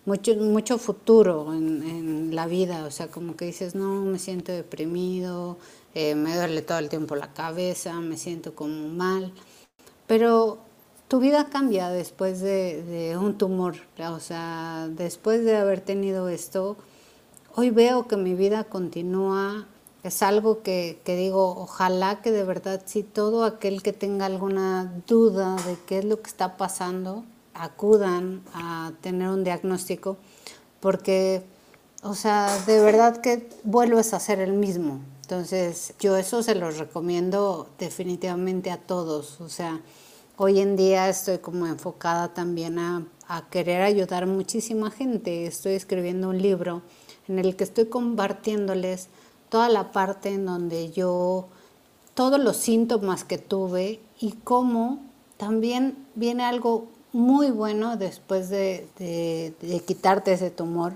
mucho, 0.06 0.36
mucho 0.36 0.78
futuro 0.78 1.54
en, 1.54 2.36
la 2.36 2.48
vida, 2.48 2.86
o 2.86 2.92
sea, 2.92 3.08
como 3.08 3.36
que 3.36 3.46
dices, 3.46 3.76
no, 3.76 4.02
me 4.02 4.20
siento 4.20 4.52
deprimido, 4.52 5.58
eh, 5.94 6.16
me 6.16 6.36
duele 6.36 6.62
todo 6.62 6.80
el 6.80 6.90
tiempo 6.90 7.16
la 7.16 7.32
cabeza, 7.34 7.94
me 8.02 8.18
siento 8.18 8.56
como 8.56 8.90
mal, 8.90 9.32
pero 10.08 10.58
tu 11.08 11.20
vida 11.20 11.50
cambia 11.50 11.90
después 11.90 12.42
de, 12.42 13.16
un 13.20 13.38
tumor, 13.38 13.76
o 14.00 14.20
sea, 14.20 14.90
después 14.92 15.46
de 15.46 15.56
haber 15.56 15.82
tenido 15.82 16.28
esto, 16.28 16.76
hoy 17.56 17.70
veo 17.70 18.08
que 18.08 18.18
mi 18.18 18.34
vida 18.34 18.64
continúa, 18.64 19.68
es 20.04 20.22
algo 20.22 20.62
que, 20.62 20.99
que 21.04 21.16
digo, 21.16 21.56
ojalá 21.58 22.22
que 22.22 22.32
de 22.32 22.43
verdad 22.43 22.82
si 22.86 23.04
todo 23.04 23.45
aquel 23.45 23.82
que 23.82 23.93
tenga 23.93 24.26
alguna 24.26 24.93
duda 25.08 25.56
de 25.66 25.78
qué 25.86 25.99
es 25.99 26.06
lo 26.06 26.22
que 26.22 26.30
está 26.30 26.58
pasando, 26.58 27.24
acudan 27.54 28.41
a 28.54 28.91
tener 29.01 29.30
un 29.30 29.43
diagnóstico 29.43 30.18
porque, 30.84 31.43
o 32.01 32.14
sea, 32.14 32.49
de 32.66 32.82
verdad 32.82 33.22
que 33.22 33.49
vuelves 33.64 34.14
a 34.14 34.20
ser 34.20 34.39
el 34.39 34.51
mismo. 34.51 34.99
Entonces, 35.22 35.93
yo 35.97 36.18
eso 36.18 36.43
se 36.43 36.56
los 36.56 36.78
recomiendo 36.78 37.70
definitivamente 37.80 38.70
a 38.70 38.78
todos. 38.78 39.39
O 39.39 39.47
sea, 39.47 39.80
hoy 40.36 40.60
en 40.60 40.76
día 40.76 41.08
estoy 41.08 41.38
como 41.38 41.66
enfocada 41.68 42.34
también 42.34 42.80
a, 42.80 43.08
querer 43.49 43.82
ayudar 43.82 44.24
a 44.24 44.26
muchísima 44.26 44.91
gente. 44.91 45.47
Estoy 45.47 45.74
escribiendo 45.74 46.30
un 46.30 46.41
libro 46.41 46.82
en 47.30 47.39
el 47.39 47.56
que 47.56 47.64
estoy 47.64 47.86
compartiéndoles 47.86 49.08
toda 49.54 49.70
la 49.70 49.91
parte 49.91 50.30
en 50.30 50.47
donde 50.47 50.89
yo, 50.89 51.45
todos 52.16 52.39
los 52.39 52.58
síntomas 52.58 53.24
que 53.24 53.38
tuve 53.38 53.99
y 54.20 54.32
cómo 54.32 54.97
también 55.38 56.08
viene 56.16 56.43
algo 56.43 56.88
muy 57.12 57.51
bueno 57.51 57.95
después 57.95 58.49
de, 58.49 59.54
quitarte 59.86 60.34
ese 60.34 60.49
tumor, 60.49 60.93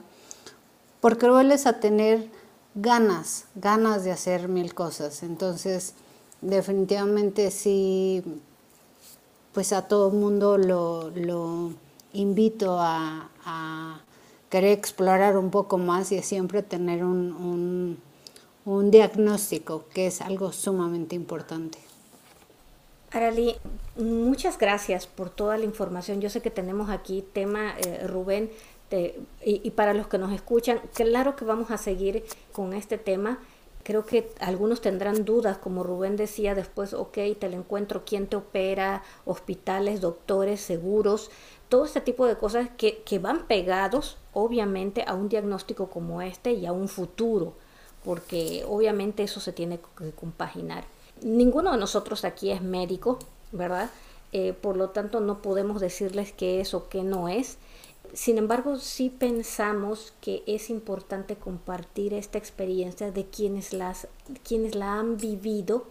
porque 1.01 1.29
vuelves 1.29 1.67
a 1.67 1.79
tener 1.79 2.31
ganas, 2.73 3.45
ganas 3.53 4.03
de 4.03 4.11
hacer 4.11 4.47
mil 4.47 4.73
cosas. 4.73 5.21
Entonces, 5.21 5.93
definitivamente 6.41 7.51
sí, 7.51 8.23
pues 9.53 9.71
a 9.71 9.83
todo 9.83 10.09
mundo 10.09 10.57
lo, 10.57 11.73
invito 12.11 12.79
a, 12.79 13.29
querer 14.49 14.71
explorar 14.71 15.37
un 15.37 15.51
poco 15.51 15.77
más 15.77 16.11
y 16.11 16.23
siempre 16.23 16.63
tener 16.63 17.03
un 17.03 18.06
diagnóstico, 18.91 19.85
que 19.93 20.07
es 20.07 20.19
algo 20.19 20.51
sumamente 20.51 21.15
importante. 21.15 21.79
Arali, 23.11 23.55
muchas 23.95 24.57
gracias 24.57 25.07
por 25.07 25.29
toda 25.29 25.57
la 25.57 25.63
información. 25.63 26.19
Yo 26.19 26.29
sé 26.29 26.41
que 26.41 26.51
tenemos 26.51 26.89
aquí 26.89 27.23
tema, 27.33 27.75
eh, 27.79 28.05
Rubén, 28.05 28.51
y, 29.43 29.71
para 29.71 29.93
los 29.93 30.07
que 30.07 30.17
nos 30.17 30.33
escuchan, 30.33 30.81
claro 30.93 31.35
que 31.35 31.45
vamos 31.45 31.71
a 31.71 31.77
seguir 31.77 32.25
con 32.51 32.73
este 32.73 32.97
tema. 32.97 33.39
Creo 33.83 34.05
que 34.05 34.29
algunos 34.39 34.81
tendrán 34.81 35.23
dudas, 35.23 35.57
como 35.57 35.83
Rubén 35.83 36.17
decía 36.17 36.53
después, 36.53 36.93
ok, 36.93 37.17
te 37.39 37.49
lo 37.49 37.55
encuentro, 37.55 38.03
quién 38.05 38.27
te 38.27 38.35
opera, 38.35 39.01
hospitales, 39.25 40.01
doctores, 40.01 40.59
seguros, 40.59 41.31
todo 41.69 41.85
este 41.85 42.01
tipo 42.01 42.25
de 42.25 42.35
cosas 42.35 42.69
que, 42.77 43.01
que 43.03 43.19
van 43.19 43.45
pegados, 43.47 44.17
obviamente, 44.33 45.05
a 45.07 45.13
un 45.13 45.29
diagnóstico 45.29 45.89
como 45.89 46.21
este 46.21 46.51
y 46.51 46.65
a 46.65 46.73
un 46.73 46.89
futuro, 46.89 47.53
porque 48.07 48.63
obviamente 48.65 49.23
eso 49.23 49.41
se 49.41 49.51
tiene 49.51 49.81
que 49.97 50.11
compaginar. 50.11 50.85
Ninguno 51.21 51.73
de 51.73 51.77
nosotros 51.77 52.23
aquí 52.23 52.51
es 52.51 52.61
médico, 52.61 53.19
¿verdad? 53.51 53.89
Eh, 54.31 54.53
por 54.53 54.77
lo 54.77 54.91
tanto, 54.91 55.19
no 55.19 55.41
podemos 55.41 55.81
decirles 55.81 56.31
qué 56.31 56.61
es 56.61 56.73
o 56.73 56.87
qué 56.87 57.03
no 57.03 57.27
es. 57.27 57.57
Sin 58.13 58.37
embargo, 58.37 58.77
sí 58.77 59.09
pensamos 59.09 60.13
que 60.21 60.41
es 60.47 60.69
importante 60.69 61.35
compartir 61.35 62.13
esta 62.13 62.37
experiencia 62.37 63.11
de 63.11 63.25
quienes, 63.25 63.73
las, 63.73 64.07
quienes 64.41 64.73
la 64.73 64.93
han 64.93 65.17
vivido 65.17 65.87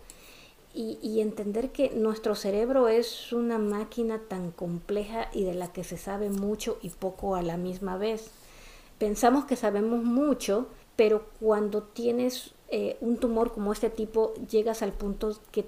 y, 0.72 1.20
entender 1.20 1.70
que 1.70 1.90
nuestro 1.90 2.34
cerebro 2.34 2.88
es 2.88 3.30
una 3.34 3.58
máquina 3.58 4.20
tan 4.26 4.52
compleja 4.52 5.28
y 5.34 5.44
de 5.44 5.52
la 5.52 5.70
que 5.70 5.84
se 5.84 5.98
sabe 5.98 6.30
mucho 6.30 6.78
y 6.80 6.88
poco 6.88 7.36
a 7.36 7.42
la 7.42 7.58
misma 7.58 7.98
vez. 7.98 8.30
Pensamos 8.98 9.44
que 9.44 9.56
sabemos 9.56 10.02
mucho, 10.02 10.68
pero 10.97 11.26
cuando 11.40 11.82
tienes 11.82 12.53
eh, 12.68 12.97
un 13.01 13.18
tumor 13.18 13.53
como 13.53 13.72
este 13.72 13.90
tipo, 13.90 14.34
llegas 14.51 14.82
al 14.82 14.92
punto 14.92 15.38
que, 15.53 15.66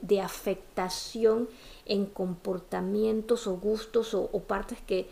de 0.00 0.20
afectación 0.20 1.48
en 1.84 2.06
comportamientos 2.06 3.46
o 3.46 3.56
gustos 3.56 4.14
o, 4.14 4.28
partes 4.46 4.78
que, 4.86 5.08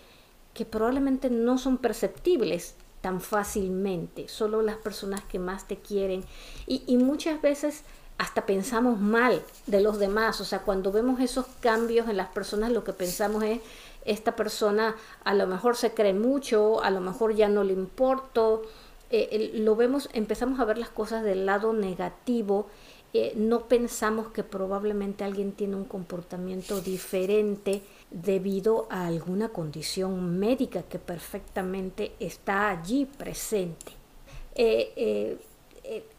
que 0.55 0.65
probablemente 0.65 1.29
no 1.29 1.59
son 1.59 1.79
perceptibles 1.79 2.77
tan 3.01 3.21
fácilmente, 3.21 4.29
solo 4.29 4.63
las 4.63 4.77
personas 4.77 5.23
que 5.25 5.39
más 5.39 5.67
te 5.69 5.77
quieren. 5.77 6.25
Y, 6.67 6.83
y, 6.87 6.97
muchas 6.97 7.43
veces 7.43 7.83
hasta 8.19 8.47
pensamos 8.47 8.99
mal 8.99 9.43
de 9.67 9.81
los 9.81 9.99
demás. 9.99 10.41
O 10.41 10.45
sea, 10.45 10.61
cuando 10.61 10.93
vemos 10.93 11.21
esos 11.21 11.47
cambios 11.61 12.09
en 12.09 12.17
las 12.17 12.29
personas, 12.29 12.73
lo 12.73 12.85
que 12.85 12.93
pensamos 12.93 13.43
es, 13.43 13.61
esta 14.07 14.37
persona 14.37 14.95
a 15.25 15.35
lo 15.35 15.47
mejor 15.47 15.77
se 15.77 15.93
cree 15.93 16.15
mucho, 16.15 16.83
a 16.83 16.91
lo 16.91 17.01
mejor 17.01 17.35
ya 17.35 17.49
no 17.49 17.65
le 17.65 17.73
importo. 17.73 18.63
Eh, 19.11 19.53
lo 19.55 19.77
vemos, 19.77 20.09
empezamos 20.13 20.59
a 20.59 20.65
ver 20.65 20.79
las 20.79 20.89
cosas 20.89 21.23
del 21.23 21.47
lado 21.47 21.73
negativo. 21.73 22.67
Eh, 23.13 23.33
no 23.37 23.69
pensamos 23.69 24.29
que 24.29 24.43
probablemente 24.43 25.25
alguien 25.25 25.53
tiene 25.53 25.77
un 25.77 25.85
comportamiento 25.85 26.81
diferente 26.81 27.83
debido 28.11 28.87
a 28.91 29.07
alguna 29.07 29.51
condición 29.51 30.39
médica 30.39 30.83
que 30.83 30.99
perfectamente 30.99 32.13
está 32.19 32.69
allí 32.69 33.07
presente. 33.07 33.93
Eh, 34.55 35.39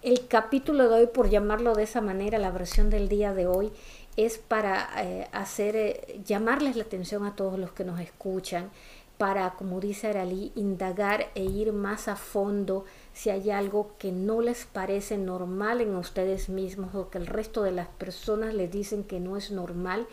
el 0.01 0.27
capítulo 0.27 0.88
de 0.88 1.01
hoy, 1.01 1.07
por 1.07 1.29
llamarlo 1.29 1.75
de 1.75 1.83
esa 1.83 1.99
manera, 1.99 2.38
la 2.39 2.51
versión 2.51 2.89
del 2.89 3.09
día 3.09 3.33
de 3.33 3.47
hoy, 3.47 3.69
es 4.15 4.38
para 4.38 4.89
hacer, 5.33 6.23
llamarles 6.25 6.77
la 6.77 6.83
atención 6.83 7.25
a 7.25 7.35
todos 7.35 7.59
los 7.59 7.73
que 7.73 7.83
nos 7.83 7.99
escuchan, 7.99 8.71
para, 9.18 9.51
como 9.55 9.80
dice 9.80 10.07
Aralí, 10.07 10.51
indagar 10.55 11.28
e 11.36 11.43
ir 11.43 11.74
más 11.74 12.07
a 12.07 12.15
fondo 12.15 12.86
si 13.13 13.30
hay 13.30 13.49
algo 13.49 13.91
que 13.97 14.11
no 14.11 14.41
les 14.41 14.65
parece 14.65 15.18
normal 15.18 15.82
en 15.82 15.95
ustedes 15.95 16.49
mismos 16.49 16.93
o 16.93 17.09
que 17.09 17.18
el 17.18 17.28
resto 17.28 17.63
de 17.63 17.72
las 17.72 17.88
personas 17.88 18.53
les 18.53 18.72
dicen 18.72 19.03
que 19.03 19.20
no 19.20 19.38
es 19.38 19.51
normal 19.51 20.07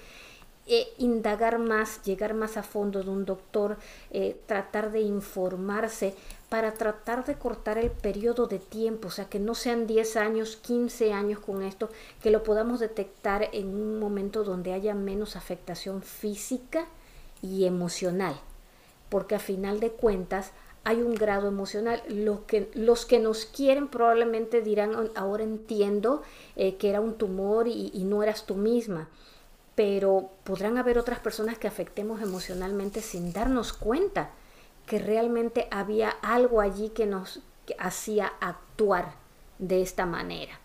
eh, 0.67 0.89
indagar 0.97 1.59
más, 1.59 2.03
llegar 2.05 2.33
más 2.33 2.57
a 2.57 2.63
fondo 2.63 3.03
de 3.03 3.11
un 3.11 3.27
doctor, 3.27 3.77
eh, 4.11 4.41
tratar 4.47 4.93
de 4.93 5.01
informarse 5.03 6.15
para 6.49 6.73
tratar 6.73 7.27
de 7.27 7.35
cortar 7.35 7.77
el 7.77 7.91
periodo 7.91 8.47
de 8.47 8.59
tiempo, 8.59 9.09
o 9.09 9.11
sea, 9.11 9.27
que 9.27 9.39
no 9.39 9.55
sean 9.55 9.87
10 9.87 10.17
años, 10.17 10.57
15 10.57 11.13
años 11.13 11.41
con 11.41 11.63
esto, 11.63 11.91
que 12.23 12.31
lo 12.31 12.43
podamos 12.43 12.81
detectar 12.81 13.51
en 13.53 13.69
un 13.69 14.01
momento 14.01 14.43
donde 14.43 14.73
haya 14.73 14.95
menos 14.95 15.37
afectación 15.37 16.01
física 16.01 16.87
y 17.43 17.67
emocional, 17.67 18.41
porque 19.15 19.37
a 19.37 19.39
final 19.39 19.79
de 19.79 19.93
cuentas 19.93 20.51
hay 20.83 21.01
un 21.01 21.15
grado 21.15 21.47
emocional. 21.47 22.03
Los 22.09 22.41
que, 22.49 22.69
los 22.75 23.07
que 23.07 23.21
nos 23.21 23.45
quieren 23.45 23.87
probablemente 23.87 24.61
dirán, 24.61 25.13
ahora 25.15 25.45
entiendo 25.45 26.23
eh, 26.57 26.75
que 26.79 26.91
era 26.91 27.01
un 27.01 27.15
tumor 27.15 27.69
y, 27.69 27.93
no 28.05 28.25
eras 28.25 28.45
tú 28.45 28.57
misma 28.57 29.09
pero 29.77 30.31
podrán 30.43 30.79
haber 30.79 30.99
otras 30.99 31.21
personas 31.21 31.59
que 31.59 31.69
afectemos 31.69 32.23
emocionalmente 32.23 33.03
sin 33.03 33.33
darnos 33.33 33.73
cuenta 33.73 34.31
que 34.85 34.99
realmente 34.99 35.69
había 35.71 36.11
algo 36.11 36.61
allí 36.61 36.89
que 36.89 37.07
nos 37.07 37.39
hacía 37.79 38.33
actuar 38.41 39.15
de 39.61 39.81
esta 39.81 40.07
manera. 40.07 40.59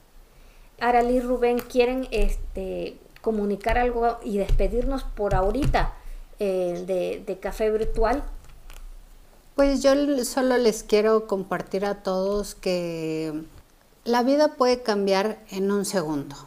Aralí 0.80 1.20
Rubén 1.20 1.60
quieren 1.60 2.08
este, 2.10 2.98
comunicar 3.22 3.78
algo 3.78 4.18
y 4.24 4.40
despedirnos 4.40 5.04
por 5.04 5.36
ahorita 5.36 5.94
eh, 6.40 7.22
de 7.24 7.40
Café 7.40 7.70
Virtual. 7.70 8.24
Pues 9.60 9.84
yo 9.84 9.92
solo 10.24 10.58
les 10.58 10.84
quiero 10.84 11.28
compartir 11.28 11.84
a 11.84 12.02
todos 12.02 12.56
que 12.56 13.44
la 14.06 14.24
vida 14.24 14.54
puede 14.56 14.84
cambiar 14.84 15.44
en 15.50 15.70
un 15.70 15.84
segundo. 15.84 16.38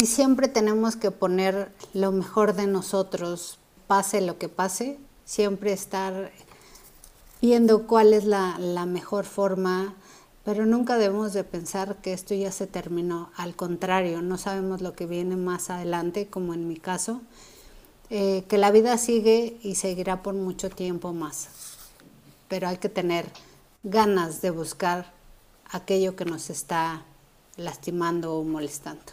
Y 0.00 0.06
siempre 0.06 0.48
tenemos 0.48 0.96
que 0.96 1.10
poner 1.10 1.70
lo 1.92 2.12
mejor 2.12 2.54
de 2.54 2.66
nosotros, 2.66 3.58
pase 3.86 4.22
lo 4.22 4.38
que 4.38 4.48
pase, 4.48 4.98
siempre 5.26 5.74
estar 5.74 6.32
viendo 7.42 7.86
cuál 7.86 8.14
es 8.14 8.24
la, 8.24 8.56
mejor 8.86 9.26
forma, 9.26 9.94
pero 10.46 10.64
nunca 10.64 10.96
debemos 10.96 11.34
de 11.34 11.44
pensar 11.44 11.96
que 11.96 12.14
esto 12.14 12.34
ya 12.34 12.52
se 12.52 12.66
terminó. 12.66 13.30
Al 13.36 13.54
contrario, 13.54 14.22
no 14.22 14.38
sabemos 14.38 14.80
lo 14.80 14.94
que 14.94 15.04
viene 15.04 15.36
más 15.36 15.68
adelante, 15.68 16.28
como 16.28 16.54
en 16.54 16.68
mi 16.68 16.78
caso, 16.78 17.20
eh, 18.10 18.44
que 18.48 18.58
la 18.58 18.70
vida 18.70 18.98
sigue 18.98 19.56
y 19.62 19.74
seguirá 19.74 20.22
por 20.22 20.34
mucho 20.34 20.70
tiempo 20.70 21.12
más. 21.12 21.48
Pero 22.48 22.68
hay 22.68 22.76
que 22.76 22.88
tener 22.88 23.26
ganas 23.82 24.42
de 24.42 24.50
buscar 24.50 25.12
aquello 25.70 26.16
que 26.16 26.24
nos 26.24 26.50
está 26.50 27.04
lastimando 27.56 28.36
o 28.36 28.44
molestando. 28.44 29.12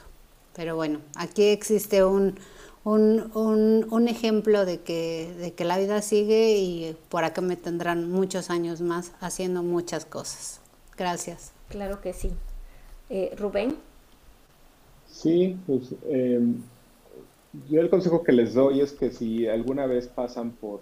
Pero 0.55 0.75
bueno, 0.75 0.99
aquí 1.15 1.45
existe 1.45 2.03
un, 2.03 2.35
un, 2.83 4.07
ejemplo 4.07 4.65
de 4.65 4.81
que, 4.81 5.33
de 5.39 5.53
que 5.53 5.65
la 5.65 5.77
vida 5.77 6.01
sigue 6.01 6.57
y 6.57 6.95
por 7.09 7.23
acá 7.23 7.41
me 7.41 7.55
tendrán 7.55 8.11
muchos 8.11 8.49
años 8.49 8.81
más 8.81 9.11
haciendo 9.19 9.63
muchas 9.63 10.05
cosas. 10.05 10.59
Gracias. 10.97 11.51
Claro 11.69 12.01
que 12.01 12.13
sí. 12.13 12.31
Eh, 13.09 13.33
Rubén. 13.37 13.75
Sí, 15.07 15.57
pues 15.65 15.93
em, 16.09 16.61
yo 17.69 17.81
el 17.81 17.89
consejo 17.89 18.23
que 18.23 18.31
les 18.31 18.53
doy 18.53 18.81
es 18.81 18.91
que 18.93 19.11
si 19.11 19.47
alguna 19.47 19.85
vez 19.85 20.07
pasan 20.07 20.51
por, 20.51 20.81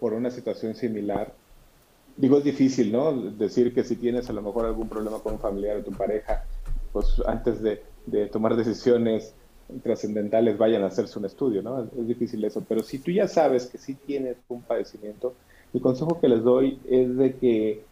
por 0.00 0.12
una 0.12 0.30
situación 0.30 0.74
similar, 0.74 1.32
digo 2.16 2.38
es 2.38 2.44
difícil, 2.44 2.92
¿no? 2.92 3.12
Decir 3.12 3.72
que 3.72 3.84
si 3.84 3.96
tienes 3.96 4.28
a 4.28 4.32
lo 4.32 4.42
mejor 4.42 4.66
algún 4.66 4.88
problema 4.88 5.20
con 5.20 5.34
un 5.34 5.38
familiar 5.38 5.76
o 5.76 5.84
tu 5.84 5.92
pareja, 5.92 6.44
pues 6.92 7.22
antes 7.26 7.62
de, 7.62 7.82
tomar 8.32 8.56
decisiones 8.56 9.34
trascendentales 9.82 10.56
vayan 10.56 10.82
a 10.82 10.86
hacerse 10.86 11.18
un 11.18 11.26
estudio, 11.26 11.62
¿no? 11.62 11.84
Es, 11.84 12.08
difícil 12.08 12.42
eso, 12.44 12.64
pero 12.68 12.82
si 12.82 12.98
tú 12.98 13.10
ya 13.10 13.28
sabes 13.28 13.66
que 13.66 13.78
sí 13.78 13.94
tienes 13.94 14.36
un 14.48 14.62
padecimiento, 14.62 15.34
el 15.72 15.80
consejo 15.80 16.18
que 16.20 16.28
les 16.28 16.42
doy 16.42 16.80
es 16.88 17.16
de 17.16 17.34
que 17.36 17.84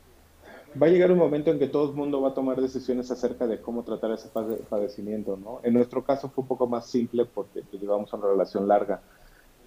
va 0.81 0.87
a 0.87 0.91
llegar 0.91 1.11
un 1.11 1.19
momento 1.19 1.51
en 1.51 1.59
que 1.59 1.69
todo 1.69 1.91
el 1.91 1.97
mundo 1.97 2.21
va 2.21 2.31
a 2.31 2.35
tomar 2.35 2.61
decisiones 2.61 3.11
acerca 3.11 3.47
de 3.47 3.61
cómo 3.61 3.83
tratar 3.85 4.13
ese 4.13 4.29
padecimiento, 4.69 5.37
¿no? 5.37 5.61
En 5.63 5.75
nuestro 5.75 6.05
caso 6.05 6.29
fue 6.29 6.43
un 6.43 6.49
poco 6.49 6.67
más 6.67 6.87
simple 6.87 7.25
porque 7.25 7.63
pues, 7.63 7.81
llevamos 7.81 8.13
una 8.13 8.27
relación 8.27 8.69
larga, 8.69 9.01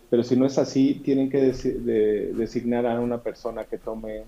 pero 0.09 0.23
si 0.23 0.35
no 0.35 0.45
es 0.45 0.57
así, 0.57 1.01
tienen 1.03 1.29
que 1.29 1.41
designar 1.41 2.85
a 2.85 2.99
una 2.99 3.21
persona 3.21 3.65
que 3.65 3.77
tome 3.77 4.25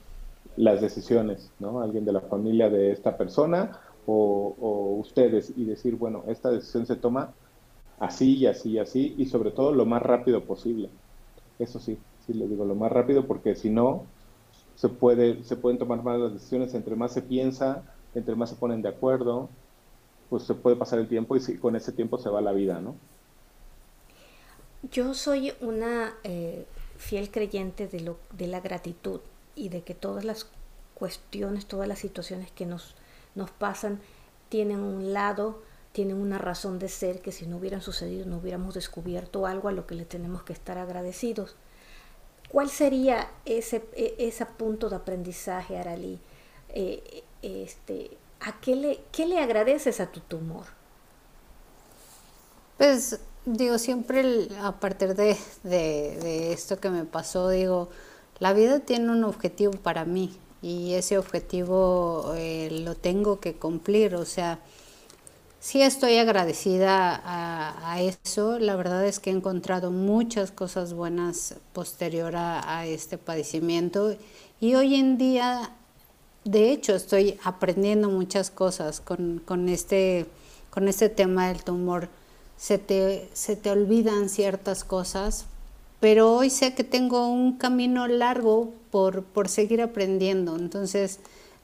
las 0.58 0.82
decisiones, 0.82 1.52
¿no? 1.60 1.82
Alguien 1.82 2.06
de 2.06 2.14
la 2.14 2.22
familia 2.22 2.70
de 2.70 2.92
esta 2.92 3.18
persona 3.18 3.80
o, 4.06 4.98
ustedes 5.00 5.54
y 5.56 5.66
decir, 5.66 5.96
bueno, 5.96 6.24
esta 6.28 6.52
decisión 6.52 6.86
se 6.86 6.96
toma 6.96 7.34
así 8.00 8.38
y 8.38 8.48
así 8.48 8.72
y 8.72 8.80
así 8.80 9.16
y 9.18 9.26
sobre 9.26 9.52
todo 9.52 9.74
lo 9.74 9.86
más 9.86 10.02
rápido 10.02 10.44
posible. 10.46 10.90
Eso 11.60 11.80
sí, 11.80 11.98
sí 12.26 12.34
les 12.34 12.50
digo 12.50 12.66
lo 12.66 12.76
más 12.76 12.92
rápido 12.92 13.26
porque 13.28 13.56
si 13.56 13.70
no 13.70 14.06
se 14.82 14.90
puede 14.90 15.44
se 15.44 15.56
pueden 15.56 15.78
tomar 15.78 16.02
malas 16.02 16.34
decisiones 16.34 16.74
entre 16.74 16.96
más 16.96 17.14
se 17.14 17.22
piensa, 17.22 17.84
entre 18.16 18.34
más 18.34 18.50
se 18.50 18.56
ponen 18.56 18.82
de 18.82 18.90
acuerdo, 18.90 19.48
pues 20.28 20.42
se 20.42 20.56
puede 20.56 20.76
pasar 20.76 20.98
el 20.98 21.08
tiempo 21.08 21.36
y 21.38 21.58
con 21.58 21.76
ese 21.76 21.92
tiempo 21.92 22.18
se 22.18 22.32
va 22.32 22.42
la 22.42 22.52
vida, 22.52 22.82
¿no? 22.82 22.96
Yo 24.92 25.14
soy 25.14 25.54
una 25.62 26.16
eh, 26.24 26.66
fiel 26.98 27.30
creyente 27.30 27.88
de, 27.88 28.00
lo, 28.00 28.18
de 28.36 28.48
la 28.48 28.60
gratitud 28.60 29.20
y 29.56 29.70
de 29.70 29.84
que 29.84 29.94
todas 29.94 30.26
las 30.26 30.48
cuestiones, 30.96 31.68
todas 31.68 31.88
las 31.88 32.00
situaciones 32.00 32.52
que 32.52 32.66
nos 32.66 32.96
nos 33.36 33.52
pasan 33.52 34.00
tienen 34.50 34.80
un 34.80 35.14
lado, 35.14 35.62
tienen 35.92 36.18
una 36.18 36.40
razón 36.40 36.80
de 36.80 36.90
ser 36.90 37.22
que 37.22 37.32
si 37.32 37.46
no 37.46 37.58
hubieran 37.58 37.84
sucedido 37.84 38.26
no 38.26 38.38
hubiéramos 38.38 38.74
descubierto 38.74 39.46
algo 39.46 39.70
a 39.70 39.74
lo 39.74 39.86
que 39.86 39.94
le 39.94 40.06
tenemos 40.06 40.42
que 40.42 40.54
estar 40.54 40.80
agradecidos. 40.80 41.56
¿Cuál 42.52 42.70
sería 42.70 43.32
ese, 43.46 43.82
e, 43.94 44.16
ese 44.20 44.46
punto 44.46 44.90
de 44.90 44.98
aprendizaje, 44.98 45.78
Aralí? 45.78 46.20
Eh, 46.70 47.24
este, 47.42 48.18
¿A 48.42 48.60
qué 48.60 48.76
le, 48.76 49.00
qué 49.14 49.26
le 49.26 49.40
agradeces 49.40 50.02
a 50.02 50.12
tu 50.12 50.20
tumor? 50.20 50.66
Pues 52.78 53.20
digo, 53.46 53.78
siempre 53.78 54.50
a 54.62 54.80
partir 54.80 55.16
de, 55.16 55.38
de, 55.64 56.52
esto 56.52 56.78
que 56.78 56.90
me 56.90 57.06
pasó, 57.06 57.50
digo, 57.50 57.90
la 58.40 58.52
vida 58.52 58.80
tiene 58.80 59.12
un 59.12 59.24
objetivo 59.24 59.72
para 59.74 60.04
mí 60.04 60.36
y 60.62 60.96
ese 60.96 61.18
objetivo 61.18 62.34
eh, 62.36 62.70
lo 62.84 62.96
tengo 62.96 63.40
que 63.40 63.54
cumplir. 63.54 64.16
O 64.16 64.26
sea, 64.26 64.60
sí 65.62 65.82
estoy 65.82 66.18
agradecida 66.18 67.22
a, 67.24 68.02
eso. 68.02 68.60
La 68.60 68.76
verdad 68.76 69.06
es 69.06 69.20
que 69.20 69.30
he 69.30 69.34
encontrado 69.34 69.92
muchas 69.92 70.52
cosas 70.52 70.94
buenas 70.94 71.56
posterior 71.72 72.34
a, 72.36 72.86
este 72.86 73.18
padecimiento 73.18 74.18
y 74.60 74.76
hoy 74.76 74.96
en 74.96 75.18
día, 75.18 75.72
de 76.44 76.72
hecho, 76.72 76.96
estoy 76.96 77.40
aprendiendo 77.44 78.10
muchas 78.10 78.52
cosas 78.52 79.00
con, 79.00 79.42
con 79.46 79.70
este 79.70 80.26
con 80.70 80.88
este 80.88 81.10
tema 81.10 81.50
del 81.50 81.64
tumor 81.64 82.10
se 82.62 82.78
te, 82.78 83.28
se 83.34 83.56
te 83.56 83.72
olvidan 83.72 84.30
ciertas 84.30 84.84
cosas, 84.84 85.46
pero 86.00 86.32
hoy 86.32 86.52
sé 86.52 86.76
que 86.76 86.84
tengo 86.84 87.28
un 87.28 87.58
camino 87.58 88.08
largo 88.08 88.72
por, 88.92 89.24
por 89.24 89.50
seguir 89.50 89.82
aprendiendo. 89.82 90.56
Entonces, 90.56 91.20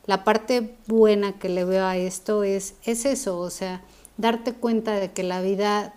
la 0.08 0.24
parte 0.24 0.76
buena 0.88 1.38
que 1.38 1.49
le 1.49 1.66
veo 1.66 1.86
a 1.86 1.97
esto 1.97 2.43
es, 2.43 2.76
es 2.86 3.05
eso, 3.05 3.39
o 3.39 3.49
sea, 3.49 3.84
darte 4.16 4.53
cuenta 4.53 4.95
de 4.95 5.12
que 5.12 5.22
la 5.22 5.41
vida, 5.41 5.93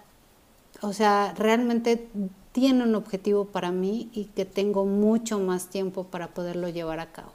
o 0.83 0.93
sea, 0.93 1.33
realmente 1.39 2.09
tiene 2.53 2.83
un 2.83 2.97
objetivo 2.97 3.45
para 3.47 3.71
mí 3.71 4.11
y 4.13 4.25
que 4.27 4.45
tengo 4.45 4.85
mucho 4.85 5.39
más 5.39 5.69
tiempo 5.69 6.05
para 6.05 6.35
poderlo 6.35 6.69
llevar 6.69 6.99
a 6.99 7.13
cabo. 7.13 7.31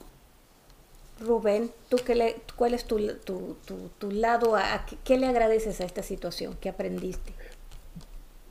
Rubén, 1.21 1.71
¿tú 1.87 1.95
qué 2.05 2.13
le, 2.13 2.35
¿cuál 2.57 2.73
es 2.73 2.83
tu, 2.83 2.99
tu, 3.23 3.55
tu, 3.97 4.11
lado? 4.11 4.57
A, 4.57 4.85
¿Qué 5.05 5.17
le 5.17 5.27
agradeces 5.27 5.79
a 5.79 5.85
esta 5.85 6.03
situación? 6.03 6.57
¿Qué 6.59 6.67
aprendiste? 6.67 7.33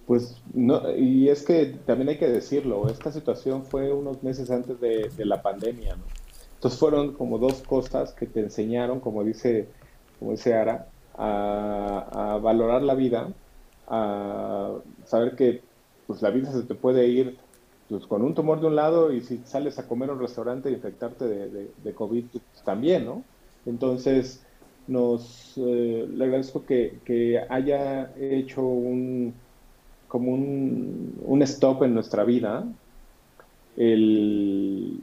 Pues 0.06 0.36
no, 0.54 0.96
y 0.96 1.28
es 1.28 1.42
que 1.42 1.66
también 1.84 2.08
hay 2.08 2.18
que 2.18 2.28
decirlo, 2.28 2.88
esta 2.88 3.12
situación 3.12 3.66
fue 3.66 3.92
unos 3.92 4.22
meses 4.22 4.50
antes 4.50 4.80
de, 4.80 5.10
de 5.14 5.24
la 5.26 5.42
pandemia, 5.42 5.96
¿no? 5.96 6.23
Entonces 6.64 6.80
fueron 6.80 7.12
como 7.12 7.36
dos 7.36 7.60
cosas 7.60 8.14
que 8.14 8.24
te 8.24 8.40
enseñaron, 8.40 8.98
como 8.98 9.22
dice, 9.22 9.68
como 10.18 10.30
dice 10.30 10.54
Ara, 10.54 10.86
a, 11.14 12.40
valorar 12.42 12.80
la 12.80 12.94
vida, 12.94 13.28
a 13.86 14.72
saber 15.04 15.36
que 15.36 15.60
pues 16.06 16.22
la 16.22 16.30
vida 16.30 16.50
se 16.50 16.62
te 16.62 16.74
puede 16.74 17.06
ir 17.06 17.36
pues, 17.90 18.06
con 18.06 18.22
un 18.22 18.32
tumor 18.32 18.62
de 18.62 18.68
un 18.68 18.76
lado 18.76 19.12
y 19.12 19.20
si 19.20 19.42
sales 19.44 19.78
a 19.78 19.86
comer 19.86 20.08
a 20.08 20.14
un 20.14 20.20
restaurante 20.20 20.70
y 20.70 20.72
infectarte 20.72 21.26
de, 21.26 21.92
COVID 21.92 22.24
pues, 22.32 22.64
también, 22.64 23.04
¿no? 23.04 23.22
Entonces, 23.66 24.42
nos 24.86 25.52
eh, 25.58 26.08
le 26.10 26.24
agradezco 26.24 26.64
que, 26.64 26.98
que, 27.04 27.44
haya 27.46 28.10
hecho 28.18 28.62
un 28.62 29.34
como 30.08 30.32
un, 30.32 31.12
un, 31.26 31.42
stop 31.42 31.82
en 31.82 31.92
nuestra 31.92 32.24
vida 32.24 32.64
el, 33.76 35.02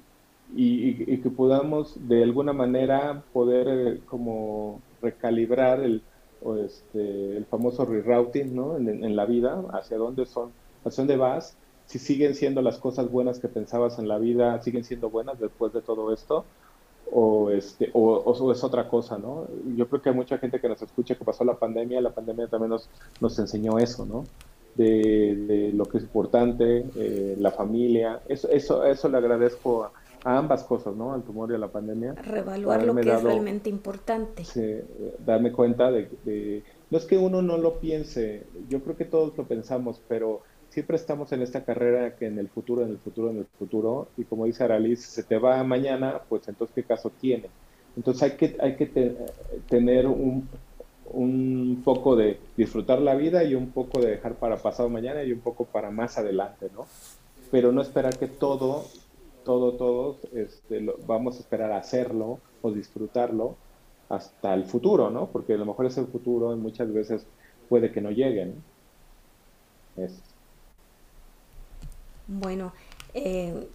y, 0.56 1.18
que 1.18 1.30
podamos 1.30 1.96
de 2.08 2.24
alguna 2.24 2.54
manera 2.54 3.24
poder 3.34 3.68
eh, 3.68 4.00
como 4.06 4.82
recalibrar 5.02 5.82
el, 5.82 6.02
este, 6.66 7.38
el 7.38 7.46
famoso 7.46 7.86
rerouting 7.86 8.56
¿no? 8.56 8.78
en, 8.78 9.16
la 9.16 9.26
vida, 9.26 9.64
hacia 9.72 9.98
dónde 9.98 10.26
son, 10.26 10.52
hacia 10.84 11.04
dónde 11.04 11.18
vas, 11.18 11.56
si 11.86 12.00
siguen 12.00 12.36
siendo 12.36 12.62
las 12.62 12.78
cosas 12.78 13.12
buenas 13.12 13.40
que 13.40 13.48
pensabas 13.48 14.00
en 14.00 14.08
la 14.08 14.18
vida, 14.18 14.62
siguen 14.62 14.84
siendo 14.84 15.10
buenas 15.10 15.40
después 15.40 15.74
de 15.74 15.82
todo 15.82 16.14
esto, 16.14 16.46
o, 17.12 17.50
este, 17.52 17.90
o, 17.94 18.52
es 18.52 18.64
otra 18.64 18.88
cosa, 18.88 19.18
¿no? 19.18 19.48
Yo 19.76 19.88
creo 19.88 20.02
que 20.02 20.10
hay 20.10 20.16
mucha 20.16 20.38
gente 20.38 20.60
que 20.62 20.70
nos 20.70 20.82
escucha 20.82 21.16
que 21.16 21.26
pasó 21.26 21.44
la 21.44 21.56
pandemia, 21.56 22.00
la 22.00 22.12
pandemia 22.12 22.48
también 22.48 22.70
nos, 22.70 22.90
nos 23.20 23.38
enseñó 23.38 23.78
eso, 23.80 24.06
¿no? 24.06 24.24
De, 24.76 25.72
lo 25.74 25.86
que 25.86 25.98
es 25.98 26.04
importante, 26.04 26.86
eh, 26.96 27.36
la 27.38 27.52
familia, 27.52 28.22
eso, 28.30 28.48
eso, 28.50 28.86
eso 28.86 29.10
le 29.10 29.18
agradezco 29.18 29.92
a, 30.24 30.38
ambas 30.38 30.64
cosas, 30.64 30.96
¿no? 30.96 31.14
Al 31.14 31.24
tumor 31.24 31.52
y 31.52 31.56
a 31.56 31.58
la 31.58 31.70
pandemia. 31.70 32.14
Revaluar 32.14 32.84
lo 32.84 32.96
que 32.96 33.12
es 33.12 33.24
realmente 33.24 33.70
importante. 33.70 34.44
Sí, 34.46 34.80
darme 35.26 35.52
cuenta 35.52 35.92
de, 35.92 36.64
No 36.90 36.98
es 36.98 37.06
que 37.06 37.18
uno 37.18 37.42
no 37.42 37.58
lo 37.58 37.80
piense, 37.80 38.44
yo 38.70 38.82
creo 38.82 38.96
que 38.96 39.06
todos 39.06 39.38
lo 39.38 39.46
pensamos, 39.46 40.02
pero 40.08 40.42
siempre 40.70 40.96
estamos 40.96 41.32
en 41.32 41.42
esta 41.42 41.64
carrera 41.64 42.16
que 42.16 42.28
en 42.28 42.40
el 42.40 42.48
futuro, 42.48 42.84
en 42.84 42.92
el 42.92 42.98
futuro, 42.98 43.30
en 43.30 43.40
el 43.40 43.46
futuro, 43.46 44.08
y 44.18 44.24
como 44.24 44.46
dice 44.46 44.64
Aralis, 44.64 45.02
si 45.02 45.12
se 45.12 45.24
te 45.24 45.38
va 45.38 45.64
mañana, 45.64 46.22
pues 46.30 46.48
entonces 46.48 46.74
¿qué 46.74 46.84
caso 46.84 47.12
tiene? 47.20 47.50
Entonces 47.98 48.24
hay 48.24 48.38
que, 48.38 48.58
hay 48.62 48.76
que 48.78 49.16
tener 49.68 50.08
un, 50.08 50.48
un 51.14 51.82
poco 51.84 52.16
de 52.16 52.40
disfrutar 52.56 53.02
la 53.02 53.16
vida 53.16 53.44
y 53.44 53.56
un 53.56 53.72
poco 53.72 54.00
de 54.00 54.12
dejar 54.12 54.36
para 54.36 54.58
pasado 54.58 54.90
mañana 54.90 55.24
y 55.24 55.32
un 55.32 55.40
poco 55.40 55.66
para 55.66 55.92
más 55.92 56.18
adelante, 56.18 56.68
¿no? 56.74 56.86
Pero 57.52 57.72
no 57.72 57.82
esperar 57.82 58.18
que 58.18 58.28
todo 58.28 58.86
todo, 59.44 59.74
todos 59.74 60.18
este, 60.34 60.86
vamos 61.06 61.38
a 61.38 61.40
esperar 61.40 61.72
a 61.72 61.78
hacerlo 61.78 62.40
o 62.62 62.72
disfrutarlo 62.72 63.56
hasta 64.10 64.54
el 64.54 64.66
futuro, 64.66 65.10
¿no? 65.10 65.28
Porque 65.28 65.54
a 65.54 65.58
lo 65.58 65.66
mejor 65.66 65.86
ese 65.86 66.04
futuro 66.06 66.56
muchas 66.58 66.92
veces 66.92 67.26
puede 67.70 67.92
que 67.92 68.02
no 68.02 68.12
llegue, 68.12 68.54
Bueno, 72.28 72.74
eh, 73.14 73.68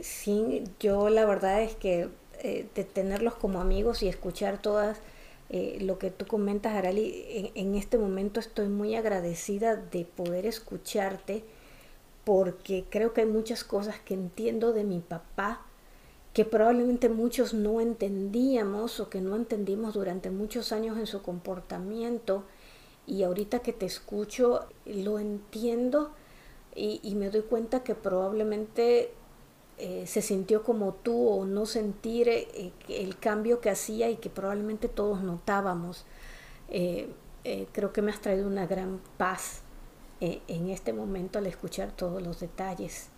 sí, 0.00 0.64
yo 0.78 1.08
la 1.08 1.24
verdad 1.24 1.62
es 1.62 1.74
que 1.76 2.08
eh, 2.42 2.66
de 2.74 2.84
tenerlos 2.84 3.34
como 3.34 3.60
amigos 3.60 4.02
y 4.02 4.08
escuchar 4.08 4.60
todas 4.60 4.98
eh, 5.50 5.78
lo 5.80 5.98
que 5.98 6.10
tú 6.10 6.26
comentas, 6.26 6.74
Arali, 6.74 7.50
en, 7.54 7.74
este 7.74 7.98
momento 7.98 8.38
estoy 8.38 8.68
muy 8.68 8.94
agradecida 8.94 9.76
de 9.76 10.04
poder 10.04 10.46
escucharte 10.46 11.42
porque 12.24 12.84
creo 12.90 13.12
que 13.12 13.22
hay 13.22 13.26
muchas 13.26 13.64
cosas 13.64 13.98
que 14.00 14.14
entiendo 14.14 14.72
de 14.72 14.84
mi 14.84 15.00
papá 15.00 15.62
que 16.32 16.44
probablemente 16.44 17.08
muchos 17.08 17.54
no 17.54 17.80
entendíamos 17.80 19.00
o 19.00 19.10
que 19.10 19.20
no 19.20 19.36
entendimos 19.36 19.94
durante 19.94 20.30
muchos 20.30 20.72
años 20.72 20.96
en 20.98 21.06
su 21.06 21.22
comportamiento 21.22 22.44
y 23.06 23.24
ahorita 23.24 23.60
que 23.60 23.72
te 23.72 23.86
escucho 23.86 24.66
lo 24.86 25.18
entiendo 25.18 26.12
y, 26.76 27.14
me 27.16 27.30
doy 27.30 27.42
cuenta 27.42 27.82
que 27.82 27.96
probablemente 27.96 29.12
eh, 29.78 30.06
se 30.06 30.22
sintió 30.22 30.62
como 30.62 30.94
tú 30.94 31.28
o 31.28 31.44
no 31.44 31.66
sentir 31.66 32.28
eh, 32.28 32.72
el 32.88 33.18
cambio 33.18 33.60
que 33.60 33.70
hacía 33.70 34.08
y 34.08 34.16
que 34.16 34.30
probablemente 34.30 34.88
todos 34.88 35.20
notábamos. 35.20 36.06
Eh, 36.68 37.08
creo 37.72 37.92
que 37.92 38.02
me 38.02 38.12
has 38.12 38.20
traído 38.20 38.46
una 38.46 38.66
gran 38.66 39.00
paz 39.16 39.62
eh, 40.20 40.42
en 40.48 40.68
este 40.68 40.92
momento 40.92 41.38
al 41.38 41.46
escuchar 41.46 41.92
todos 41.92 42.22
los 42.22 42.40
detalles. 42.40 43.08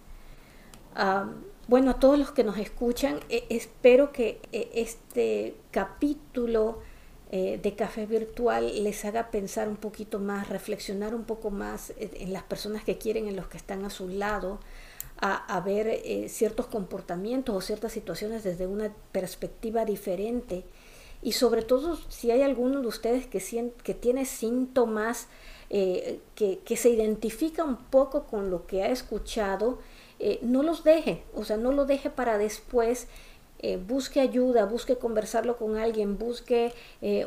bueno, 1.67 1.91
a 1.91 1.95
todos 1.95 2.17
los 2.17 2.31
que 2.31 2.45
nos 2.45 2.59
escuchan, 2.59 3.19
eh, 3.29 3.45
espero 3.49 4.13
que 4.13 4.41
eh, 4.53 4.71
este 4.75 5.57
capítulo 5.71 6.81
de 7.33 7.75
Café 7.75 8.05
Virtual 8.05 8.85
les 8.85 9.07
haga 9.07 9.31
pensar 9.31 9.67
un 9.67 9.77
poquito 9.77 10.19
más, 10.19 10.51
reflexionar 10.51 11.15
un 11.15 11.25
poco 11.25 11.51
más 11.51 11.95
en 11.97 12.31
las 12.31 12.43
personas 12.43 12.85
que 12.85 12.99
quieren, 12.99 13.27
en 13.27 13.37
los 13.37 13.47
que 13.47 13.57
están 13.57 13.87
a 13.87 13.91
su 13.91 14.07
lado, 14.07 14.61
a, 15.17 15.59
ver 15.61 16.29
ciertos 16.29 16.67
comportamientos 16.67 17.57
o 17.57 17.63
ciertas 17.63 17.93
situaciones 17.93 18.45
desde 18.45 18.67
una 18.67 18.93
perspectiva 19.13 19.87
diferente. 19.87 20.67
Y 21.23 21.33
sobre 21.33 21.63
todo, 21.63 21.97
si 22.11 22.31
hay 22.31 22.43
alguno 22.43 22.83
de 22.83 22.89
ustedes 22.89 23.27
que, 23.27 23.73
que 23.83 23.95
tiene 23.95 24.27
síntomas 24.27 25.29
eh, 25.75 26.21
que, 26.35 26.77
se 26.77 26.91
identifica 26.91 27.65
un 27.65 27.77
poco 27.77 28.25
con 28.25 28.51
lo 28.51 28.67
que 28.67 28.83
ha 28.83 28.89
escuchado, 28.89 29.79
eh, 30.19 30.39
no 30.43 30.63
los 30.63 30.85
deje, 30.85 31.23
o 31.35 31.47
sea, 31.47 31.57
no 31.57 31.73
lo 31.73 31.87
deje 31.87 32.11
para 32.11 32.37
después. 32.37 33.09
Eh, 33.61 33.79
busque 33.79 34.21
ayuda, 34.21 34.67
busque 34.67 34.97
conversarlo 34.97 35.57
con 35.57 35.79
alguien, 35.79 36.19
busque 36.19 36.75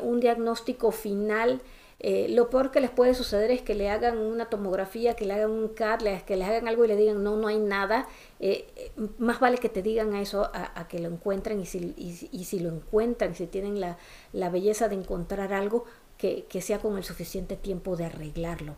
un 0.02 0.20
diagnóstico 0.20 0.92
final. 0.92 1.60
lo 2.28 2.50
peor 2.50 2.70
que 2.70 2.80
les 2.80 2.90
puede 2.90 3.14
suceder 3.14 3.50
es 3.50 3.62
que 3.62 3.74
le 3.74 3.90
hagan 3.90 4.18
una 4.18 4.48
tomografía, 4.48 5.14
que 5.14 5.24
le 5.24 5.32
hagan 5.34 5.50
un 5.50 5.68
CAT, 5.68 6.02
que 6.24 6.36
le 6.36 6.44
hagan 6.44 6.68
algo 6.68 6.84
y 6.84 6.88
le 6.88 6.96
digan 6.96 7.24
no, 7.24 7.36
no 7.36 7.48
hay 7.48 7.58
nada. 7.58 8.06
más 9.18 9.40
vale 9.40 9.58
que 9.58 9.70
te 9.70 9.82
digan 9.82 10.14
eso 10.14 10.50
a, 10.52 10.86
que 10.88 11.00
lo 11.00 11.08
encuentren 11.08 11.60
y 11.60 11.66
si, 11.66 12.60
lo 12.60 12.68
encuentran, 12.68 13.34
si 13.34 13.46
tienen 13.46 13.80
la 13.80 14.50
belleza 14.50 14.88
de 14.88 14.94
encontrar 14.96 15.52
algo, 15.52 15.86
que, 16.18 16.46
sea 16.60 16.78
con 16.78 16.96
el 16.96 17.04
suficiente 17.04 17.56
tiempo 17.56 17.96
de 17.96 18.06
arreglarlo. 18.06 18.76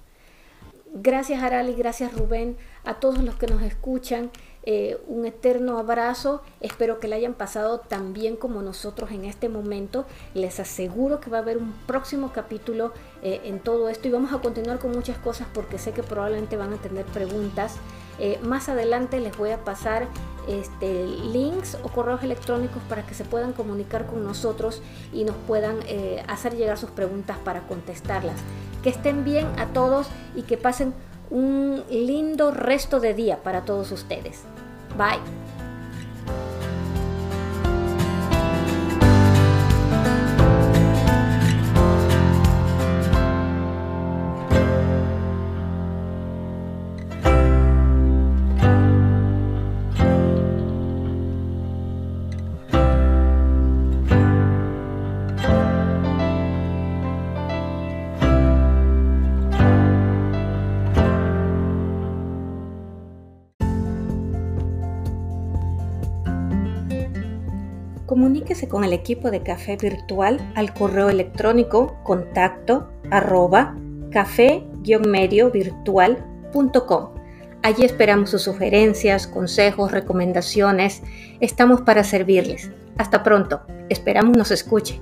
Gracias 0.94 1.42
Arali, 1.42 1.74
gracias 1.74 2.14
Rubén, 2.14 2.56
a 2.84 2.94
todos 2.94 3.22
los 3.22 3.36
que 3.36 3.46
nos 3.46 3.62
escuchan, 3.62 4.30
eh, 4.70 5.00
un 5.06 5.24
eterno 5.24 5.78
abrazo, 5.78 6.42
espero 6.60 7.00
que 7.00 7.08
le 7.08 7.16
hayan 7.16 7.32
pasado 7.32 7.78
tan 7.80 8.12
bien 8.12 8.36
como 8.36 8.60
nosotros 8.60 9.10
en 9.12 9.24
este 9.24 9.48
momento, 9.48 10.04
les 10.34 10.60
aseguro 10.60 11.20
que 11.20 11.30
va 11.30 11.38
a 11.38 11.40
haber 11.40 11.56
un 11.56 11.72
próximo 11.86 12.32
capítulo 12.34 12.92
eh, 13.22 13.40
en 13.44 13.60
todo 13.60 13.88
esto 13.88 14.08
y 14.08 14.10
vamos 14.10 14.30
a 14.34 14.42
continuar 14.42 14.78
con 14.78 14.90
muchas 14.90 15.16
cosas 15.16 15.46
porque 15.54 15.78
sé 15.78 15.92
que 15.92 16.02
probablemente 16.02 16.58
van 16.58 16.74
a 16.74 16.76
tener 16.76 17.06
preguntas. 17.06 17.76
Eh, 18.18 18.38
más 18.42 18.68
adelante 18.68 19.20
les 19.20 19.34
voy 19.38 19.52
a 19.52 19.64
pasar 19.64 20.06
este, 20.46 21.06
links 21.06 21.78
o 21.82 21.88
correos 21.88 22.22
electrónicos 22.22 22.82
para 22.90 23.06
que 23.06 23.14
se 23.14 23.24
puedan 23.24 23.54
comunicar 23.54 24.04
con 24.04 24.22
nosotros 24.22 24.82
y 25.14 25.24
nos 25.24 25.36
puedan 25.46 25.78
hacer 26.26 26.54
llegar 26.56 26.76
sus 26.76 26.90
preguntas 26.90 27.38
para 27.38 27.62
contestarlas. 27.62 28.36
Que 28.82 28.90
estén 28.90 29.24
bien 29.24 29.46
a 29.58 29.68
todos 29.68 30.08
y 30.36 30.42
que 30.42 30.58
pasen 30.58 30.92
un 31.30 31.82
lindo 31.90 32.50
resto 32.50 33.00
de 33.00 33.14
día 33.14 33.42
para 33.42 33.64
todos 33.64 33.92
ustedes. 33.92 34.42
Bye. 34.96 35.47
Comuníquese 68.18 68.66
con 68.66 68.82
el 68.82 68.92
equipo 68.92 69.30
de 69.30 69.44
Café 69.44 69.76
Virtual 69.76 70.40
al 70.56 70.74
correo 70.74 71.08
electrónico 71.08 71.96
contacto 72.02 72.90
arroba 73.12 73.76
café-mediovirtual.com. 74.10 77.08
Allí 77.62 77.84
esperamos 77.84 78.30
sus 78.30 78.42
sugerencias, 78.42 79.28
consejos, 79.28 79.92
recomendaciones. 79.92 81.04
Estamos 81.38 81.82
para 81.82 82.02
servirles. 82.02 82.72
Hasta 82.96 83.22
pronto. 83.22 83.60
Esperamos 83.88 84.36
nos 84.36 84.50
escuche. 84.50 85.00